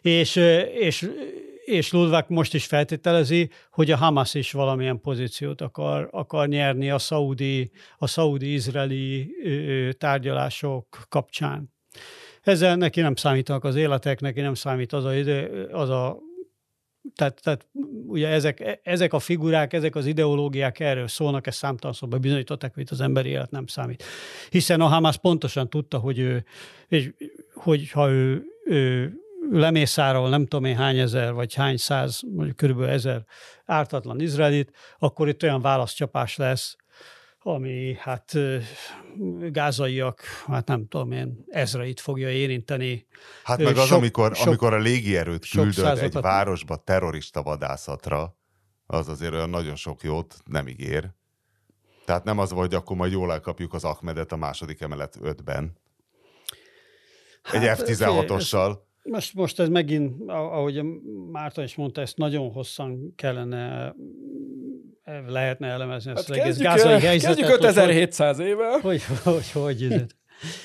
És, 0.00 0.36
és, 0.74 1.10
és 1.64 1.92
Ludwig 1.92 2.24
most 2.28 2.54
is 2.54 2.66
feltételezi, 2.66 3.50
hogy 3.70 3.90
a 3.90 3.96
Hamas 3.96 4.34
is 4.34 4.52
valamilyen 4.52 5.00
pozíciót 5.00 5.60
akar, 5.60 6.08
akar 6.10 6.48
nyerni 6.48 6.90
a 6.90 6.98
szaudi, 6.98 7.70
a 7.98 8.06
szaudi-izraeli 8.06 9.34
tárgyalások 9.98 10.98
kapcsán. 11.08 11.72
Ezzel 12.42 12.76
neki 12.76 13.00
nem 13.00 13.14
számítanak 13.14 13.64
az 13.64 13.76
életek, 13.76 14.20
neki 14.20 14.40
nem 14.40 14.54
számít 14.54 14.92
az 14.92 15.04
a, 15.04 15.12
az 15.70 15.88
a 15.88 16.18
tehát, 17.14 17.40
tehát 17.42 17.66
ugye 18.06 18.28
ezek, 18.28 18.80
ezek 18.82 19.12
a 19.12 19.18
figurák, 19.18 19.72
ezek 19.72 19.94
az 19.94 20.06
ideológiák 20.06 20.80
erről 20.80 21.08
szólnak, 21.08 21.46
ezt 21.46 21.58
számtalan 21.58 21.94
szóba 21.94 22.18
bizonyították, 22.18 22.74
hogy 22.74 22.86
az 22.90 23.00
emberi 23.00 23.28
élet 23.28 23.50
nem 23.50 23.66
számít. 23.66 24.04
Hiszen 24.50 24.80
a 24.80 24.86
Hamas 24.86 25.16
pontosan 25.16 25.68
tudta, 25.70 25.98
hogy 25.98 26.18
ő, 26.18 26.44
és, 26.88 27.10
hogy 27.54 27.90
ha 27.90 28.10
ő, 28.10 28.44
ő 28.64 29.12
lemészárol 29.50 30.28
nem 30.28 30.46
tudom 30.46 30.64
én 30.64 30.76
hány 30.76 30.98
ezer, 30.98 31.32
vagy 31.32 31.54
hány 31.54 31.76
száz, 31.76 32.20
mondjuk 32.34 32.56
körülbelül 32.56 32.90
ezer 32.90 33.24
ártatlan 33.64 34.20
izraelit, 34.20 34.72
akkor 34.98 35.28
itt 35.28 35.42
olyan 35.42 35.60
válaszcsapás 35.60 36.36
lesz, 36.36 36.76
ami 37.42 37.96
hát 37.98 38.32
gázaiak, 39.50 40.20
hát 40.46 40.66
nem 40.66 40.88
tudom 40.88 41.12
én, 41.12 41.44
ezreit 41.48 42.00
fogja 42.00 42.30
érinteni. 42.30 43.06
Hát 43.44 43.58
meg 43.58 43.76
az, 43.76 43.86
sok, 43.86 43.96
amikor, 43.96 44.36
sok, 44.36 44.46
amikor 44.46 44.74
a 44.74 44.78
légierőt 44.78 45.48
küldött 45.48 45.98
egy 45.98 46.12
városba 46.12 46.76
terrorista 46.76 47.42
vadászatra, 47.42 48.36
az 48.86 49.08
azért 49.08 49.32
olyan 49.32 49.50
nagyon 49.50 49.76
sok 49.76 50.02
jót 50.02 50.36
nem 50.44 50.68
ígér. 50.68 51.10
Tehát 52.04 52.24
nem 52.24 52.38
az 52.38 52.50
hogy 52.50 52.74
akkor 52.74 52.96
majd 52.96 53.12
jól 53.12 53.32
elkapjuk 53.32 53.74
az 53.74 53.84
Ahmedet 53.84 54.32
a 54.32 54.36
második 54.36 54.80
emelet 54.80 55.18
ötben. 55.22 55.78
Egy 57.52 57.66
hát, 57.66 57.78
F-16-ossal. 57.78 58.78
Most, 59.02 59.34
most 59.34 59.60
ez 59.60 59.68
megint, 59.68 60.30
ahogy 60.30 60.82
Márton 61.30 61.64
is 61.64 61.74
mondta, 61.74 62.00
ezt 62.00 62.16
nagyon 62.16 62.52
hosszan 62.52 63.12
kellene 63.16 63.94
lehetne 65.26 65.68
elemezni 65.68 66.10
ezt 66.10 66.20
hát 66.20 66.30
az 66.30 66.44
egész 66.44 66.58
gázai 66.58 67.00
helyzetet. 67.00 67.36
Kezdjük 67.36 67.58
5700 67.58 68.36
hogy, 68.36 68.46
éve. 68.46 68.78
Hogy, 68.80 69.02
hogy, 69.04 69.50
hogy, 69.52 69.52
hogy 69.52 70.06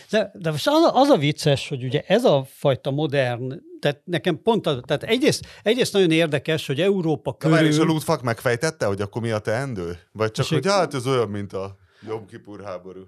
de, 0.09 0.31
de 0.33 0.51
most 0.51 0.67
az 0.67 0.83
a, 0.83 1.01
az 1.01 1.09
a 1.09 1.17
vicces, 1.17 1.69
hogy 1.69 1.83
ugye 1.83 2.01
ez 2.07 2.23
a 2.23 2.47
fajta 2.49 2.91
modern, 2.91 3.61
tehát 3.79 4.01
nekem 4.03 4.41
pont 4.41 4.67
az, 4.67 4.79
tehát 4.85 5.03
egyrészt, 5.03 5.45
egyrészt 5.63 5.93
nagyon 5.93 6.11
érdekes, 6.11 6.67
hogy 6.67 6.81
Európa 6.81 7.37
körül... 7.37 7.57
De 7.57 7.63
és 7.63 7.77
a 7.77 7.83
Ludfak 7.83 8.21
megfejtette, 8.21 8.85
hogy 8.85 9.01
akkor 9.01 9.21
mi 9.21 9.31
a 9.31 9.39
teendő? 9.39 9.99
Vagy 10.11 10.31
csak, 10.31 10.45
hogy 10.45 10.65
hát 10.65 10.93
ez 10.93 11.07
olyan, 11.07 11.29
mint 11.29 11.53
a 11.53 11.77
Jobb 12.07 12.27
Kipur 12.27 12.63
háború? 12.63 13.01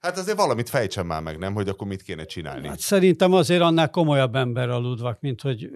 Hát 0.00 0.18
azért 0.18 0.36
valamit 0.36 0.68
fejtsen 0.68 1.06
már 1.06 1.22
meg, 1.22 1.38
nem? 1.38 1.54
Hogy 1.54 1.68
akkor 1.68 1.86
mit 1.86 2.02
kéne 2.02 2.24
csinálni. 2.24 2.68
Hát 2.68 2.80
szerintem 2.80 3.32
azért 3.32 3.62
annál 3.62 3.90
komolyabb 3.90 4.34
ember 4.34 4.68
a 4.68 4.78
Ludvak, 4.78 5.20
mint 5.20 5.40
hogy, 5.40 5.70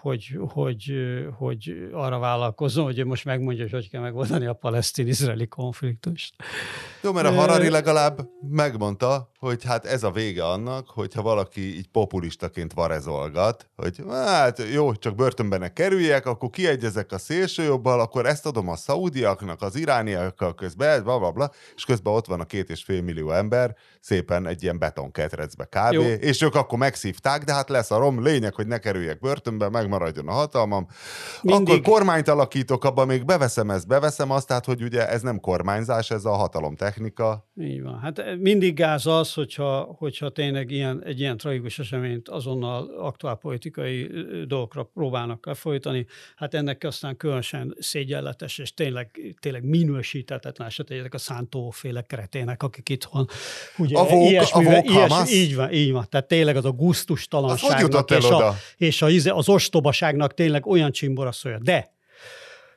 hogy, 0.00 0.38
hogy, 0.48 0.92
hogy 1.38 1.88
arra 1.92 2.18
vállalkozom, 2.18 2.84
hogy 2.84 2.98
ő 2.98 3.04
most 3.04 3.24
megmondja, 3.24 3.62
hogy 3.62 3.72
hogy 3.72 3.90
kell 3.90 4.00
megoldani 4.00 4.46
a 4.46 4.52
palesztin-izraeli 4.52 5.46
konfliktust. 5.46 6.34
Jó, 7.02 7.12
mert 7.12 7.26
a 7.26 7.32
Harari 7.32 7.70
legalább 7.70 8.28
megmondta, 8.50 9.30
hogy 9.38 9.64
hát 9.64 9.84
ez 9.84 10.02
a 10.02 10.10
vége 10.10 10.44
annak, 10.44 10.88
hogyha 10.88 11.22
valaki 11.22 11.76
így 11.76 11.88
populistaként 11.88 12.72
varezolgat, 12.72 13.70
hogy 13.76 14.02
hát 14.10 14.62
jó, 14.72 14.94
csak 14.94 15.14
börtönbe 15.14 15.72
kerüljek, 15.72 16.26
akkor 16.26 16.50
kiegyezek 16.50 17.12
a 17.12 17.18
szélsőjobbal, 17.18 18.00
akkor 18.00 18.26
ezt 18.26 18.46
adom 18.46 18.68
a 18.68 18.76
szaudiaknak, 18.76 19.62
az 19.62 19.76
irániakkal 19.76 20.54
közben, 20.54 21.02
bla, 21.02 21.18
bla, 21.18 21.30
bla, 21.30 21.50
és 21.74 21.84
közben 21.84 22.12
ott 22.12 22.26
van 22.26 22.40
a 22.40 22.44
két 22.44 22.70
és 22.70 22.84
fél 22.84 23.02
millió 23.02 23.30
ember, 23.30 23.67
szépen 24.00 24.46
egy 24.46 24.62
ilyen 24.62 24.78
betonketrecbe 24.78 25.64
kb. 25.64 25.92
Jó. 25.92 26.02
És 26.02 26.42
ők 26.42 26.54
akkor 26.54 26.78
megszívták, 26.78 27.44
de 27.44 27.52
hát 27.52 27.68
lesz 27.68 27.90
a 27.90 27.98
rom, 27.98 28.22
lényeg, 28.22 28.54
hogy 28.54 28.66
ne 28.66 28.78
kerüljek 28.78 29.20
börtönbe, 29.20 29.68
megmaradjon 29.68 30.28
a 30.28 30.32
hatalmam. 30.32 30.86
Mindig. 31.42 31.74
Akkor 31.74 31.92
kormányt 31.92 32.28
alakítok, 32.28 32.84
abban 32.84 33.06
még 33.06 33.24
beveszem 33.24 33.70
ezt, 33.70 33.86
beveszem 33.86 34.30
azt, 34.30 34.46
tehát 34.46 34.64
hogy 34.64 34.82
ugye 34.82 35.08
ez 35.08 35.22
nem 35.22 35.40
kormányzás, 35.40 36.10
ez 36.10 36.24
a 36.24 36.32
hatalom 36.32 36.76
technika. 36.76 37.48
Így 37.60 37.82
van. 37.82 38.00
Hát 38.00 38.36
mindig 38.38 38.74
gáz 38.74 39.06
az, 39.06 39.34
hogyha, 39.34 39.80
hogyha 39.98 40.30
tényleg 40.30 40.70
ilyen, 40.70 41.02
egy 41.04 41.20
ilyen 41.20 41.36
tragikus 41.36 41.78
eseményt 41.78 42.28
azonnal 42.28 42.98
aktuál 42.98 43.36
politikai 43.36 44.10
dolgokra 44.46 44.82
próbálnak 44.82 45.46
lefolytani, 45.46 46.06
hát 46.36 46.54
ennek 46.54 46.84
aztán 46.84 47.16
különösen 47.16 47.76
szégyenletes, 47.78 48.58
és 48.58 48.74
tényleg, 48.74 49.36
tényleg 49.40 49.64
minősítetetlen 49.64 50.66
eset, 50.66 50.90
a 51.10 51.18
szántóféle 51.18 52.02
keretének, 52.02 52.62
akik 52.62 52.88
itthon 52.88 53.28
ugye, 53.76 53.98
a 53.98 54.04
vók, 54.04 54.30
ilyesmivel, 54.30 54.74
a 54.74 54.80
vók 54.80 54.90
ilyes, 54.90 55.30
így 55.32 55.54
van, 55.54 55.72
így 55.72 55.92
van. 55.92 56.06
Tehát 56.10 56.26
tényleg 56.26 56.56
az 56.56 56.64
a 56.64 56.70
gusztustalanságnak 56.70 58.10
és, 58.76 59.02
a, 59.02 59.10
és 59.10 59.26
a, 59.26 59.36
az 59.36 59.48
ostobaságnak 59.48 60.34
tényleg 60.34 60.66
olyan 60.66 60.92
csimboraszolja. 60.92 61.58
De, 61.62 61.92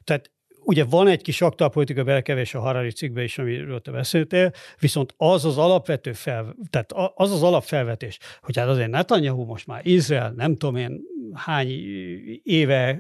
tehát 0.04 0.32
ugye 0.64 0.84
van 0.84 1.08
egy 1.08 1.22
kis 1.22 1.42
aktuálpolitika 1.42 2.04
belekevés 2.04 2.54
a 2.54 2.60
Harari 2.60 2.92
cikkbe 2.92 3.24
is, 3.24 3.38
amiről 3.38 3.82
te 3.82 3.92
beszéltél, 3.92 4.52
viszont 4.80 5.14
az 5.18 5.46
az 5.46 5.58
alapvető 5.58 6.14
fel, 6.14 6.56
tehát 6.70 6.94
az 7.16 7.32
az 7.32 7.44
alapfelvetés, 7.44 8.18
hogy 8.42 8.58
hát 8.58 8.68
azért 8.68 8.90
Netanyahu 8.90 9.46
most 9.46 9.68
már 9.68 9.86
Izrael, 9.86 10.34
nem 10.36 10.56
tudom 10.56 10.76
én 10.76 11.02
hány 11.34 11.68
éve 12.44 12.98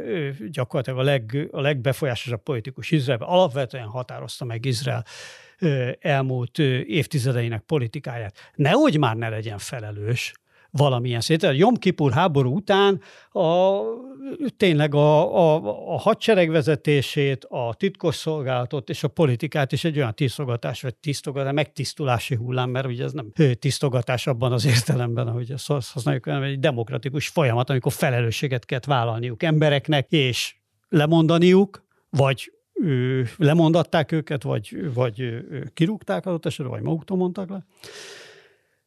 gyakorlatilag 0.51 0.99
a, 0.99 1.03
leg, 1.03 1.47
a 1.51 1.61
legbefolyásosabb 1.61 2.43
politikus 2.43 2.91
Izraelben, 2.91 3.27
alapvetően 3.27 3.87
határozta 3.87 4.45
meg 4.45 4.65
Izrael 4.65 5.05
elmúlt 5.99 6.59
évtizedeinek 6.85 7.61
politikáját. 7.61 8.51
Nehogy 8.55 8.97
már 8.97 9.15
ne 9.15 9.29
legyen 9.29 9.57
felelős 9.57 10.33
valamilyen 10.71 11.21
szinten. 11.21 11.55
Jom 11.55 11.75
Kipur 11.75 12.11
háború 12.11 12.55
után 12.55 13.01
a, 13.31 13.79
tényleg 14.57 14.95
a, 14.95 15.37
a, 15.37 15.55
a 15.93 15.99
hadsereg 15.99 16.49
vezetését, 16.49 17.45
a 17.49 17.73
titkosszolgálatot 17.77 18.89
és 18.89 19.03
a 19.03 19.07
politikát 19.07 19.71
is 19.71 19.83
egy 19.83 19.97
olyan 19.97 20.15
tisztogatás, 20.15 20.81
vagy 20.81 20.95
tisztogatás, 20.95 21.53
megtisztulási 21.53 22.35
hullám, 22.35 22.69
mert 22.69 22.85
ugye 22.85 23.03
ez 23.03 23.11
nem 23.11 23.31
tisztogatás 23.59 24.27
abban 24.27 24.51
az 24.51 24.65
értelemben, 24.65 25.27
ahogy 25.27 25.51
ezt 25.51 25.67
használjuk, 25.67 26.25
hanem 26.25 26.43
egy 26.43 26.59
demokratikus 26.59 27.27
folyamat, 27.27 27.69
amikor 27.69 27.91
felelősséget 27.91 28.65
kell 28.65 28.79
vállalniuk 28.85 29.43
embereknek, 29.43 30.05
és 30.09 30.55
lemondaniuk, 30.89 31.85
vagy 32.09 32.51
ő, 32.81 33.27
lemondatták 33.37 34.11
őket, 34.11 34.43
vagy, 34.43 34.93
vagy 34.93 35.45
kirúgták 35.73 36.25
adott 36.25 36.45
esetben, 36.45 36.75
vagy 36.75 36.83
maguktól 36.83 37.17
mondtak 37.17 37.49
le. 37.49 37.65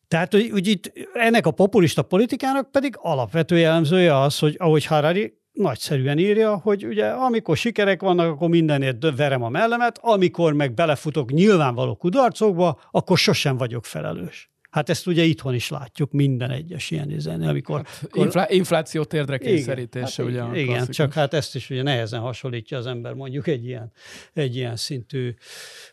Tehát, 0.09 0.33
hogy, 0.33 0.51
hogy 0.51 0.67
itt 0.67 0.93
ennek 1.15 1.47
a 1.47 1.51
populista 1.51 2.03
politikának 2.03 2.71
pedig 2.71 2.95
alapvető 2.99 3.59
jellemzője 3.59 4.21
az, 4.21 4.39
hogy 4.39 4.57
ahogy 4.59 4.85
Harari 4.85 5.39
nagyszerűen 5.53 6.19
írja, 6.19 6.57
hogy 6.57 6.87
ugye 6.87 7.09
amikor 7.09 7.57
sikerek 7.57 8.01
vannak, 8.01 8.31
akkor 8.31 8.49
mindenért 8.49 9.17
verem 9.17 9.43
a 9.43 9.49
mellemet, 9.49 9.99
amikor 10.03 10.53
meg 10.53 10.75
belefutok 10.75 11.31
nyilvánvaló 11.31 11.97
kudarcokba, 11.97 12.81
akkor 12.91 13.19
sosem 13.19 13.57
vagyok 13.57 13.85
felelős. 13.85 14.54
Hát 14.75 14.89
ezt 14.89 15.07
ugye 15.07 15.22
itthon 15.22 15.55
is 15.55 15.68
látjuk 15.68 16.12
minden 16.12 16.51
egyes 16.51 16.91
ilyen 16.91 17.11
üzenő, 17.11 17.49
amikor... 17.49 17.83
Hát, 17.85 18.09
inflá- 18.12 18.51
infláció 18.51 19.05
térdre 19.05 19.39
kényszerítése, 19.39 20.22
hát, 20.22 20.31
ugye 20.31 20.61
Igen, 20.61 20.66
klasszikus. 20.66 20.97
csak 20.97 21.12
hát 21.12 21.35
ezt 21.35 21.55
is 21.55 21.70
ugye 21.70 21.83
nehezen 21.83 22.20
hasonlítja 22.20 22.79
az 22.79 22.87
ember 22.87 23.12
mondjuk 23.12 23.47
egy 23.47 23.64
ilyen, 23.64 23.93
egy 24.33 24.57
ilyen 24.57 24.77
szintű 24.77 25.35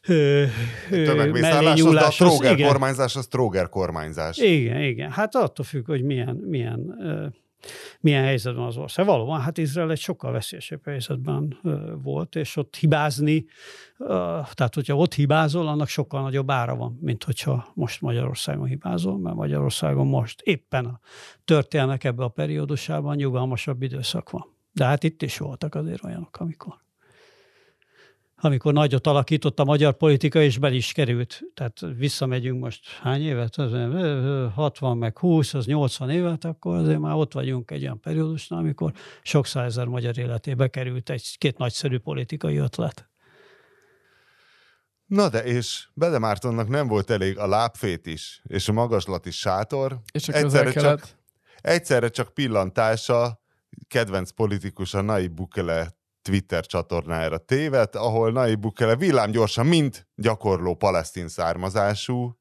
ö, 0.07 0.43
ö, 0.91 1.29
a 1.97 2.09
tróger 2.09 2.53
igen. 2.53 2.67
kormányzás 2.67 3.15
az 3.15 3.27
tróger 3.27 3.69
kormányzás. 3.69 4.37
Igen, 4.37 4.81
igen. 4.81 5.11
Hát 5.11 5.35
attól 5.35 5.65
függ, 5.65 5.85
hogy 5.85 6.03
milyen, 6.03 6.35
milyen 6.35 6.95
ö, 6.99 7.25
milyen 7.99 8.23
helyzetben 8.23 8.65
az 8.65 8.77
ország. 8.77 9.05
Valóban, 9.05 9.41
hát 9.41 9.57
Izrael 9.57 9.91
egy 9.91 9.99
sokkal 9.99 10.31
veszélyesebb 10.31 10.85
helyzetben 10.85 11.59
volt, 12.03 12.35
és 12.35 12.55
ott 12.55 12.75
hibázni, 12.75 13.45
tehát 14.53 14.75
hogyha 14.75 14.95
ott 14.95 15.13
hibázol, 15.13 15.67
annak 15.67 15.87
sokkal 15.87 16.21
nagyobb 16.21 16.51
ára 16.51 16.75
van, 16.75 16.97
mint 17.01 17.23
hogyha 17.23 17.71
most 17.73 18.01
Magyarországon 18.01 18.65
hibázol, 18.65 19.17
mert 19.17 19.35
Magyarországon 19.35 20.07
most 20.07 20.41
éppen 20.41 20.85
a 20.85 20.99
történelmek 21.45 22.03
ebbe 22.03 22.23
a 22.23 22.27
periódusában 22.27 23.15
nyugalmasabb 23.15 23.81
időszak 23.81 24.29
van. 24.29 24.45
De 24.73 24.85
hát 24.85 25.03
itt 25.03 25.21
is 25.21 25.37
voltak 25.37 25.75
azért 25.75 26.03
olyanok, 26.03 26.37
amikor 26.39 26.73
amikor 28.43 28.73
nagyot 28.73 29.07
alakított 29.07 29.59
a 29.59 29.63
magyar 29.63 29.93
politika, 29.93 30.41
és 30.41 30.57
be 30.57 30.71
is 30.71 30.91
került. 30.91 31.41
Tehát 31.53 31.79
visszamegyünk 31.97 32.61
most 32.61 32.87
hány 33.01 33.21
évet? 33.21 33.55
60 34.53 34.97
meg 34.97 35.17
20, 35.17 35.53
az 35.53 35.65
80 35.65 36.09
évet, 36.09 36.45
akkor 36.45 36.75
azért 36.75 36.99
már 36.99 37.15
ott 37.15 37.33
vagyunk 37.33 37.71
egy 37.71 37.81
olyan 37.81 37.99
periódusnál, 37.99 38.59
amikor 38.59 38.91
sok 39.23 39.45
százezer 39.45 39.85
magyar 39.85 40.17
életébe 40.17 40.67
került 40.67 41.09
egy-két 41.09 41.57
nagyszerű 41.57 41.97
politikai 41.97 42.57
ötlet. 42.57 43.09
Na 45.05 45.29
de, 45.29 45.43
és 45.43 45.87
Bede 45.93 46.19
Mártonnak 46.19 46.67
nem 46.67 46.87
volt 46.87 47.09
elég 47.09 47.37
a 47.37 47.47
lábfét 47.47 48.05
is, 48.05 48.41
és 48.47 48.67
a 48.67 48.73
magaslati 48.73 49.31
sátor. 49.31 49.99
És 50.11 50.27
a 50.27 50.33
egyszerre 50.33 50.71
csak, 50.71 51.07
egyszerre 51.61 52.09
csak 52.09 52.33
pillantása 52.33 53.41
kedvenc 53.87 54.31
politikus 54.31 54.93
a 54.93 55.01
Nai 55.01 55.27
Bukele 55.27 55.99
Twitter 56.21 56.65
csatornájára 56.65 57.37
tévet, 57.37 57.95
ahol 57.95 58.31
Nai 58.31 58.55
Bukele 58.55 58.95
villámgyorsan, 58.95 59.65
mint 59.65 60.07
gyakorló 60.15 60.75
palesztin 60.75 61.27
származású. 61.27 62.39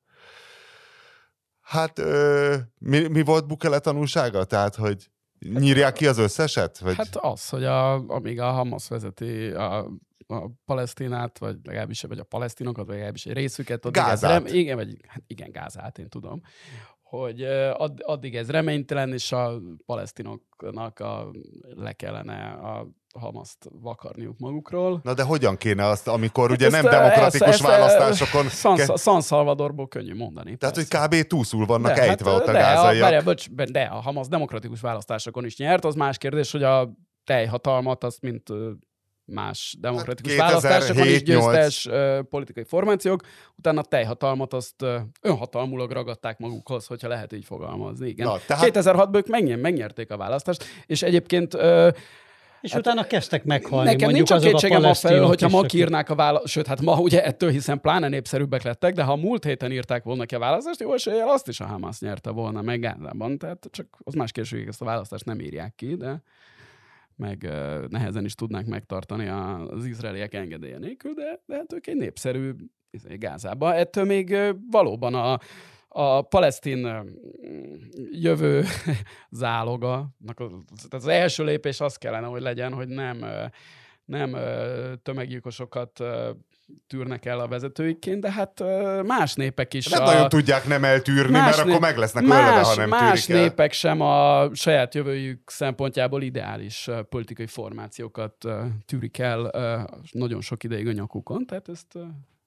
Hát 1.61 1.99
ö, 1.99 2.57
mi, 2.79 3.09
mi 3.09 3.23
volt 3.23 3.47
Bukele 3.47 3.79
tanulsága? 3.79 4.45
Tehát, 4.45 4.75
hogy 4.75 5.11
nyírják 5.39 5.93
ki 5.93 6.07
az 6.07 6.19
összeset? 6.19 6.79
Vagy? 6.79 6.97
Hát 6.97 7.17
az, 7.17 7.49
hogy 7.49 7.65
a, 7.65 8.09
amíg 8.09 8.41
a 8.41 8.51
Hamas 8.51 8.89
vezeti 8.89 9.51
a, 9.51 9.79
a 10.27 10.51
Palesztinát, 10.65 11.39
vagy 11.39 11.57
legalábbis 11.63 12.03
vagy 12.03 12.19
a 12.19 12.25
palesztinokat, 12.25 12.85
vagy 12.85 12.95
legalábbis 12.95 13.27
egy 13.27 13.33
részüket. 13.33 13.91
Gázát. 13.91 14.31
rem, 14.31 14.55
igen, 14.55 14.77
vagy, 14.77 14.97
hát 15.07 15.23
igen, 15.27 15.51
Gázát, 15.51 15.99
én 15.99 16.09
tudom 16.09 16.43
hogy 17.11 17.43
add, 17.73 18.03
addig 18.03 18.37
ez 18.37 18.51
reménytelen, 18.51 19.13
és 19.13 19.33
a 19.33 19.61
palesztinoknak 19.87 20.99
a, 20.99 21.31
le 21.61 21.93
kellene 21.93 22.51
a 22.51 22.89
Hamaszt 23.19 23.69
vakarniuk 23.71 24.39
magukról. 24.39 25.01
Na 25.03 25.15
de 25.15 25.23
hogyan 25.23 25.57
kéne 25.57 25.87
azt, 25.87 26.09
amikor 26.09 26.51
ugye 26.51 26.67
ezt, 26.67 26.83
nem 26.83 26.91
demokratikus 26.91 27.49
ezt, 27.49 27.61
választásokon... 27.61 28.49
San, 28.49 28.77
ke... 28.77 28.97
San 28.97 29.21
Salvadorból 29.21 29.89
könnyű 29.89 30.15
mondani. 30.15 30.57
Tehát, 30.57 30.75
persze. 30.75 30.99
hogy 31.09 31.21
kb. 31.21 31.27
túszul 31.27 31.67
vannak 31.67 31.95
de, 31.95 32.03
ejtve 32.03 32.31
hát, 32.31 32.41
ott 32.41 32.47
a 32.47 32.53
gázaiak. 32.53 33.21
A, 33.21 33.25
bocs, 33.25 33.51
de 33.51 33.83
a 33.83 34.01
Hamas 34.01 34.29
demokratikus 34.29 34.81
választásokon 34.81 35.45
is 35.45 35.57
nyert, 35.57 35.85
az 35.85 35.95
más 35.95 36.19
kérdés, 36.19 36.53
hogy 36.53 36.63
a 36.63 36.91
teljhatalmat 37.25 38.05
azt 38.05 38.21
mint 38.21 38.49
más 39.31 39.77
demokratikus 39.81 40.37
hát 40.37 40.49
választásokon 40.49 41.07
is 41.07 41.23
győztes 41.23 41.87
uh, 41.87 42.19
politikai 42.23 42.65
formációk, 42.65 43.23
utána 43.57 43.81
a 43.81 43.85
teljhatalmat 43.85 44.53
azt 44.53 44.83
uh, 44.83 44.95
önhatalmulag 45.21 45.91
ragadták 45.91 46.39
magukhoz, 46.39 46.87
hogyha 46.87 47.09
lehet 47.09 47.33
így 47.33 47.45
fogalmazni. 47.45 48.09
Igen. 48.09 48.27
Na, 48.27 48.39
tehát... 48.47 48.71
2006-ban 48.75 49.17
ők 49.17 49.27
megny- 49.27 49.61
megnyerték 49.61 50.11
a 50.11 50.17
választást, 50.17 50.65
és 50.87 51.03
egyébként 51.03 51.55
uh, 51.55 51.89
és 52.61 52.71
hát 52.73 52.81
utána 52.81 53.05
kezdtek 53.05 53.45
meghalni. 53.45 53.91
Nekem 53.91 54.11
nincs 54.11 54.31
a 54.31 54.39
kétségem 54.39 54.85
a 54.85 54.95
felől, 54.95 55.27
hogyha 55.27 55.49
ma 55.49 55.63
írnák 55.73 56.11
a 56.11 56.15
választ, 56.15 56.47
sőt, 56.47 56.67
hát 56.67 56.81
ma 56.81 56.99
ugye 56.99 57.25
ettől 57.25 57.51
hiszen 57.51 57.81
pláne 57.81 58.09
népszerűbbek 58.09 58.63
lettek, 58.63 58.95
de 58.95 59.03
ha 59.03 59.17
múlt 59.17 59.45
héten 59.45 59.73
írták 59.73 60.03
volna 60.03 60.25
ki 60.25 60.35
a 60.35 60.39
választást, 60.39 60.81
jó 60.81 60.95
eséllyel 60.95 61.29
azt 61.29 61.49
is 61.49 61.61
a 61.61 61.67
Hamas 61.67 62.01
nyerte 62.01 62.31
volna 62.31 62.63
meg 62.63 62.81
Gázában, 62.81 63.39
tehát 63.39 63.67
csak 63.71 63.87
az 64.05 64.15
más 64.15 64.33
kérdés, 64.33 64.59
hogy 64.59 64.69
ezt 64.69 64.83
a 64.83 64.85
választást 64.85 65.25
nem 65.25 65.41
írják 65.41 65.75
ki, 65.75 65.95
de 65.95 66.23
meg 67.17 67.47
uh, 67.49 67.89
nehezen 67.89 68.25
is 68.25 68.35
tudnánk 68.35 68.67
megtartani 68.67 69.29
az 69.29 69.87
izraeliek 69.87 70.35
engedélye 70.35 70.79
nélkül, 70.79 71.15
de, 71.15 71.41
de 71.47 71.57
hát 71.57 71.73
ők 71.73 71.87
egy 71.87 71.97
népszerű 71.97 72.55
izé, 72.91 73.17
Gázába. 73.17 73.75
Ettől 73.75 74.05
még 74.05 74.31
uh, 74.31 74.51
valóban 74.71 75.15
a, 75.15 75.39
a 75.93 76.23
palesztin 76.23 76.89
jövő 78.11 78.65
záloga, 79.31 80.09
az 80.91 81.07
első 81.07 81.45
lépés 81.45 81.81
az 81.81 81.97
kellene, 81.97 82.27
hogy 82.27 82.41
legyen, 82.41 82.73
hogy 82.73 82.89
nem, 82.89 83.25
nem 84.05 84.37
tömeggyilkosokat 85.03 86.03
tűrnek 86.87 87.25
el 87.25 87.41
a 87.41 87.49
vezetőiként, 87.49 88.21
de 88.21 88.33
hát 88.33 88.63
más 89.07 89.35
népek 89.35 89.75
is. 89.75 89.89
Nem 89.89 90.03
a... 90.03 90.05
nagyon 90.05 90.29
tudják 90.29 90.67
nem 90.67 90.85
eltűrni, 90.85 91.33
mert 91.33 91.57
nép... 91.57 91.67
akkor 91.67 91.81
meg 91.81 91.97
lesznek 91.97 92.25
más, 92.25 92.49
ölve, 92.49 92.61
ha 92.61 92.75
nem 92.75 92.89
Más 92.89 93.25
tűrik 93.25 93.43
népek 93.43 93.73
sem 93.73 94.01
a 94.01 94.49
saját 94.55 94.95
jövőjük 94.95 95.51
szempontjából 95.51 96.23
ideális 96.23 96.89
politikai 97.09 97.47
formációkat 97.47 98.35
tűrik 98.87 99.19
el 99.19 99.51
nagyon 100.11 100.41
sok 100.41 100.65
ideig 100.65 100.87
a 100.87 100.93
nyakukon, 100.93 101.47
tehát 101.47 101.69
ezt 101.69 101.99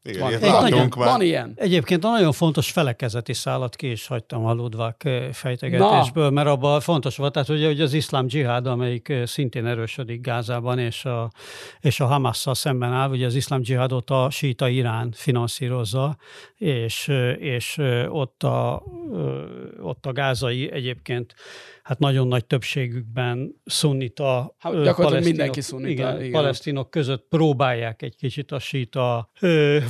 igen, 0.03 0.39
van, 0.39 0.61
nagyon, 0.61 0.91
már. 0.97 1.07
van 1.07 1.21
ilyen. 1.21 1.53
Egyébként 1.55 2.01
nagyon 2.01 2.31
fontos 2.31 2.71
felekezeti 2.71 3.33
szállat 3.33 3.75
ki 3.75 3.91
is 3.91 4.07
hagytam 4.07 4.45
a 4.45 4.53
Ludvák 4.53 5.09
fejtegetésből, 5.31 6.23
Na. 6.23 6.29
mert 6.29 6.47
abban 6.47 6.79
fontos 6.79 7.17
volt, 7.17 7.33
tehát 7.33 7.49
ugye, 7.49 7.69
ugye 7.69 7.83
az 7.83 7.93
iszlám 7.93 8.27
dzsihád, 8.27 8.67
amelyik 8.67 9.13
szintén 9.25 9.65
erősödik 9.65 10.21
Gázában, 10.21 10.79
és 10.79 11.05
a, 11.05 11.31
és 11.79 11.99
a 11.99 12.05
Hamasszal 12.05 12.55
szemben 12.55 12.91
áll, 12.91 13.09
ugye 13.09 13.25
az 13.25 13.35
iszlám 13.35 13.61
dzsihádot 13.61 14.09
a 14.09 14.29
síta 14.29 14.67
Irán 14.67 15.11
finanszírozza, 15.15 16.17
és, 16.57 17.11
és 17.37 17.77
ott, 18.07 18.43
a, 18.43 18.83
ott 19.81 20.05
a 20.05 20.11
gázai 20.11 20.71
egyébként 20.71 21.33
hát 21.83 21.99
nagyon 21.99 22.27
nagy 22.27 22.45
többségükben 22.45 23.61
szunnita 23.65 24.55
hát, 24.59 24.83
gyakorlatilag 24.83 25.23
mindenki 25.23 25.61
szunnita. 25.61 25.89
Igen, 25.89 26.19
igen, 26.19 26.31
palesztinok 26.31 26.89
között 26.89 27.25
próbálják 27.29 28.01
egy 28.01 28.15
kicsit 28.15 28.51
a 28.51 28.59
síta 28.59 29.29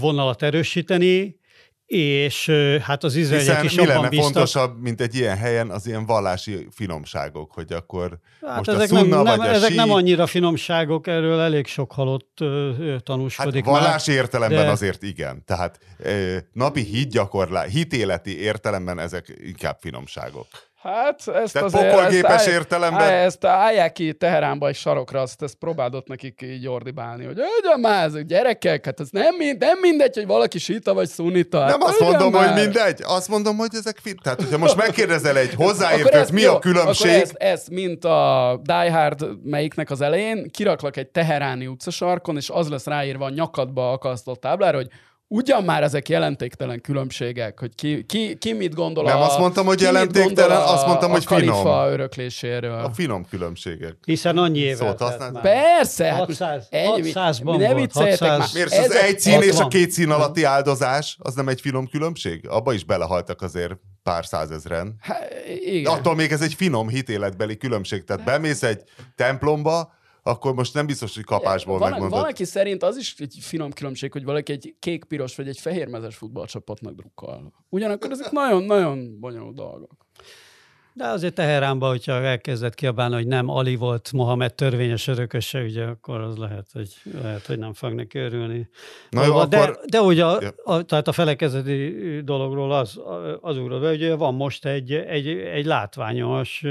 vonalat 0.04 0.43
erősíteni, 0.43 1.41
és 1.86 2.51
hát 2.82 3.04
az 3.04 3.16
izraeliek 3.16 3.64
is 3.64 3.76
mi 3.76 3.86
lenne 3.86 4.10
bíztak. 4.10 4.26
fontosabb, 4.26 4.82
mint 4.82 5.01
egy 5.01 5.16
ilyen 5.16 5.38
helyen, 5.38 5.70
az 5.70 5.88
ilyen 5.88 6.06
vallási 6.06 6.68
finomságok, 6.72 7.51
hogy 7.51 7.74
akkor 7.74 8.20
hát 8.41 8.58
most 8.58 8.70
ezek 8.70 8.91
a 8.91 8.95
szunna, 8.95 9.16
nem, 9.16 9.24
nem, 9.24 9.38
vagy 9.38 9.47
a 9.47 9.49
Ezek 9.49 9.70
sí... 9.70 9.76
nem 9.76 9.91
annyira 9.91 10.26
finomságok, 10.26 11.08
erről 11.08 11.39
elég 11.39 11.68
sok 11.68 11.91
halott 11.91 12.38
ö, 12.41 12.95
tanúskodik 13.04 13.66
hát 13.66 13.74
vallási 13.74 14.10
már, 14.12 14.20
értelemben 14.20 14.66
de... 14.66 14.72
azért 14.72 15.04
igen. 15.04 15.43
Tehát 15.45 15.80
ö, 15.97 16.38
napi 16.51 16.82
hitgyakorlás, 16.82 17.72
hitéleti 17.72 18.39
értelemben 18.39 18.99
ezek 18.99 19.39
inkább 19.43 19.78
finomságok. 19.82 20.47
Hát 20.84 21.28
ezt 21.28 21.54
Tehát 21.54 21.68
azért... 21.74 21.90
pokolgépes 21.90 22.34
ezt, 22.34 22.48
értelemben... 22.48 23.12
Ezt 23.12 23.46
állják 23.46 23.92
ki 23.92 24.14
Teheránba 24.14 24.68
egy 24.68 24.76
sarokra, 24.76 25.22
azt 25.22 25.42
ezt 25.42 25.56
próbálott 25.56 26.08
nekik 26.08 26.42
így 26.42 26.68
ordibálni, 26.68 27.26
hogy 27.26 27.40
ugyan 27.62 27.80
már, 27.80 28.06
ezek 28.06 28.26
gyerekek, 28.26 28.86
hát 28.86 29.00
ez 29.00 29.08
nem, 29.12 29.36
mind, 29.36 29.60
nem 29.60 29.80
mindegy, 29.80 30.16
hogy 30.16 30.26
valaki 30.26 30.60
sita 30.60 30.94
vagy 30.94 31.08
szunita. 31.08 31.60
Hát 31.60 31.70
nem 31.70 31.82
azt 31.82 32.00
mondom, 32.00 32.32
már. 32.32 32.54
hogy 32.54 32.64
mindegy, 32.64 33.02
azt 33.04 33.28
mondom, 33.28 33.58
hogy 33.58 33.70
ezek 33.74 33.98
fit. 34.02 34.22
Tehát, 34.22 34.42
hogyha 34.42 34.58
most 34.58 34.76
megkérdezel 34.76 35.38
egy 35.38 35.54
hozzáértőt, 35.64 36.32
mi 36.32 36.42
jó, 36.42 36.54
a 36.54 36.60
különbség... 36.60 37.12
Akkor 37.12 37.22
ez, 37.22 37.32
ez, 37.38 37.68
mint 37.68 38.06
a 38.06 38.60
Die 38.64 38.92
Hard 38.92 39.28
melyiknek 39.44 39.92
az 39.92 40.02
elején, 40.02 40.50
kiraklak 40.52 40.98
egy 40.98 41.08
teheráni 41.08 41.68
utcasarkon, 41.68 42.36
és 42.36 42.50
az 42.50 42.70
lesz 42.70 42.86
ráírva 42.86 43.26
a 43.26 43.30
nyakadba 43.30 43.92
akasztott 43.92 44.42
táblára, 44.42 44.78
hogy 44.78 44.88
ugyan 45.28 45.64
már 45.64 45.84
ezek 45.84 46.10
jelentéktelen 46.10 46.82
különbségek, 46.82 47.60
hogy 47.60 47.76
ki, 47.76 48.06
ki, 48.06 48.38
ki 48.38 48.54
mit 48.54 48.74
gondol 48.74 49.04
Nem 49.04 49.18
a, 49.18 49.26
azt 49.26 49.38
mondtam, 49.38 49.66
hogy 49.66 49.82
jelentéktelen, 49.82 50.58
a, 50.58 50.74
azt 50.74 50.86
mondtam, 50.86 51.12
hogy 51.12 51.26
finom. 51.26 51.68
A 51.68 51.90
örökléséről. 51.90 52.84
A 52.84 52.94
finom 52.94 53.26
különbségek. 53.26 53.98
Hiszen 54.06 54.38
annyi 54.38 54.60
éve. 54.60 54.96
Persze. 55.42 56.12
600, 56.12 56.68
hát 56.72 57.00
600-ban 57.00 57.58
ne 57.58 57.74
volt. 57.74 57.92
600, 57.92 58.20
már. 58.20 58.48
Miért 58.54 58.78
az 58.78 58.92
egy 58.92 59.20
szín 59.20 59.42
és 59.42 59.60
a 59.60 59.68
két 59.68 59.92
szín 59.92 60.10
alatti 60.10 60.44
áldozás, 60.44 61.18
az 61.20 61.34
nem 61.34 61.48
egy 61.48 61.62
finom 61.62 61.88
különbség? 61.88 62.48
Abba 62.48 62.74
is 62.74 62.84
belehaltak 62.84 63.42
azért 63.42 63.74
pár 64.04 64.26
százezren. 64.26 64.96
Há, 65.00 65.18
igen. 65.66 65.94
Attól 65.94 66.16
még 66.16 66.32
ez 66.32 66.42
egy 66.42 66.54
finom 66.54 66.90
hitéletbeli 66.90 67.58
különbség. 67.58 68.04
Tehát 68.04 68.24
bemész 68.24 68.64
egy 68.64 68.82
templomba, 69.16 69.94
akkor 70.24 70.54
most 70.54 70.74
nem 70.74 70.86
biztos, 70.86 71.16
hogy 71.16 71.24
kapásból 71.24 71.80
van, 71.80 71.90
megmondod. 71.90 72.20
Valaki 72.20 72.46
szerint 72.46 72.84
az 72.84 72.98
is 72.98 73.16
egy 73.18 73.38
finom 73.40 73.72
különbség, 73.72 74.12
hogy 74.12 74.24
valaki 74.24 74.52
egy 74.52 74.76
kék-piros 74.80 75.36
vagy 75.36 75.48
egy 75.48 75.60
fehérmezes 75.60 76.16
futballcsapatnak 76.16 76.94
drukkal. 76.94 77.54
Ugyanakkor 77.70 78.12
ezek 78.12 78.32
nagyon-nagyon 78.32 79.20
bonyolult 79.20 79.56
dolgok. 79.56 79.92
De 80.96 81.08
azért 81.08 81.34
Teheránban, 81.34 81.90
hogyha 81.90 82.12
elkezdett 82.12 82.74
kiabálni, 82.74 83.16
hogy 83.16 83.28
nem 83.28 83.50
Ali 83.50 83.76
volt 83.76 84.12
Mohamed 84.12 84.54
törvényes 84.54 85.08
örököse, 85.08 85.62
ugye, 85.62 85.84
akkor 85.84 86.22
az 86.22 86.38
lehet, 86.38 86.68
hogy, 86.74 86.94
lehet, 87.22 87.46
hogy 87.46 87.60
nem 87.60 87.74
fog 87.74 87.94
neki 87.94 88.18
örülni. 88.20 88.70
Na 89.10 89.26
jó, 89.26 89.46
de, 89.46 89.58
akkor... 89.58 89.80
de 89.86 90.02
ugye 90.02 90.26
a, 90.26 90.40
a, 90.64 90.82
tehát 90.82 91.08
a 91.08 91.12
felekezeti 91.12 92.22
dologról 92.24 92.72
az, 92.72 93.00
az 93.42 93.58
úrod, 93.58 93.86
hogy 93.86 94.18
van 94.18 94.34
most 94.34 94.66
egy, 94.66 94.92
egy, 94.92 95.28
egy 95.28 95.66
látványos 95.66 96.64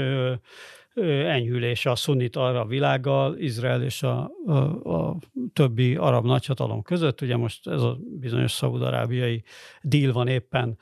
enyhülése 1.01 1.91
a 1.91 1.95
szunnit 1.95 2.35
arra 2.35 2.65
világgal, 2.65 3.37
Izrael 3.37 3.83
és 3.83 4.03
a, 4.03 4.31
a, 4.45 4.53
a 4.95 5.17
többi 5.53 5.95
arab 5.95 6.25
nagyhatalom 6.25 6.81
között. 6.81 7.21
Ugye 7.21 7.37
most 7.37 7.67
ez 7.67 7.81
a 7.81 7.97
bizonyos 8.19 8.51
szaudarábiai 8.51 9.43
deal 9.81 10.11
van 10.11 10.27
éppen, 10.27 10.77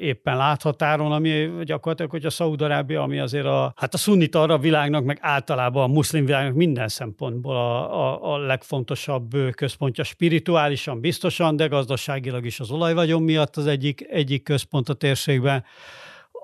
éppen 0.00 0.36
láthatáron, 0.36 1.12
ami 1.12 1.50
gyakorlatilag, 1.62 2.10
hogy 2.10 2.24
a 2.24 2.30
Szaudarábia, 2.30 3.02
ami 3.02 3.18
azért 3.18 3.46
a, 3.46 3.72
hát 3.76 3.94
a 3.94 3.98
szunnit 3.98 4.34
arab 4.34 4.60
világnak, 4.62 5.04
meg 5.04 5.18
általában 5.20 5.82
a 5.82 5.92
muszlim 5.92 6.24
világnak 6.24 6.54
minden 6.54 6.88
szempontból 6.88 7.56
a, 7.56 8.00
a, 8.00 8.32
a 8.34 8.38
legfontosabb 8.38 9.30
központja 9.54 10.04
spirituálisan 10.04 11.00
biztosan, 11.00 11.56
de 11.56 11.66
gazdaságilag 11.66 12.44
is 12.44 12.60
az 12.60 12.70
olajvagyon 12.70 13.22
miatt 13.22 13.56
az 13.56 13.66
egyik, 13.66 14.06
egyik 14.08 14.42
központ 14.42 14.88
a 14.88 14.94
térségben, 14.94 15.64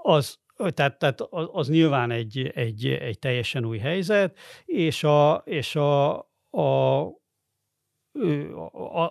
az, 0.02 0.38
tehát, 0.68 0.98
tehát 0.98 1.20
az 1.52 1.68
nyilván 1.68 2.10
egy, 2.10 2.50
egy, 2.54 2.86
egy 2.86 3.18
teljesen 3.18 3.64
új 3.64 3.78
helyzet, 3.78 4.38
és 4.64 5.04
a, 5.04 5.42
és 5.44 5.76
a, 5.76 6.18
a 6.50 7.04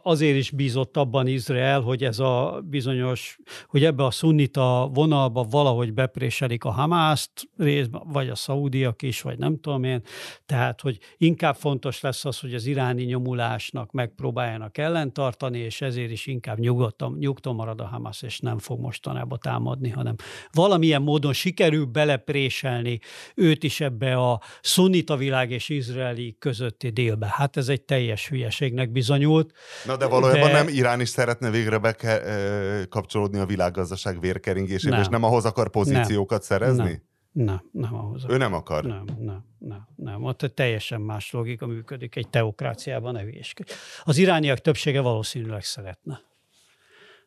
azért 0.03 0.37
is 0.37 0.51
bízott 0.51 0.97
abban 0.97 1.27
Izrael, 1.27 1.81
hogy 1.81 2.03
ez 2.03 2.19
a 2.19 2.61
bizonyos, 2.63 3.39
hogy 3.67 3.83
ebbe 3.83 4.05
a 4.05 4.11
szunnita 4.11 4.89
vonalba 4.93 5.43
valahogy 5.43 5.93
bepréselik 5.93 6.63
a 6.63 6.71
Hamászt, 6.71 7.49
részben, 7.57 8.01
vagy 8.05 8.29
a 8.29 8.35
szaudiak 8.35 9.01
is, 9.01 9.21
vagy 9.21 9.37
nem 9.37 9.59
tudom 9.59 9.83
én. 9.83 10.01
Tehát, 10.45 10.81
hogy 10.81 10.97
inkább 11.17 11.55
fontos 11.55 12.01
lesz 12.01 12.25
az, 12.25 12.39
hogy 12.39 12.53
az 12.53 12.65
iráni 12.65 13.03
nyomulásnak 13.03 13.91
megpróbáljanak 13.91 14.77
ellentartani, 14.77 15.59
és 15.59 15.81
ezért 15.81 16.11
is 16.11 16.27
inkább 16.27 16.59
nyugodtan, 16.59 17.15
nyugton 17.19 17.55
marad 17.55 17.81
a 17.81 17.85
Hamas, 17.85 18.21
és 18.21 18.39
nem 18.39 18.57
fog 18.57 18.79
mostanában 18.79 19.39
támadni, 19.41 19.89
hanem 19.89 20.15
valamilyen 20.51 21.01
módon 21.01 21.33
sikerül 21.33 21.85
belepréselni 21.85 22.99
őt 23.35 23.63
is 23.63 23.81
ebbe 23.81 24.17
a 24.17 24.41
szunnita 24.61 25.15
világ 25.15 25.51
és 25.51 25.69
izraeli 25.69 26.35
közötti 26.39 26.89
délbe. 26.89 27.27
Hát 27.31 27.57
ez 27.57 27.69
egy 27.69 27.81
teljes 27.81 28.27
hülyeségnek 28.27 28.88
bizonyult. 28.91 29.53
Na 29.85 29.97
de 29.97 30.05
valójában 30.05 30.51
de... 30.51 30.51
nem 30.51 30.67
Irán 30.67 31.01
is 31.01 31.09
szeretne 31.09 31.49
végre 31.49 31.77
bekapcsolódni 31.77 33.39
a 33.39 33.45
világgazdaság 33.45 34.19
vérkeringésébe, 34.19 34.91
nem. 34.91 35.01
és 35.01 35.07
nem 35.07 35.23
ahhoz 35.23 35.45
akar 35.45 35.69
pozíciókat 35.69 36.47
nem. 36.49 36.59
szerezni? 36.59 36.83
Nem. 36.83 37.07
Nem, 37.31 37.69
nem 37.71 37.95
ahhoz. 37.95 38.25
Ő 38.29 38.37
nem 38.37 38.53
akar? 38.53 38.83
Nem, 38.83 39.03
nem, 39.19 39.45
nem, 39.57 39.87
nem. 39.95 40.23
Ott 40.23 40.41
egy 40.41 40.53
teljesen 40.53 41.01
más 41.01 41.31
logika 41.31 41.67
működik 41.67 42.15
egy 42.15 42.29
teokráciában, 42.29 43.13
ne 43.13 43.21
hülyeskedj. 43.21 43.71
Az 44.03 44.17
irániak 44.17 44.59
többsége 44.59 45.01
valószínűleg 45.01 45.63
szeretne 45.63 46.27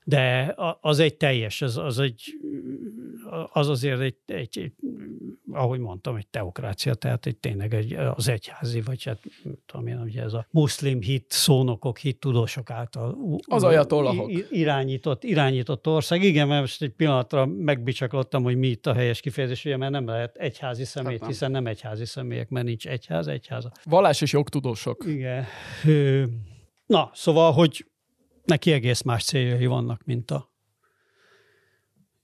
de 0.05 0.55
az 0.81 0.99
egy 0.99 1.17
teljes, 1.17 1.63
az, 1.63 1.77
az, 1.77 1.99
egy, 1.99 2.23
az 3.53 3.69
azért 3.69 4.01
egy, 4.01 4.17
egy, 4.27 4.59
egy, 4.59 4.73
ahogy 5.53 5.79
mondtam, 5.79 6.17
egy 6.17 6.27
teokrácia, 6.27 6.95
tehát 6.95 7.27
egy 7.27 7.37
tényleg 7.37 7.75
egy, 7.75 7.93
az 7.93 8.29
egyházi, 8.29 8.81
vagy 8.81 9.05
hát 9.05 9.19
tudom 9.67 9.87
én, 9.87 10.01
ugye 10.01 10.23
ez 10.23 10.33
a 10.33 10.47
muszlim 10.51 11.01
hit, 11.01 11.25
szónokok, 11.29 11.99
hit 11.99 12.19
tudósok 12.19 12.71
által 12.71 13.39
az 13.47 13.63
ajatollahok. 13.63 14.31
irányított, 14.51 15.25
irányított 15.25 15.87
ország. 15.87 16.23
Igen, 16.23 16.49
mert 16.49 16.61
most 16.61 16.83
egy 16.83 16.91
pillanatra 16.91 17.47
megbicsaklottam, 17.47 18.43
hogy 18.43 18.57
mi 18.57 18.69
itt 18.69 18.87
a 18.87 18.95
helyes 18.95 19.21
kifejezés, 19.21 19.65
ugye, 19.65 19.77
mert 19.77 19.93
nem 19.93 20.07
lehet 20.07 20.37
egyházi 20.37 20.85
személy, 20.85 21.13
hát 21.13 21.21
nem. 21.21 21.29
hiszen 21.29 21.51
nem 21.51 21.67
egyházi 21.67 22.05
személyek, 22.05 22.49
mert 22.49 22.67
nincs 22.67 22.87
egyház, 22.87 23.27
egyháza. 23.27 23.73
Vallás 23.85 24.21
és 24.21 24.33
jogtudósok. 24.33 25.05
Igen. 25.07 25.45
Na, 26.87 27.11
szóval, 27.15 27.53
hogy 27.53 27.87
neki 28.45 28.73
egész 28.73 29.03
más 29.03 29.25
céljai 29.25 29.67
vannak, 29.67 30.05
mint 30.05 30.31
a 30.31 30.52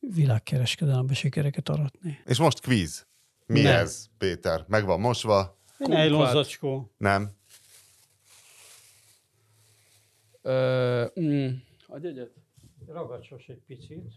világkereskedelembe 0.01 1.15
sikereket 1.15 1.69
aratni. 1.69 2.19
És 2.25 2.39
most 2.39 2.61
kvíz. 2.61 3.07
Mi 3.47 3.61
nem. 3.61 3.77
ez, 3.77 4.07
Péter? 4.19 4.65
Meg 4.69 4.85
van 4.85 5.01
mosva? 5.01 5.59
Nejlonzacskó. 5.79 6.95
Nem. 6.97 7.31
Ö, 10.43 11.05
mm, 11.21 11.49
adj 11.87 12.07
egyet. 12.07 12.31
Ragadsos 12.87 13.47
egy 13.47 13.63
picit. 13.67 14.13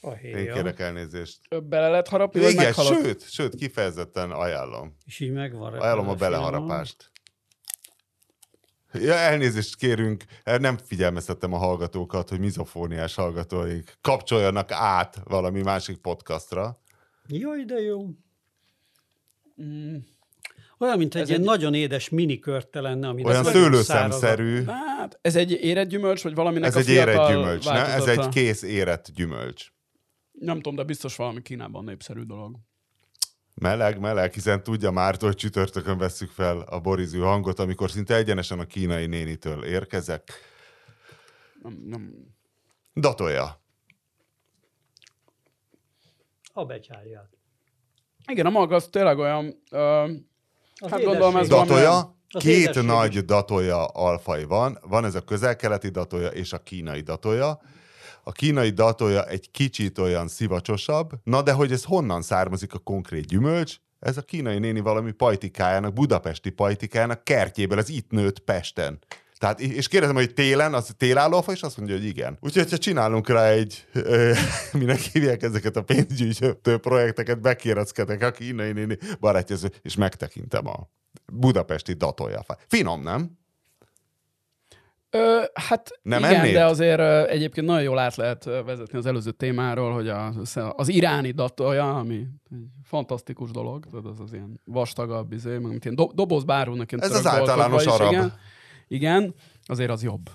A 0.00 0.12
héja. 0.12 0.38
Én 0.38 0.52
kérek 0.52 0.80
elnézést. 0.80 1.64
Bele 1.64 1.88
lehet 1.88 2.08
harapni, 2.08 2.40
Igen, 2.40 2.72
sőt, 2.72 3.30
sőt, 3.30 3.54
kifejezetten 3.54 4.30
ajánlom. 4.30 4.96
És 5.04 5.20
így 5.20 5.32
megvan. 5.32 5.72
Ajánlom 5.72 6.08
a 6.08 6.14
beleharapást. 6.14 7.11
Ja, 8.92 9.14
elnézést 9.14 9.76
kérünk, 9.76 10.24
nem 10.44 10.76
figyelmeztettem 10.76 11.52
a 11.52 11.56
hallgatókat, 11.56 12.28
hogy 12.28 12.38
mizofóniás 12.38 13.14
hallgatóik 13.14 13.98
kapcsoljanak 14.00 14.70
át 14.70 15.20
valami 15.24 15.62
másik 15.62 15.96
podcastra. 15.96 16.82
Jaj, 17.26 17.64
de 17.64 17.80
jó. 17.80 18.06
Mm. 19.62 19.96
Olyan, 20.78 20.98
mint 20.98 21.14
egy 21.14 21.20
ez 21.20 21.28
ilyen 21.28 21.40
egy... 21.40 21.46
nagyon 21.46 21.74
édes 21.74 22.08
minikörte 22.08 22.80
lenne, 22.80 23.08
ami 23.08 23.24
Olyan 23.24 23.44
szőlőszemszerű. 23.44 24.64
Hát, 24.64 25.18
ez 25.22 25.36
egy 25.36 25.50
érett 25.50 25.88
gyümölcs, 25.88 26.22
vagy 26.22 26.34
valaminek 26.34 26.68
ez 26.68 26.76
a 26.76 26.78
egy 26.78 26.88
érett 26.88 27.28
gyümölcs, 27.28 27.64
ne? 27.64 27.86
Ez 27.86 28.06
egy 28.06 28.28
kész 28.28 28.62
érett 28.62 29.10
gyümölcs. 29.14 29.66
Nem 30.32 30.56
tudom, 30.56 30.74
de 30.74 30.82
biztos 30.82 31.16
valami 31.16 31.42
Kínában 31.42 31.84
népszerű 31.84 32.22
dolog. 32.22 32.56
Meleg, 33.54 34.00
meleg, 34.00 34.32
hiszen 34.32 34.62
tudja 34.62 34.90
már, 34.90 35.16
hogy 35.20 35.36
csütörtökön 35.36 35.98
veszük 35.98 36.30
fel 36.30 36.60
a 36.60 36.80
borizű 36.80 37.18
hangot, 37.18 37.58
amikor 37.58 37.90
szinte 37.90 38.14
egyenesen 38.14 38.58
a 38.58 38.64
kínai 38.64 39.06
nénitől 39.06 39.64
érkezek. 39.64 40.32
Nem, 41.62 41.82
nem. 41.86 42.14
Datolja. 42.94 43.60
A 46.52 46.64
becsárját. 46.64 47.28
Igen, 48.26 48.46
a 48.46 48.50
maga 48.50 48.74
az 48.74 48.88
tényleg 48.90 49.18
olyan... 49.18 49.62
Uh, 49.70 50.10
hát 50.90 51.04
gondolom 51.04 51.36
ez 51.36 51.48
Datolja, 51.48 52.16
két 52.28 52.82
nagy 52.82 53.24
datolja 53.24 53.86
alfaj 53.86 54.44
van. 54.44 54.78
Van 54.82 55.04
ez 55.04 55.14
a 55.14 55.20
közel-keleti 55.20 55.88
datolja 55.88 56.28
és 56.28 56.52
a 56.52 56.62
kínai 56.62 57.00
datolja. 57.00 57.60
A 58.24 58.32
kínai 58.32 58.70
datolja 58.70 59.26
egy 59.26 59.50
kicsit 59.50 59.98
olyan 59.98 60.28
szivacsosabb, 60.28 61.10
na 61.24 61.42
de 61.42 61.52
hogy 61.52 61.72
ez 61.72 61.84
honnan 61.84 62.22
származik 62.22 62.74
a 62.74 62.78
konkrét 62.78 63.26
gyümölcs? 63.26 63.76
Ez 63.98 64.16
a 64.16 64.22
kínai 64.22 64.58
néni 64.58 64.80
valami 64.80 65.12
pajtikájának, 65.12 65.92
budapesti 65.92 66.50
pajtikájának 66.50 67.24
kertjéből, 67.24 67.78
ez 67.78 67.88
itt 67.88 68.10
nőtt 68.10 68.38
Pesten. 68.38 68.98
Tehát, 69.38 69.60
és 69.60 69.88
kérdezem, 69.88 70.14
hogy 70.14 70.34
télen, 70.34 70.74
az 70.74 70.94
télállófa, 70.96 71.52
és 71.52 71.62
azt 71.62 71.76
mondja, 71.76 71.96
hogy 71.96 72.04
igen. 72.04 72.38
Úgyhogy, 72.40 72.70
ha 72.70 72.78
csinálunk 72.78 73.28
rá 73.28 73.48
egy, 73.48 73.86
ö, 73.92 74.32
minek 74.78 74.98
hívják 74.98 75.42
ezeket 75.42 75.76
a 75.76 75.82
pénzgyűjtő 75.82 76.76
projekteket, 76.76 77.40
bekéreckedek 77.40 78.22
a 78.22 78.30
kínai 78.30 78.72
néni 78.72 78.98
barátja, 79.20 79.56
és 79.82 79.96
megtekintem 79.96 80.66
a 80.66 80.88
budapesti 81.32 81.92
datoljafát. 81.92 82.64
Finom, 82.68 83.02
nem? 83.02 83.38
Ö, 85.14 85.42
hát 85.54 85.90
nem 86.02 86.18
igen, 86.18 86.34
ennél? 86.34 86.52
de 86.52 86.64
azért 86.64 86.98
ö, 86.98 87.28
egyébként 87.28 87.66
nagyon 87.66 87.82
jól 87.82 87.98
át 87.98 88.16
lehet 88.16 88.44
vezetni 88.44 88.98
az 88.98 89.06
előző 89.06 89.30
témáról, 89.30 89.92
hogy 89.92 90.08
a, 90.08 90.32
az 90.76 90.88
iráni 90.88 91.30
datolja, 91.30 91.98
ami 91.98 92.26
egy 92.50 92.66
fantasztikus 92.84 93.50
dolog, 93.50 93.86
az 93.92 94.20
az 94.20 94.32
ilyen 94.32 94.60
vastagabb, 94.64 95.32
izé, 95.32 95.56
mint 95.56 95.84
ilyen 95.84 95.96
do, 95.96 96.06
dobozbárúnak. 96.14 96.92
Ez 96.92 97.14
az 97.14 97.26
általános 97.26 97.86
arab. 97.86 98.12
Igen, 98.12 98.32
igen, 98.88 99.34
azért 99.64 99.90
az 99.90 100.02
jobb. 100.02 100.30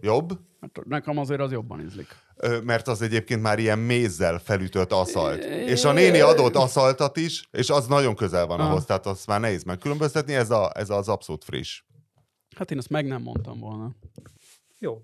Jobb? 0.00 0.32
Hát 0.60 0.80
nekem 0.84 1.18
azért 1.18 1.40
az 1.40 1.52
jobban 1.52 1.80
ízlik. 1.80 2.16
Mert 2.64 2.88
az 2.88 3.02
egyébként 3.02 3.42
már 3.42 3.58
ilyen 3.58 3.78
mézzel 3.78 4.38
felütött 4.38 4.92
aszalt. 4.92 5.44
És 5.44 5.84
a 5.84 5.92
néni 5.92 6.20
adott 6.20 6.54
aszaltat 6.56 7.16
is, 7.16 7.48
és 7.50 7.70
az 7.70 7.86
nagyon 7.86 8.14
közel 8.14 8.46
van 8.46 8.60
ahhoz, 8.60 8.84
tehát 8.84 9.06
azt 9.06 9.26
már 9.26 9.40
nehéz 9.40 9.62
megkülönböztetni, 9.62 10.34
ez, 10.34 10.50
a, 10.50 10.70
ez 10.74 10.90
az 10.90 11.08
abszolút 11.08 11.44
friss. 11.44 11.82
Hát 12.56 12.70
én 12.70 12.78
ezt 12.78 12.90
meg 12.90 13.06
nem 13.06 13.22
mondtam 13.22 13.58
volna. 13.58 13.90
Jó. 14.78 15.02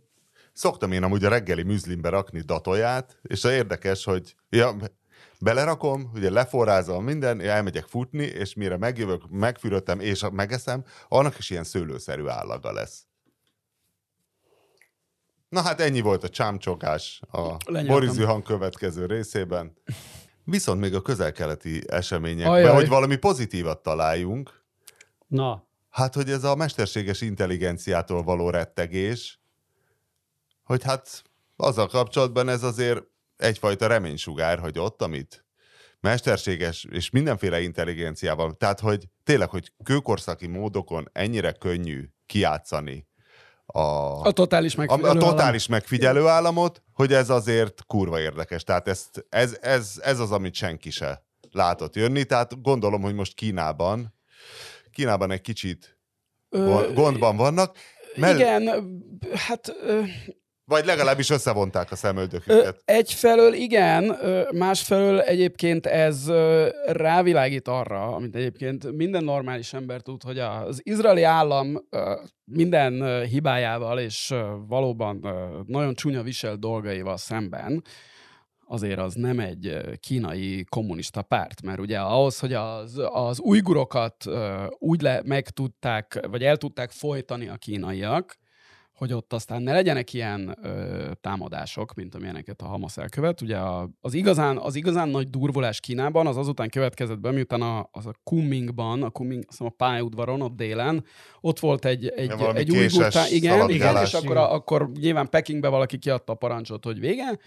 Szoktam 0.53 0.93
én 0.93 1.03
amúgy 1.03 1.25
a 1.25 1.29
reggeli 1.29 1.63
műzlimbe 1.63 2.09
rakni 2.09 2.41
datoját, 2.41 3.19
és 3.23 3.45
a 3.45 3.53
érdekes, 3.53 4.05
hogy 4.05 4.35
ja, 4.49 4.77
belerakom, 5.41 6.11
ugye 6.15 6.31
leforrázom 6.31 7.05
minden, 7.05 7.41
elmegyek 7.41 7.85
futni, 7.85 8.25
és 8.25 8.55
mire 8.55 8.77
megjövök, 8.77 9.31
megfürödtem, 9.31 10.01
és 10.01 10.25
megeszem, 10.33 10.85
annak 11.09 11.39
is 11.39 11.51
ilyen 11.51 11.65
szőlőszerű 11.65 12.27
állaga 12.27 12.73
lesz. 12.73 13.07
Na 15.49 15.63
hát 15.63 15.81
ennyi 15.81 16.01
volt 16.01 16.25
a 16.25 16.29
csámcsokás 16.29 17.21
a 17.31 17.57
Boris 17.87 18.19
hang 18.19 18.43
következő 18.43 19.07
részében. 19.07 19.77
Viszont 20.45 20.81
még 20.81 20.95
a 20.95 21.03
közel-keleti 21.03 21.83
eseményekben, 21.87 22.53
Ajaj. 22.53 22.75
hogy 22.75 22.89
valami 22.89 23.17
pozitívat 23.17 23.83
találjunk. 23.83 24.65
Na. 25.27 25.66
Hát, 25.97 26.15
hogy 26.15 26.31
ez 26.31 26.45
a 26.45 26.55
mesterséges 26.55 27.21
intelligenciától 27.21 28.23
való 28.23 28.51
rettegés, 28.51 29.41
hogy 30.65 30.83
hát 30.83 31.23
azzal 31.57 31.87
kapcsolatban 31.87 32.49
ez 32.49 32.63
azért 32.63 33.03
egyfajta 33.37 33.87
reménysugár, 33.87 34.59
hogy 34.59 34.79
ott, 34.79 35.03
amit 35.03 35.45
mesterséges 36.01 36.87
és 36.91 37.11
mindenféle 37.11 37.61
intelligenciával, 37.61 38.55
tehát 38.55 38.81
hogy 38.81 39.09
tényleg, 39.25 39.51
hogy 39.51 39.73
kőkorszaki 39.85 40.47
módokon 40.47 41.09
ennyire 41.13 41.53
könnyű 41.53 42.09
kiátszani 42.27 43.07
a, 43.67 43.81
a 44.27 44.33
totális 44.33 44.75
megfigyelő, 44.75 45.19
a, 45.21 45.25
a 45.25 45.31
totális 45.31 45.67
megfigyelő 45.67 46.27
államot, 46.27 46.83
hogy 46.93 47.13
ez 47.13 47.31
azért 47.31 47.85
kurva 47.87 48.21
érdekes. 48.21 48.63
Tehát 48.63 48.89
ezt, 48.89 49.27
ez, 49.29 49.59
ez, 49.61 50.01
ez 50.03 50.19
az, 50.19 50.33
amit 50.33 50.55
senki 50.55 50.91
se 50.91 51.27
látott 51.51 51.97
jönni, 51.97 52.25
tehát 52.25 52.63
gondolom, 52.63 53.03
hogy 53.03 53.15
most 53.15 53.35
Kínában, 53.35 54.15
Kínában 54.97 55.31
egy 55.31 55.41
kicsit 55.41 55.99
Ö, 56.49 56.93
gondban 56.95 57.37
vannak. 57.37 57.77
Mell- 58.15 58.35
igen, 58.35 58.93
hát 59.35 59.77
vagy 60.65 60.85
legalábbis 60.85 61.31
összevonták 61.31 61.93
a 61.93 61.97
szemöldöküket. 61.97 62.83
Egyfelől 62.85 63.53
igen, 63.53 64.19
másfelől 64.53 65.21
egyébként 65.21 65.87
ez 65.87 66.31
rávilágít 66.87 67.69
arra, 67.69 68.15
amit 68.15 68.35
egyébként 68.35 68.93
minden 68.93 69.25
normális 69.25 69.73
ember 69.73 70.01
tud, 70.01 70.23
hogy 70.23 70.39
az 70.39 70.81
izraeli 70.83 71.23
állam 71.23 71.89
minden 72.45 73.25
hibájával 73.25 73.99
és 73.99 74.35
valóban 74.67 75.27
nagyon 75.67 75.95
csúnya 75.95 76.23
visel 76.23 76.57
dolgaival 76.57 77.17
szemben 77.17 77.85
azért 78.69 78.99
az 78.99 79.15
nem 79.15 79.41
egy 79.41 79.77
kínai 80.01 80.65
kommunista 80.69 81.23
párt, 81.23 81.63
mert 81.63 81.79
ugye 81.79 81.99
ahhoz, 81.99 82.39
hogy 82.39 82.53
az, 82.53 83.01
az 83.13 83.41
ujgurokat 83.43 84.25
úgy 84.79 85.01
le, 85.01 85.23
meg 85.25 85.49
tudták, 85.49 86.27
vagy 86.31 86.43
el 86.43 86.57
tudták 86.57 86.91
folytani 86.91 87.49
a 87.49 87.57
kínaiak, 87.57 88.39
hogy 88.97 89.13
ott 89.13 89.33
aztán 89.33 89.63
ne 89.63 89.73
legyenek 89.73 90.13
ilyen 90.13 90.59
ö, 90.63 91.11
támadások, 91.21 91.95
mint 91.95 92.15
amilyeneket 92.15 92.61
a 92.61 92.67
Hamas 92.67 92.97
elkövet. 92.97 93.41
Ugye 93.41 93.57
a, 93.57 93.91
az, 94.01 94.15
igazán, 94.15 94.57
az 94.57 94.75
igazán 94.75 95.09
nagy 95.09 95.31
durvulás 95.31 95.81
Kínában 95.81 96.27
az 96.27 96.37
azután 96.37 96.69
következett 96.69 97.19
be, 97.19 97.31
miután 97.31 97.63
a, 97.63 97.89
az 97.93 98.07
a 98.07 98.13
Kunmingban, 98.25 99.03
a 99.03 99.11
Kunming, 99.11 99.45
azt 99.49 99.61
a 99.61 99.69
pályaudvaron, 99.69 100.41
ott 100.41 100.57
délen, 100.57 101.05
ott 101.41 101.59
volt 101.59 101.85
egy, 101.85 102.07
egy, 102.07 102.29
ja, 102.29 102.55
egy 102.55 102.71
új 102.71 102.87
gurtá, 102.87 103.27
igen, 103.29 103.71
igen, 103.71 103.97
és 103.97 104.15
akkor, 104.15 104.37
a, 104.37 104.53
akkor 104.53 104.91
nyilván 104.91 105.29
Pekingbe 105.29 105.69
valaki 105.69 105.99
kiadta 105.99 106.33
a 106.33 106.37
parancsot, 106.37 106.85
hogy 106.85 107.01
vége, 107.01 107.39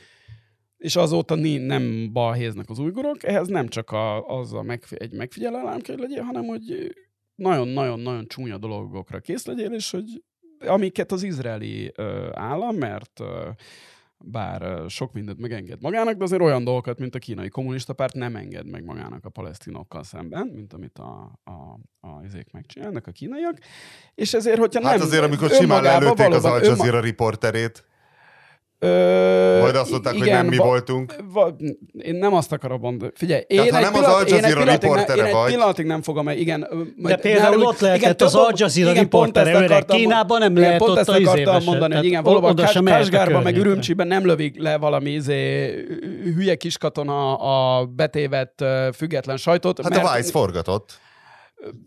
és 0.79 0.95
azóta 0.95 1.35
nem 1.35 2.09
balhéznek 2.13 2.69
az 2.69 2.79
újgurok, 2.79 3.23
ehhez 3.23 3.47
nem 3.47 3.67
csak 3.67 3.91
a, 3.91 4.25
az 4.27 4.53
a 4.53 4.61
megfi- 4.61 5.01
egy 5.01 5.13
megfigyelő 5.13 5.57
állam 5.57 5.81
kell 5.81 5.97
legyen, 5.97 6.25
hanem 6.25 6.45
hogy 6.45 6.95
nagyon-nagyon-nagyon 7.35 8.27
csúnya 8.27 8.57
dolgokra 8.57 9.19
kész 9.19 9.45
legyél, 9.45 9.73
és 9.73 9.91
hogy 9.91 10.23
amiket 10.59 11.11
az 11.11 11.23
izraeli 11.23 11.91
ö, 11.95 12.29
állam, 12.33 12.75
mert 12.75 13.19
ö, 13.19 13.49
bár 14.17 14.61
ö, 14.61 14.85
sok 14.87 15.13
mindent 15.13 15.39
megenged 15.39 15.81
magának, 15.81 16.17
de 16.17 16.23
azért 16.23 16.41
olyan 16.41 16.63
dolgokat, 16.63 16.99
mint 16.99 17.15
a 17.15 17.19
kínai 17.19 17.49
kommunista 17.49 17.93
párt 17.93 18.13
nem 18.13 18.35
enged 18.35 18.69
meg 18.69 18.83
magának 18.83 19.25
a 19.25 19.29
palesztinokkal 19.29 20.03
szemben, 20.03 20.47
mint 20.47 20.73
amit 20.73 20.97
a, 20.97 21.39
a, 21.43 21.79
a 22.07 22.23
izék 22.23 22.51
megcsinálnak, 22.51 23.07
a 23.07 23.11
kínaiak. 23.11 23.57
És 24.15 24.33
ezért, 24.33 24.59
hogyha 24.59 24.83
hát 24.83 24.97
nem... 24.97 25.07
azért, 25.07 25.23
amikor 25.23 25.49
simán 25.49 25.83
lelőtték 25.83 26.29
az 26.29 26.45
Al 26.45 26.61
Jazeera 26.63 26.97
önma... 26.97 26.99
riporterét, 26.99 27.88
Ö, 28.81 29.59
Majd 29.61 29.75
azt 29.75 29.91
mondták, 29.91 30.13
igen, 30.13 30.27
hogy 30.27 30.35
nem 30.35 30.45
mi 30.45 30.57
va, 30.57 30.63
voltunk. 30.63 31.15
Va, 31.33 31.55
én 31.97 32.15
nem 32.15 32.33
azt 32.33 32.51
akarom 32.51 32.79
mondani. 32.79 33.11
Figyelj, 33.15 33.43
én 33.47 33.59
egy, 33.59 33.71
nem 33.71 33.91
pillanat, 33.91 34.05
az 34.07 34.13
Al 34.13 34.27
Jazeera 34.27 34.71
riportere 34.71 35.31
vagy. 35.31 35.45
Egy 35.45 35.53
pillanatig 35.53 35.85
nem 35.85 36.01
fogom 36.01 36.27
el, 36.27 36.37
igen. 36.37 36.67
De 36.97 37.15
például 37.15 37.57
nem, 37.57 37.65
ott 37.65 37.79
lehetett 37.79 38.15
igen, 38.15 38.27
az 38.27 38.35
Al 38.35 38.51
Jazeera 38.55 38.91
riportere, 38.91 39.83
Kínában 39.87 40.39
nem 40.39 40.57
lehet 40.57 40.81
ott 40.81 40.97
a 40.97 41.13
akartam 41.13 41.63
mondani, 41.63 41.95
hogy 41.95 42.05
igen, 42.05 42.23
valóban 42.23 42.55
Kásgárban 42.85 43.43
meg 43.43 43.57
Ürümcsiben 43.57 44.07
nem 44.07 44.25
lövik 44.25 44.59
le 44.59 44.77
valami 44.77 45.09
izé, 45.09 45.69
hülye 46.35 46.55
kiskatona 46.55 47.35
a 47.35 47.85
betévet 47.85 48.63
független 48.95 49.37
sajtot. 49.37 49.81
Hát 49.83 50.05
a 50.05 50.15
Vice 50.15 50.31
forgatott. 50.31 50.99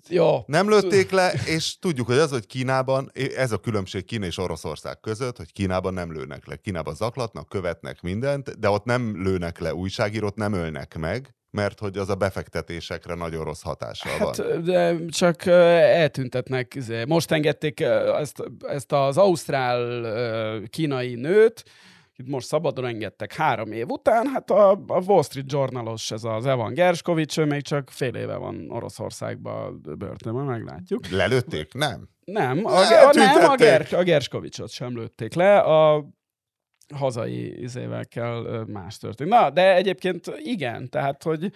Ja. 0.08 0.42
Nem 0.46 0.68
lőtték 0.68 1.10
le, 1.10 1.32
és 1.46 1.78
tudjuk, 1.78 2.06
hogy 2.06 2.18
az, 2.18 2.30
hogy 2.30 2.46
Kínában, 2.46 3.10
ez 3.36 3.52
a 3.52 3.58
különbség 3.58 4.04
Kína 4.04 4.26
és 4.26 4.38
Oroszország 4.38 5.00
között, 5.00 5.36
hogy 5.36 5.52
Kínában 5.52 5.94
nem 5.94 6.12
lőnek 6.12 6.46
le. 6.46 6.56
Kínában 6.56 6.94
zaklatnak, 6.94 7.48
követnek 7.48 8.00
mindent, 8.00 8.58
de 8.58 8.68
ott 8.68 8.84
nem 8.84 9.22
lőnek 9.22 9.58
le 9.58 9.74
újságírót, 9.74 10.36
nem 10.36 10.52
ölnek 10.52 10.98
meg, 10.98 11.34
mert 11.50 11.78
hogy 11.78 11.96
az 11.96 12.08
a 12.08 12.14
befektetésekre 12.14 13.14
nagyon 13.14 13.44
rossz 13.44 13.62
hatással 13.62 14.12
hát, 14.18 14.36
van. 14.36 14.64
De 14.64 14.96
csak 15.08 15.46
eltűntetnek. 15.46 16.74
Izé, 16.74 17.04
most 17.04 17.30
engedték 17.30 17.80
ezt, 17.80 18.42
ezt 18.60 18.92
az 18.92 19.16
ausztrál 19.16 20.62
kínai 20.70 21.14
nőt, 21.14 21.64
itt 22.22 22.28
most 22.28 22.46
szabadon 22.46 22.86
engedtek 22.86 23.32
három 23.32 23.72
év 23.72 23.88
után, 23.88 24.26
hát 24.26 24.50
a, 24.50 24.70
a 24.70 25.00
Wall 25.06 25.22
Street 25.22 25.52
Journalos, 25.52 26.10
ez 26.10 26.24
az 26.24 26.46
Evan 26.46 26.74
Gershkovich, 26.74 27.38
ő 27.38 27.44
még 27.44 27.62
csak 27.62 27.90
fél 27.90 28.14
éve 28.14 28.36
van 28.36 28.70
Oroszországban 28.70 29.80
börtönben, 29.98 30.44
meglátjuk. 30.44 31.08
Lelőtték? 31.08 31.72
Nem. 31.72 32.08
Nem, 32.24 32.66
a, 32.66 33.06
a, 33.08 33.10
nem 33.12 33.50
a, 33.50 33.54
Ger, 33.54 33.86
a 33.90 34.02
Gershkovichot 34.02 34.70
sem 34.70 34.96
lőtték 34.96 35.34
le, 35.34 35.58
a 35.58 36.08
hazai 36.94 37.62
izével 37.62 38.06
kell 38.06 38.64
más 38.68 38.98
történni. 38.98 39.30
Na, 39.30 39.50
de 39.50 39.74
egyébként 39.74 40.32
igen, 40.36 40.88
tehát, 40.90 41.22
hogy 41.22 41.52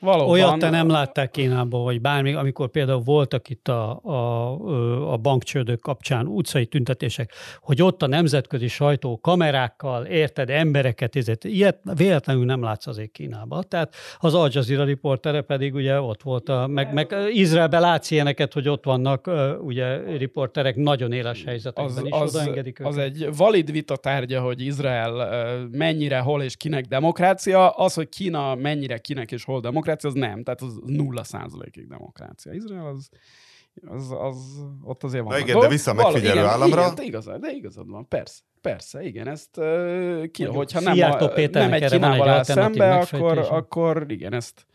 Valóban. 0.00 0.28
Olyat 0.28 0.58
te 0.58 0.70
nem 0.70 0.88
látták 0.88 1.30
Kínában, 1.30 1.82
vagy 1.82 2.00
bármi, 2.00 2.32
amikor 2.32 2.68
például 2.68 3.02
voltak 3.04 3.48
itt 3.48 3.68
a, 3.68 4.00
a, 4.02 5.12
a 5.12 5.16
bankcsődök 5.16 5.80
kapcsán 5.80 6.26
utcai 6.26 6.66
tüntetések, 6.66 7.32
hogy 7.60 7.82
ott 7.82 8.02
a 8.02 8.06
nemzetközi 8.06 8.68
sajtó 8.68 9.18
kamerákkal, 9.20 10.04
érted, 10.04 10.50
embereket, 10.50 11.16
ezért, 11.16 11.44
ilyet 11.44 11.78
véletlenül 11.96 12.44
nem 12.44 12.62
látsz 12.62 12.86
azért 12.86 13.10
Kínában. 13.10 13.64
Tehát 13.68 13.94
az 14.18 14.34
Al 14.34 14.48
Jazeera 14.52 14.84
riportere 14.84 15.40
pedig 15.40 15.74
ugye 15.74 16.00
ott 16.00 16.22
volt, 16.22 16.48
a, 16.48 16.66
meg, 16.66 16.92
meg 16.92 17.14
Izraelben 17.32 17.80
látsz 17.80 18.10
ilyeneket, 18.10 18.52
hogy 18.52 18.68
ott 18.68 18.84
vannak 18.84 19.30
ugye 19.60 20.16
riporterek 20.16 20.76
nagyon 20.76 21.12
éles 21.12 21.44
helyzetekben 21.44 21.96
az, 21.96 22.04
is 22.04 22.10
az, 22.10 22.34
odaengedik 22.34 22.80
őket. 22.80 22.92
Az 22.92 22.98
egy 22.98 23.28
valid 23.36 23.70
vita 23.70 23.96
tárgya, 23.96 24.40
hogy 24.40 24.60
Izrael 24.60 25.28
mennyire, 25.70 26.18
hol 26.18 26.42
és 26.42 26.56
kinek 26.56 26.84
demokrácia, 26.84 27.70
az, 27.70 27.94
hogy 27.94 28.08
Kína 28.08 28.54
mennyire 28.54 28.98
kinek 28.98 29.32
és 29.32 29.44
hol 29.44 29.60
demokrácia, 29.60 29.85
demokrácia, 29.86 30.08
az 30.08 30.14
nem, 30.14 30.42
tehát 30.42 30.60
az 30.60 30.78
nulla 30.84 31.24
százalékig 31.24 31.88
demokrácia. 31.88 32.52
Izrael 32.52 32.86
az, 32.86 33.08
az, 33.86 34.10
az, 34.10 34.64
ott 34.82 35.04
azért 35.04 35.24
van. 35.24 35.32
Na 35.32 35.38
igen, 35.38 35.60
de 35.60 35.68
vissza 35.68 35.92
megfigyelő 35.92 36.38
igen, 36.38 36.50
államra. 36.50 36.80
Igen, 36.80 36.94
de 36.94 37.02
igazad, 37.02 37.40
de 37.40 37.50
igazad 37.50 37.90
van, 37.90 38.08
persze. 38.08 38.40
Persze, 38.60 39.02
igen, 39.02 39.28
ezt 39.28 39.56
uh, 39.56 40.26
ki, 40.26 40.44
hogyha 40.44 40.80
nem, 40.80 41.12
a, 41.12 41.30
nem 41.50 41.72
egy 41.72 41.90
Kínával 41.90 42.28
áll 42.28 42.42
szembe, 42.42 42.94
akkor, 42.94 43.38
akkor 43.38 44.04
igen, 44.08 44.32
ezt, 44.32 44.66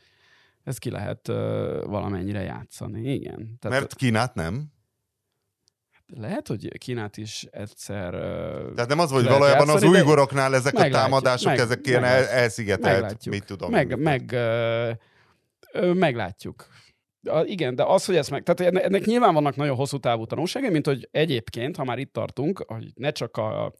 ezt 0.63 0.79
ki 0.79 0.89
lehet 0.89 1.27
uh, 1.27 1.35
valamennyire 1.85 2.41
játszani, 2.41 3.13
igen. 3.13 3.57
Tehát, 3.59 3.79
Mert 3.79 3.95
Kínát 3.95 4.35
nem? 4.35 4.71
Lehet, 6.15 6.47
hogy 6.47 6.77
Kínát 6.77 7.17
is 7.17 7.45
egyszer... 7.51 8.11
Tehát 8.75 8.87
nem 8.87 8.99
az, 8.99 9.11
hogy 9.11 9.27
valójában 9.27 9.69
az 9.69 9.83
újgoroknál 9.83 10.55
ezek 10.55 10.73
a 10.73 10.89
támadások, 10.89 11.49
meg, 11.49 11.59
ezek 11.59 11.87
ilyen 11.87 12.03
el, 12.03 12.25
elszigetelt, 12.25 13.25
mit 13.25 13.45
tudom. 13.45 13.71
Meg, 13.71 13.99
meg, 13.99 14.35
uh, 15.73 15.93
meglátjuk. 15.93 16.67
A, 17.29 17.39
igen, 17.43 17.75
de 17.75 17.83
az, 17.83 18.05
hogy 18.05 18.15
ezt 18.15 18.29
meg... 18.29 18.43
Tehát 18.43 18.75
ennek 18.75 19.05
nyilván 19.05 19.33
vannak 19.33 19.55
nagyon 19.55 19.75
hosszú 19.75 19.97
távú 19.97 20.25
tanulságai, 20.25 20.69
mint 20.69 20.85
hogy 20.85 21.07
egyébként, 21.11 21.75
ha 21.75 21.83
már 21.83 21.97
itt 21.97 22.13
tartunk, 22.13 22.63
hogy 22.67 22.91
ne 22.95 23.11
csak 23.11 23.37
a, 23.37 23.65
a 23.65 23.73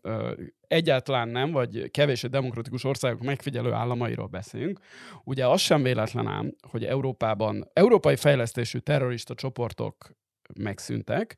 egyáltalán 0.67 1.29
nem, 1.29 1.51
vagy 1.51 1.91
kevés 1.91 2.21
demokratikus 2.21 2.83
országok 2.83 3.21
megfigyelő 3.21 3.71
államairól 3.71 4.27
beszélünk, 4.27 4.79
ugye 5.23 5.47
az 5.47 5.61
sem 5.61 5.83
véletlen 5.83 6.27
ám, 6.27 6.55
hogy 6.69 6.85
Európában 6.85 7.69
európai 7.73 8.15
fejlesztésű 8.15 8.77
terrorista 8.77 9.33
csoportok 9.33 10.11
megszűntek, 10.59 11.37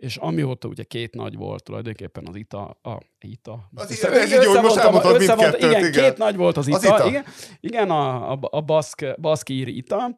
és 0.00 0.16
amióta 0.16 0.68
ugye 0.68 0.82
két 0.82 1.14
nagy 1.14 1.36
volt 1.36 1.64
tulajdonképpen 1.64 2.26
az 2.26 2.36
ITA, 2.36 2.78
a 2.82 2.98
ITA. 3.20 3.68
Az 3.74 3.90
ITA, 3.90 4.12
ez 4.12 4.32
így, 4.32 4.44
hogy 4.44 4.62
most 4.62 4.76
elmondtad 4.76 5.18
mindkettőt, 5.18 5.62
igen, 5.62 5.86
igen. 5.86 5.92
két 5.92 6.18
nagy 6.18 6.36
volt 6.36 6.56
az 6.56 6.66
ITA, 6.66 6.76
az 6.76 6.84
ITA. 6.84 7.08
igen, 7.08 7.24
igen 7.60 7.90
a, 7.90 8.32
a, 8.32 8.38
a 8.40 8.60
baszk, 8.60 9.20
baszkír 9.20 9.68
ITA, 9.68 10.16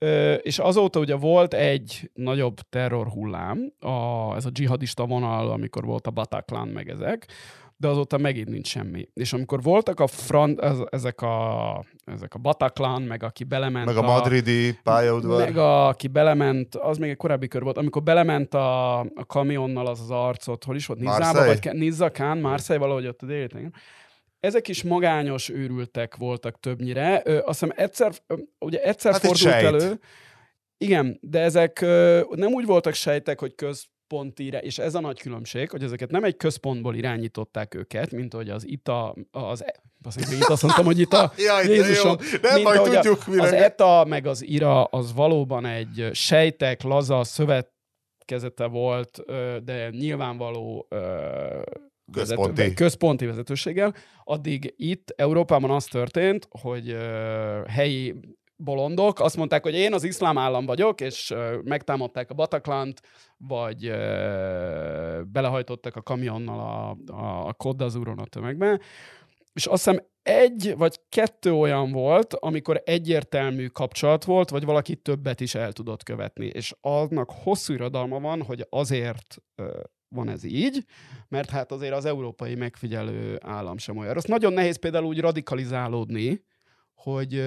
Ö, 0.00 0.34
és 0.34 0.58
azóta 0.58 1.00
ugye 1.00 1.14
volt 1.14 1.54
egy 1.54 2.10
nagyobb 2.14 2.60
terrorhullám, 2.60 3.72
a, 3.78 4.34
ez 4.36 4.44
a 4.44 4.50
dzsihadista 4.50 5.06
vonal, 5.06 5.50
amikor 5.50 5.84
volt 5.84 6.06
a 6.06 6.10
Bataclan 6.10 6.68
meg 6.68 6.88
ezek, 6.88 7.26
de 7.80 7.88
azóta 7.88 8.18
megint 8.18 8.48
nincs 8.48 8.68
semmi. 8.68 9.08
És 9.14 9.32
amikor 9.32 9.62
voltak 9.62 10.00
a 10.00 10.06
front, 10.06 10.60
ez, 10.60 10.78
ezek, 10.90 11.20
a, 11.20 11.84
ezek 12.04 12.34
a 12.34 12.38
Bataclan, 12.38 13.02
meg 13.02 13.22
aki 13.22 13.44
belement 13.44 13.86
Meg 13.86 13.96
a, 13.96 13.98
a 13.98 14.02
madridi 14.02 14.78
pályaudvar. 14.82 15.38
Meg 15.38 15.56
a, 15.56 15.88
aki 15.88 16.08
belement, 16.08 16.74
az 16.74 16.98
még 16.98 17.10
egy 17.10 17.16
korábbi 17.16 17.48
kör 17.48 17.62
volt, 17.62 17.78
amikor 17.78 18.02
belement 18.02 18.54
a, 18.54 18.98
a 19.00 19.24
kamionnal 19.26 19.86
az 19.86 20.00
az 20.00 20.10
arcot, 20.10 20.64
hol 20.64 20.76
is 20.76 20.86
volt? 20.86 21.00
Nizzába, 21.00 21.44
vagy 21.44 21.68
Nizza 21.72 22.10
Kán, 22.10 22.38
Marseille, 22.38 22.82
valahogy 22.82 23.06
ott 23.06 23.22
a 23.22 23.26
déli 23.26 23.70
ezek 24.40 24.68
is 24.68 24.82
magányos 24.82 25.48
őrültek 25.48 26.16
voltak 26.16 26.60
többnyire. 26.60 27.22
Ö, 27.24 27.36
azt 27.44 27.60
hiszem 27.60 27.74
egyszer, 27.76 28.12
ugye 28.58 28.82
egyszer 28.82 29.12
hát 29.12 29.20
fordult 29.20 29.54
elő. 29.54 30.00
Igen, 30.78 31.18
de 31.20 31.40
ezek 31.40 31.80
ö, 31.80 32.20
nem 32.30 32.52
úgy 32.52 32.66
voltak 32.66 32.94
sejtek, 32.94 33.40
hogy 33.40 33.54
köz 33.54 33.86
központi, 34.08 34.46
és 34.60 34.78
ez 34.78 34.94
a 34.94 35.00
nagy 35.00 35.20
különbség, 35.20 35.70
hogy 35.70 35.82
ezeket 35.82 36.10
nem 36.10 36.24
egy 36.24 36.36
központból 36.36 36.94
irányították 36.94 37.74
őket, 37.74 38.10
mint 38.10 38.34
hogy 38.34 38.50
az 38.50 38.66
ITA, 38.66 39.14
az 39.30 39.64
e- 39.64 39.82
azt 40.02 40.32
itt 40.32 40.42
azt 40.42 40.62
mondtam, 40.62 40.84
hogy 40.84 40.98
itt 40.98 41.12
a 41.12 41.32
Jaj, 41.46 41.66
Jézusom, 41.66 42.16
jó. 42.32 42.38
Nem 42.42 42.62
majd 42.62 42.82
tudjuk, 42.82 43.26
mire. 43.26 43.42
Az 43.42 43.52
ETA 43.52 44.04
meg 44.04 44.26
az 44.26 44.44
IRA 44.44 44.84
az 44.84 45.14
valóban 45.14 45.66
egy 45.66 46.08
sejtek, 46.12 46.82
laza 46.82 47.24
szövetkezete 47.24 48.66
volt, 48.66 49.24
de 49.64 49.88
nyilvánvaló 49.90 50.88
központi. 52.12 52.50
Vezető, 52.50 52.74
központi 52.74 53.26
vezetőséggel. 53.26 53.94
Addig 54.24 54.74
itt 54.76 55.12
Európában 55.16 55.70
az 55.70 55.84
történt, 55.84 56.48
hogy 56.60 56.96
helyi 57.66 58.14
bolondok 58.60 59.20
azt 59.20 59.36
mondták, 59.36 59.62
hogy 59.62 59.74
én 59.74 59.92
az 59.92 60.04
iszlám 60.04 60.38
állam 60.38 60.66
vagyok, 60.66 61.00
és 61.00 61.34
megtámadták 61.64 62.30
a 62.30 62.34
Bataklant, 62.34 63.00
vagy 63.36 63.90
belehajtottak 65.32 65.96
a 65.96 66.02
kamionnal 66.02 66.60
a, 66.60 67.12
a, 67.12 67.46
a 67.48 67.52
Kodazúron 67.52 68.18
a 68.18 68.26
tömegbe, 68.26 68.80
és 69.52 69.66
azt 69.66 69.84
hiszem 69.84 70.06
egy 70.22 70.74
vagy 70.76 71.00
kettő 71.08 71.52
olyan 71.52 71.92
volt, 71.92 72.34
amikor 72.34 72.82
egyértelmű 72.84 73.66
kapcsolat 73.66 74.24
volt, 74.24 74.50
vagy 74.50 74.64
valaki 74.64 74.96
többet 74.96 75.40
is 75.40 75.54
el 75.54 75.72
tudott 75.72 76.02
követni. 76.02 76.46
És 76.46 76.74
annak 76.80 77.30
hosszú 77.30 77.72
irodalma 77.72 78.20
van, 78.20 78.42
hogy 78.42 78.66
azért 78.70 79.36
van 80.08 80.28
ez 80.28 80.44
így, 80.44 80.84
mert 81.28 81.50
hát 81.50 81.72
azért 81.72 81.94
az 81.94 82.04
európai 82.04 82.54
megfigyelő 82.54 83.38
állam 83.42 83.78
sem 83.78 83.96
olyan. 83.96 84.16
Azt 84.16 84.28
nagyon 84.28 84.52
nehéz 84.52 84.78
például 84.78 85.04
úgy 85.04 85.20
radikalizálódni, 85.20 86.44
hogy 86.98 87.38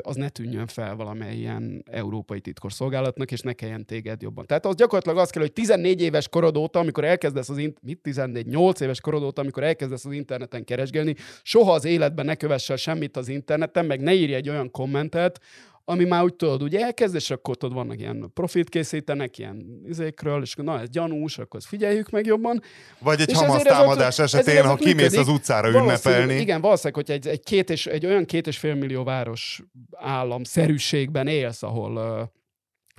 az 0.00 0.16
ne 0.16 0.28
tűnjön 0.28 0.66
fel 0.66 0.96
valamilyen 0.96 1.84
európai 1.90 2.40
titkosszolgálatnak, 2.40 3.32
és 3.32 3.40
ne 3.40 3.52
kelljen 3.52 3.86
téged 3.86 4.22
jobban. 4.22 4.46
Tehát 4.46 4.66
az 4.66 4.74
gyakorlatilag 4.74 5.18
az 5.18 5.30
kell, 5.30 5.42
hogy 5.42 5.52
14 5.52 6.00
éves 6.00 6.28
korod 6.28 6.56
óta, 6.56 6.78
amikor 6.78 7.04
elkezdesz 7.04 7.48
az 7.48 7.58
int- 7.58 7.82
mit 7.82 7.98
14, 8.02 8.46
8 8.46 8.80
éves 8.80 9.00
korod 9.00 9.22
óta, 9.22 9.40
amikor 9.40 9.62
elkezdesz 9.62 10.04
az 10.04 10.12
interneten 10.12 10.64
keresgélni, 10.64 11.14
soha 11.42 11.72
az 11.72 11.84
életben 11.84 12.24
ne 12.24 12.34
kövessel 12.34 12.76
semmit 12.76 13.16
az 13.16 13.28
interneten, 13.28 13.84
meg 13.84 14.00
ne 14.00 14.14
írj 14.14 14.34
egy 14.34 14.48
olyan 14.48 14.70
kommentet, 14.70 15.40
ami 15.88 16.04
már 16.04 16.22
úgy 16.22 16.34
tudod, 16.34 16.62
ugye 16.62 16.80
elkezd, 16.80 17.14
és 17.14 17.30
akkor 17.30 17.56
tudod, 17.56 17.74
vannak 17.74 18.00
ilyen 18.00 18.30
profit 18.34 18.68
készítenek, 18.68 19.38
ilyen 19.38 19.82
izékről, 19.88 20.42
és 20.42 20.54
na, 20.54 20.80
ez 20.80 20.88
gyanús, 20.88 21.38
akkor 21.38 21.60
ezt 21.60 21.68
figyeljük 21.68 22.10
meg 22.10 22.26
jobban. 22.26 22.62
Vagy 22.98 23.20
egy 23.20 23.32
Hamas 23.32 23.62
támadás 23.62 24.18
esetén, 24.18 24.64
ha 24.64 24.74
kimész 24.74 24.94
működik, 24.94 25.18
az 25.18 25.28
utcára 25.28 25.68
ünnepelni. 25.68 26.34
Igen, 26.34 26.60
valószínűleg, 26.60 27.04
hogy 27.04 27.14
egy, 27.14 27.26
egy, 27.26 27.42
két 27.42 27.70
és, 27.70 27.86
egy 27.86 28.06
olyan 28.06 28.24
két 28.24 28.46
és 28.46 28.58
fél 28.58 28.74
millió 28.74 29.04
város 29.04 29.62
állam 29.92 30.44
szerűségben 30.44 31.26
élsz, 31.26 31.62
ahol 31.62 32.32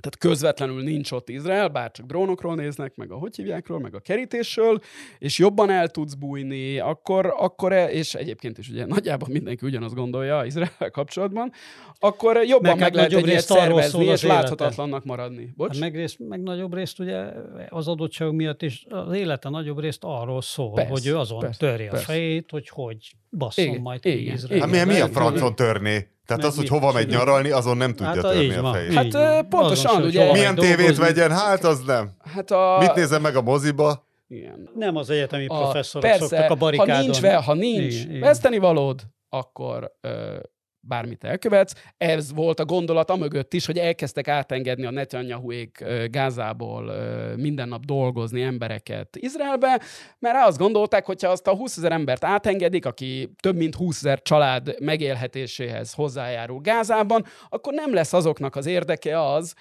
tehát 0.00 0.18
közvetlenül 0.18 0.82
nincs 0.82 1.12
ott 1.12 1.28
Izrael, 1.28 1.68
bár 1.68 1.90
csak 1.90 2.06
drónokról 2.06 2.54
néznek, 2.54 2.96
meg 2.96 3.10
a 3.10 3.16
hogy 3.16 3.36
hívjákról, 3.36 3.80
meg 3.80 3.94
a 3.94 4.00
kerítésről, 4.00 4.80
és 5.18 5.38
jobban 5.38 5.70
el 5.70 5.88
tudsz 5.88 6.14
bújni, 6.14 6.78
akkor, 6.78 7.34
akkor 7.36 7.72
e, 7.72 7.90
és 7.90 8.14
egyébként 8.14 8.58
is 8.58 8.68
ugye 8.68 8.86
nagyjából 8.86 9.28
mindenki 9.30 9.66
ugyanazt 9.66 9.94
gondolja 9.94 10.44
Izrael 10.44 10.90
kapcsolatban, 10.90 11.52
akkor 11.98 12.36
jobban 12.44 12.70
meg, 12.70 12.80
meg 12.80 12.94
lehet 12.94 13.12
egy 13.12 13.26
ilyet 13.26 13.44
szervezni, 13.44 14.04
és 14.04 14.22
láthatatlannak 14.22 15.04
maradni. 15.04 15.52
Bocs? 15.56 15.70
Hát 15.70 15.80
meg, 15.80 15.94
részt, 15.94 16.18
meg 16.18 16.42
nagyobb 16.42 16.74
részt 16.74 16.98
ugye 16.98 17.24
az 17.68 17.88
adottság 17.88 18.32
miatt 18.32 18.62
is 18.62 18.86
az 18.88 19.14
élete 19.14 19.48
nagyobb 19.48 19.80
részt 19.80 20.04
arról 20.04 20.42
szól, 20.42 20.72
persze, 20.72 20.90
hogy 20.90 21.06
ő 21.06 21.16
azon 21.16 21.38
persze, 21.38 21.58
törje 21.58 21.90
persze. 21.90 22.04
a 22.04 22.06
fejét, 22.06 22.50
hogy 22.50 22.68
hogy 22.68 23.14
basszon 23.30 23.64
igen, 23.64 23.80
majd 23.80 24.04
igen, 24.04 24.34
Izrael. 24.34 24.60
Hát 24.60 24.70
milyen, 24.70 24.86
mi 24.86 25.00
a 25.00 25.08
francon 25.08 25.54
törné? 25.54 26.08
Tehát 26.26 26.44
az, 26.44 26.56
hogy 26.56 26.68
hova 26.68 26.92
megy 26.92 27.08
nyaralni, 27.08 27.50
azon 27.50 27.76
nem 27.76 27.90
tudja 27.90 28.06
hát, 28.06 28.20
törni 28.20 28.54
a 28.54 28.72
fejét. 28.72 28.92
Hát 28.92 29.12
van. 29.12 29.48
pontosan, 29.48 30.02
ugye. 30.02 30.32
Milyen 30.32 30.54
tévét 30.54 30.96
vegyen? 30.96 31.30
Hát 31.30 31.64
az 31.64 31.80
nem. 31.86 32.10
Hát 32.34 32.50
a... 32.50 32.76
Mit 32.80 32.94
nézem 32.94 33.22
meg 33.22 33.36
a 33.36 33.42
moziba? 33.42 34.06
Igen. 34.28 34.70
Nem 34.74 34.96
az 34.96 35.10
egyetemi 35.10 35.46
a, 35.46 35.58
professzorok 35.58 36.10
persze, 36.10 36.26
szoktak 36.26 36.50
a 36.50 36.54
barikádon. 36.54 36.94
Ha 36.94 37.00
nincs, 37.02 37.44
ha 37.44 37.54
nincs 37.54 37.94
igen, 37.94 38.20
veszteni 38.20 38.58
valód, 38.58 39.00
akkor 39.28 39.92
ö, 40.00 40.36
bármit 40.80 41.24
elkövetsz. 41.24 41.72
Ez 41.96 42.32
volt 42.32 42.60
a 42.60 42.64
gondolat 42.64 43.10
amögött 43.10 43.54
is, 43.54 43.66
hogy 43.66 43.78
elkezdtek 43.78 44.28
átengedni 44.28 44.86
a 44.86 44.90
Netanyahuék 44.90 45.84
Gázából 46.10 46.92
minden 47.36 47.68
nap 47.68 47.84
dolgozni 47.84 48.42
embereket 48.42 49.16
Izraelbe, 49.16 49.80
mert 50.18 50.46
azt 50.46 50.58
gondolták, 50.58 51.06
hogyha 51.06 51.30
azt 51.30 51.46
a 51.46 51.54
20 51.54 51.76
ezer 51.76 51.92
embert 51.92 52.24
átengedik, 52.24 52.86
aki 52.86 53.30
több 53.40 53.56
mint 53.56 53.74
20 53.74 53.96
ezer 53.96 54.22
család 54.22 54.74
megélhetéséhez 54.80 55.92
hozzájárul 55.92 56.60
Gázában, 56.60 57.24
akkor 57.48 57.72
nem 57.72 57.94
lesz 57.94 58.12
azoknak 58.12 58.56
az 58.56 58.66
érdeke 58.66 59.22
az, 59.22 59.54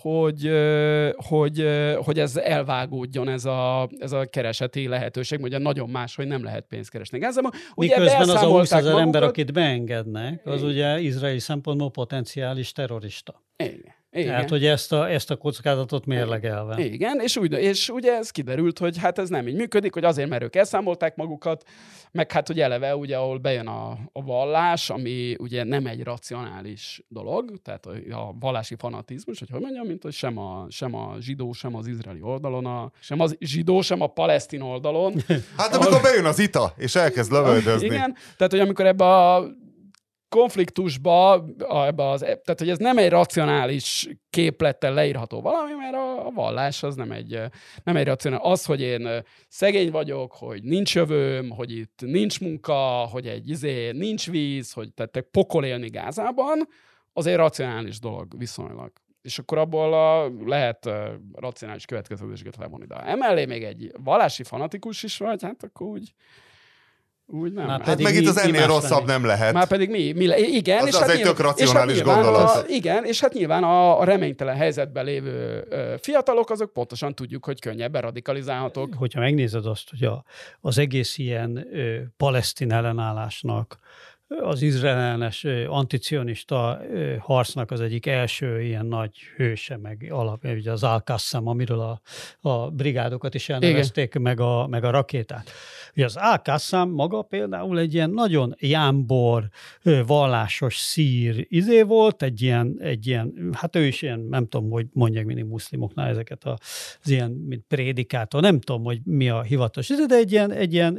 hogy, 0.00 0.50
hogy, 1.16 1.68
hogy 1.96 2.18
ez 2.18 2.36
elvágódjon 2.36 3.28
ez 3.28 3.44
a, 3.44 3.88
ez 3.98 4.12
a 4.12 4.26
kereseti 4.26 4.88
lehetőség, 4.88 5.40
ugye 5.42 5.58
nagyon 5.58 5.90
más, 5.90 6.16
hogy 6.16 6.26
nem 6.26 6.44
lehet 6.44 6.64
pénzt 6.68 6.90
keresni 6.90 7.18
Gázában. 7.18 7.50
Ugye 7.74 7.98
Miközben 7.98 8.28
az 8.28 8.42
a 8.42 8.46
20 8.46 8.72
ezer 8.72 8.98
ember, 8.98 9.22
akit 9.22 9.52
beengednek, 9.52 10.46
az 10.46 10.54
Igen. 10.54 10.70
ugye 10.70 11.00
izraeli 11.00 11.38
szempontból 11.38 11.90
potenciális 11.90 12.72
terrorista. 12.72 13.42
Igen. 13.56 13.93
Igen. 14.14 14.28
Tehát, 14.28 14.48
hogy 14.48 14.66
ezt 14.66 14.92
a, 14.92 15.10
ezt 15.10 15.30
a 15.30 15.36
kockázatot 15.36 16.06
mérlegelve. 16.06 16.84
Igen, 16.84 17.20
és, 17.20 17.36
úgy, 17.36 17.52
és 17.52 17.88
ugye 17.88 18.16
ez 18.16 18.30
kiderült, 18.30 18.78
hogy 18.78 18.98
hát 18.98 19.18
ez 19.18 19.28
nem 19.28 19.48
így 19.48 19.54
működik, 19.54 19.92
hogy 19.92 20.04
azért, 20.04 20.28
mert 20.28 20.42
ők 20.42 20.56
elszámolták 20.56 21.16
magukat, 21.16 21.64
meg 22.10 22.32
hát, 22.32 22.46
hogy 22.46 22.60
eleve, 22.60 22.96
ugye, 22.96 23.16
ahol 23.16 23.38
bejön 23.38 23.66
a, 23.66 23.90
a 24.12 24.22
vallás, 24.22 24.90
ami 24.90 25.36
ugye 25.38 25.64
nem 25.64 25.86
egy 25.86 26.02
racionális 26.02 27.02
dolog, 27.08 27.52
tehát 27.62 27.86
a, 27.86 28.34
vallási 28.40 28.74
fanatizmus, 28.78 29.38
hogy 29.38 29.48
hogy 29.50 29.60
mondjam, 29.60 29.86
mint 29.86 30.02
hogy 30.02 30.12
sem 30.12 30.38
a, 30.38 30.66
sem 30.68 30.94
a 30.94 31.14
zsidó, 31.20 31.52
sem 31.52 31.74
az 31.74 31.86
izraeli 31.86 32.22
oldalon, 32.22 32.66
a, 32.66 32.90
sem 33.00 33.20
az 33.20 33.36
zsidó, 33.40 33.80
sem 33.80 34.00
a 34.00 34.06
palesztin 34.06 34.60
oldalon. 34.60 35.12
Hát 35.56 35.74
amikor 35.74 35.92
ahol... 35.92 36.02
bejön 36.02 36.24
az 36.24 36.38
ita, 36.38 36.72
és 36.76 36.94
elkezd 36.94 37.32
lövöldözni. 37.36 37.86
Igen, 37.86 38.16
tehát, 38.36 38.52
hogy 38.52 38.60
amikor 38.60 38.86
ebbe 38.86 39.04
a 39.04 39.44
konfliktusba, 40.34 41.44
ebbe 41.68 42.08
az, 42.08 42.20
tehát 42.20 42.58
hogy 42.58 42.68
ez 42.68 42.78
nem 42.78 42.98
egy 42.98 43.08
racionális 43.08 44.08
képlettel 44.30 44.94
leírható 44.94 45.40
valami, 45.40 45.72
mert 45.72 45.94
a, 45.94 46.26
a 46.26 46.30
vallás 46.30 46.82
az 46.82 46.94
nem 46.94 47.12
egy, 47.12 47.40
nem 47.84 47.96
egy 47.96 48.06
racionális. 48.06 48.46
Az, 48.46 48.64
hogy 48.64 48.80
én 48.80 49.08
szegény 49.48 49.90
vagyok, 49.90 50.32
hogy 50.32 50.62
nincs 50.62 50.94
jövőm, 50.94 51.50
hogy 51.50 51.76
itt 51.76 52.00
nincs 52.04 52.40
munka, 52.40 52.74
hogy 53.10 53.26
egy 53.26 53.48
izé, 53.48 53.90
nincs 53.90 54.30
víz, 54.30 54.72
hogy 54.72 54.92
tehát 54.94 55.28
pokol 55.30 55.64
élni 55.64 55.88
Gázában, 55.88 56.68
az 57.12 57.26
egy 57.26 57.36
racionális 57.36 57.98
dolog 57.98 58.38
viszonylag. 58.38 58.92
És 59.22 59.38
akkor 59.38 59.58
abból 59.58 59.94
a, 59.94 60.32
lehet 60.44 60.86
uh, 60.86 60.94
racionális 61.32 61.84
következtetéseket 61.84 62.56
levonni. 62.56 62.86
De 62.86 62.94
emellé 62.94 63.44
még 63.44 63.62
egy 63.62 63.92
vallási 64.02 64.42
fanatikus 64.42 65.02
is 65.02 65.18
vagy, 65.18 65.42
hát 65.42 65.62
akkor 65.62 65.86
úgy 65.86 66.14
úgy 67.26 67.52
nem. 67.52 67.66
Már 67.66 67.80
hát 67.80 68.02
meg 68.02 68.14
itt 68.14 68.28
az 68.28 68.38
ennél 68.38 68.66
rosszabb 68.66 69.06
nem 69.06 69.24
lehet. 69.24 69.52
Már 69.52 69.66
pedig 69.66 69.90
mi? 69.90 70.12
mi 70.12 70.26
le- 70.26 70.38
igen. 70.38 70.78
Az, 70.78 70.86
és 70.86 70.94
az 70.94 71.00
hát 71.00 71.08
egy 71.08 71.16
nyilván, 71.16 71.34
tök 71.34 71.44
racionális 71.44 71.96
hát 71.96 72.04
gondolat. 72.04 72.56
A, 72.56 72.64
igen, 72.68 73.04
és 73.04 73.20
hát 73.20 73.32
nyilván 73.32 73.62
a, 73.64 74.00
a 74.00 74.04
reménytelen 74.04 74.56
helyzetben 74.56 75.04
lévő 75.04 75.66
ö, 75.68 75.94
fiatalok, 76.00 76.50
azok 76.50 76.72
pontosan 76.72 77.14
tudjuk, 77.14 77.44
hogy 77.44 77.60
könnyebben 77.60 78.02
radikalizálhatók. 78.02 78.94
Hogyha 78.94 79.20
megnézed 79.20 79.66
azt, 79.66 79.90
hogy 79.90 80.04
a, 80.04 80.24
az 80.60 80.78
egész 80.78 81.18
ilyen 81.18 81.66
ö, 81.72 82.00
palesztin 82.16 82.72
ellenállásnak 82.72 83.78
az 84.42 84.62
izraelenes 84.62 85.44
anticionista 85.68 86.80
harcnak 87.18 87.70
az 87.70 87.80
egyik 87.80 88.06
első 88.06 88.62
ilyen 88.62 88.86
nagy 88.86 89.10
hőse, 89.36 89.76
meg 89.76 90.06
alap, 90.10 90.44
ugye 90.44 90.72
az 90.72 90.82
al 90.82 91.02
amiről 91.46 91.80
a, 91.80 92.00
a 92.48 92.70
brigádokat 92.70 93.34
is 93.34 93.48
elnevezték, 93.48 94.08
Igen. 94.08 94.22
meg 94.22 94.40
a, 94.40 94.66
meg 94.66 94.84
a 94.84 94.90
rakétát. 94.90 95.50
Ugye 95.96 96.04
az 96.04 96.16
al 96.16 96.88
maga 96.88 97.22
például 97.22 97.78
egy 97.78 97.94
ilyen 97.94 98.10
nagyon 98.10 98.54
jámbor, 98.58 99.48
vallásos 100.06 100.76
szír 100.76 101.46
izé 101.48 101.82
volt, 101.82 102.22
egy 102.22 102.42
ilyen, 102.42 102.76
egy 102.80 103.06
ilyen, 103.06 103.50
hát 103.52 103.76
ő 103.76 103.86
is 103.86 104.02
ilyen, 104.02 104.20
nem 104.20 104.46
tudom, 104.46 104.70
hogy 104.70 104.86
mondják 104.92 105.24
mindig 105.24 105.44
muszlimoknál 105.44 106.08
ezeket 106.08 106.44
az 106.44 107.10
ilyen, 107.10 107.30
mint 107.30 107.64
prédikátor, 107.68 108.42
nem 108.42 108.60
tudom, 108.60 108.82
hogy 108.82 109.00
mi 109.04 109.28
a 109.28 109.42
hivatalos, 109.42 109.88
de 110.06 110.14
egy 110.14 110.32
ilyen, 110.32 110.52
egy 110.52 110.72
ilyen 110.72 110.98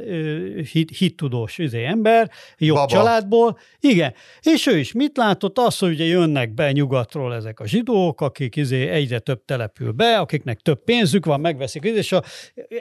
hit, 0.72 0.96
hittudós 0.96 1.58
izé 1.58 1.84
ember, 1.84 2.30
jobb 2.58 2.76
Baba. 2.76 2.88
család, 2.88 3.25
családból, 3.26 3.58
igen, 3.80 4.14
és 4.42 4.66
ő 4.66 4.78
is 4.78 4.92
mit 4.92 5.16
látott? 5.16 5.58
Azt, 5.58 5.80
hogy 5.80 5.90
ugye 5.90 6.04
jönnek 6.04 6.54
be 6.54 6.72
nyugatról 6.72 7.34
ezek 7.34 7.60
a 7.60 7.66
zsidók, 7.66 8.20
akik 8.20 8.56
izé 8.56 8.88
egyre 8.88 9.18
több 9.18 9.44
települ 9.44 9.92
be, 9.92 10.18
akiknek 10.18 10.60
több 10.60 10.84
pénzük 10.84 11.26
van, 11.26 11.40
megveszik, 11.40 11.84
és 11.84 12.12
a, 12.12 12.22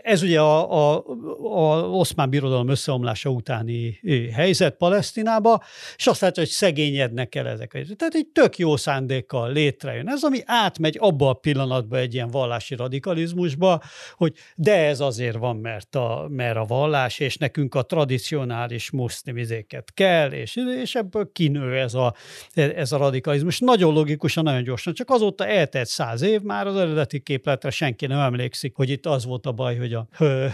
ez 0.02 0.22
ugye 0.22 0.39
a, 0.39 0.72
a, 0.72 1.04
a 1.41 1.89
oszmán 1.89 2.30
birodalom 2.30 2.70
összeomlása 2.70 3.30
utáni 3.30 4.00
helyzet 4.34 4.78
Palesztinába, 4.78 5.64
és 5.96 6.08
azt 6.08 6.22
látja, 6.22 6.43
hogy 6.43 6.52
szegényednek 6.52 7.36
el 7.36 7.48
ezek. 7.48 7.72
Tehát 7.98 8.14
egy 8.14 8.28
tök 8.34 8.58
jó 8.58 8.76
szándékkal 8.78 9.52
létrejön 9.52 10.10
ez, 10.10 10.24
ami 10.24 10.39
átmegy 10.46 10.98
abba 11.00 11.30
a 11.30 11.34
pillanatba 11.34 11.98
egy 11.98 12.14
ilyen 12.14 12.30
vallási 12.30 12.76
radikalizmusba, 12.76 13.82
hogy 14.16 14.34
de 14.56 14.86
ez 14.86 15.00
azért 15.00 15.38
van, 15.38 15.56
mert 15.56 15.96
a, 15.96 16.28
mert 16.30 16.58
a 16.58 16.64
vallás, 16.64 17.20
és 17.20 17.38
nekünk 17.38 17.76
a 17.76 17.82
tradicionális 17.82 18.91
muszlimizéket 18.91 19.93
kell, 19.93 20.25
és, 20.34 20.56
és 20.82 20.96
ebből 20.96 21.32
kinő 21.32 21.78
ez 21.78 21.94
a, 21.94 22.14
ez 22.54 22.92
a 22.92 22.98
radikalizmus. 22.98 23.60
Nagyon 23.60 23.94
logikusan, 23.94 24.44
nagyon 24.44 24.64
gyorsan. 24.64 24.94
Csak 24.94 25.10
azóta 25.10 25.48
eltelt 25.48 25.88
száz 25.88 26.22
év, 26.22 26.42
már 26.42 26.68
az 26.68 26.76
eredeti 26.76 27.20
képletre 27.20 27.70
senki 27.70 28.06
nem 28.06 28.20
emlékszik, 28.20 28.76
hogy 28.76 28.90
itt 28.90 29.06
az 29.06 29.26
volt 29.26 29.46
a 29.46 29.52
baj, 29.52 29.78
hogy, 29.78 29.94
a, 29.94 30.08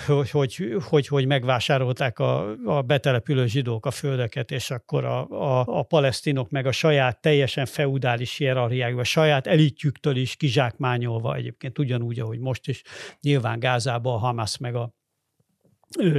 hogy, 0.08 0.30
hogy, 0.30 0.76
hogy, 0.90 1.08
hogy 1.08 1.26
megvásárolták 1.26 2.20
a, 2.20 2.56
a 2.66 2.82
betelepülő 2.82 3.48
zsidók 3.48 3.86
a 3.86 3.92
földeket, 3.92 4.52
és 4.52 4.72
akkor 4.72 5.06
a, 5.06 5.30
a, 5.30 5.64
a 5.68 5.84
palesztinok 5.84 6.50
meg 6.50 6.66
a 6.66 6.72
saját 6.72 7.22
teljesen 7.22 7.66
feudális 7.66 8.38
hierarchiájuk, 8.38 9.00
a 9.00 9.04
saját 9.04 9.48
elitjüktől 9.48 10.16
is 10.16 10.36
kizsákmányolva 10.36 11.36
egyébként 11.36 11.80
ugyanúgy, 11.80 12.20
ahogy 12.20 12.40
most 12.40 12.68
is 12.68 12.82
nyilván 13.22 13.60
Gázában 13.60 14.14
a 14.14 14.18
Hamas 14.18 14.58
meg 14.58 14.76
a 14.76 14.94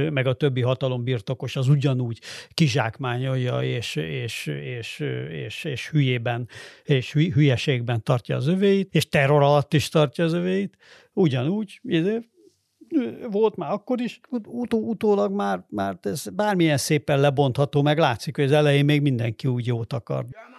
meg 0.09 0.27
a 0.27 0.33
többi 0.33 0.61
hatalom 0.61 1.03
birtokos 1.03 1.55
az 1.55 1.67
ugyanúgy 1.67 2.19
kizsákmányolja 2.53 3.61
és, 3.61 3.95
és, 3.95 4.45
és, 4.45 4.99
és, 5.29 5.63
és 5.63 5.89
hülyében 5.89 6.47
és 6.83 7.13
hülyeségben 7.13 8.03
tartja 8.03 8.35
az 8.35 8.47
övéit, 8.47 8.93
és 8.95 9.09
terror 9.09 9.41
alatt 9.41 9.73
is 9.73 9.89
tartja 9.89 10.23
az 10.23 10.33
övéit, 10.33 10.77
ugyanúgy, 11.13 11.79
izé, 11.83 12.19
volt 13.31 13.55
már 13.55 13.71
akkor 13.71 14.01
is, 14.01 14.19
utó, 14.47 14.79
utólag 14.79 15.31
már, 15.31 15.65
már 15.69 15.97
ez 16.01 16.27
bármilyen 16.33 16.77
szépen 16.77 17.19
lebontható, 17.19 17.81
meg 17.81 17.97
látszik, 17.97 18.35
hogy 18.35 18.45
az 18.45 18.51
elején 18.51 18.85
még 18.85 19.01
mindenki 19.01 19.47
úgy 19.47 19.65
jót 19.65 19.93
akar. 19.93 20.25
Yeah, 20.31 20.51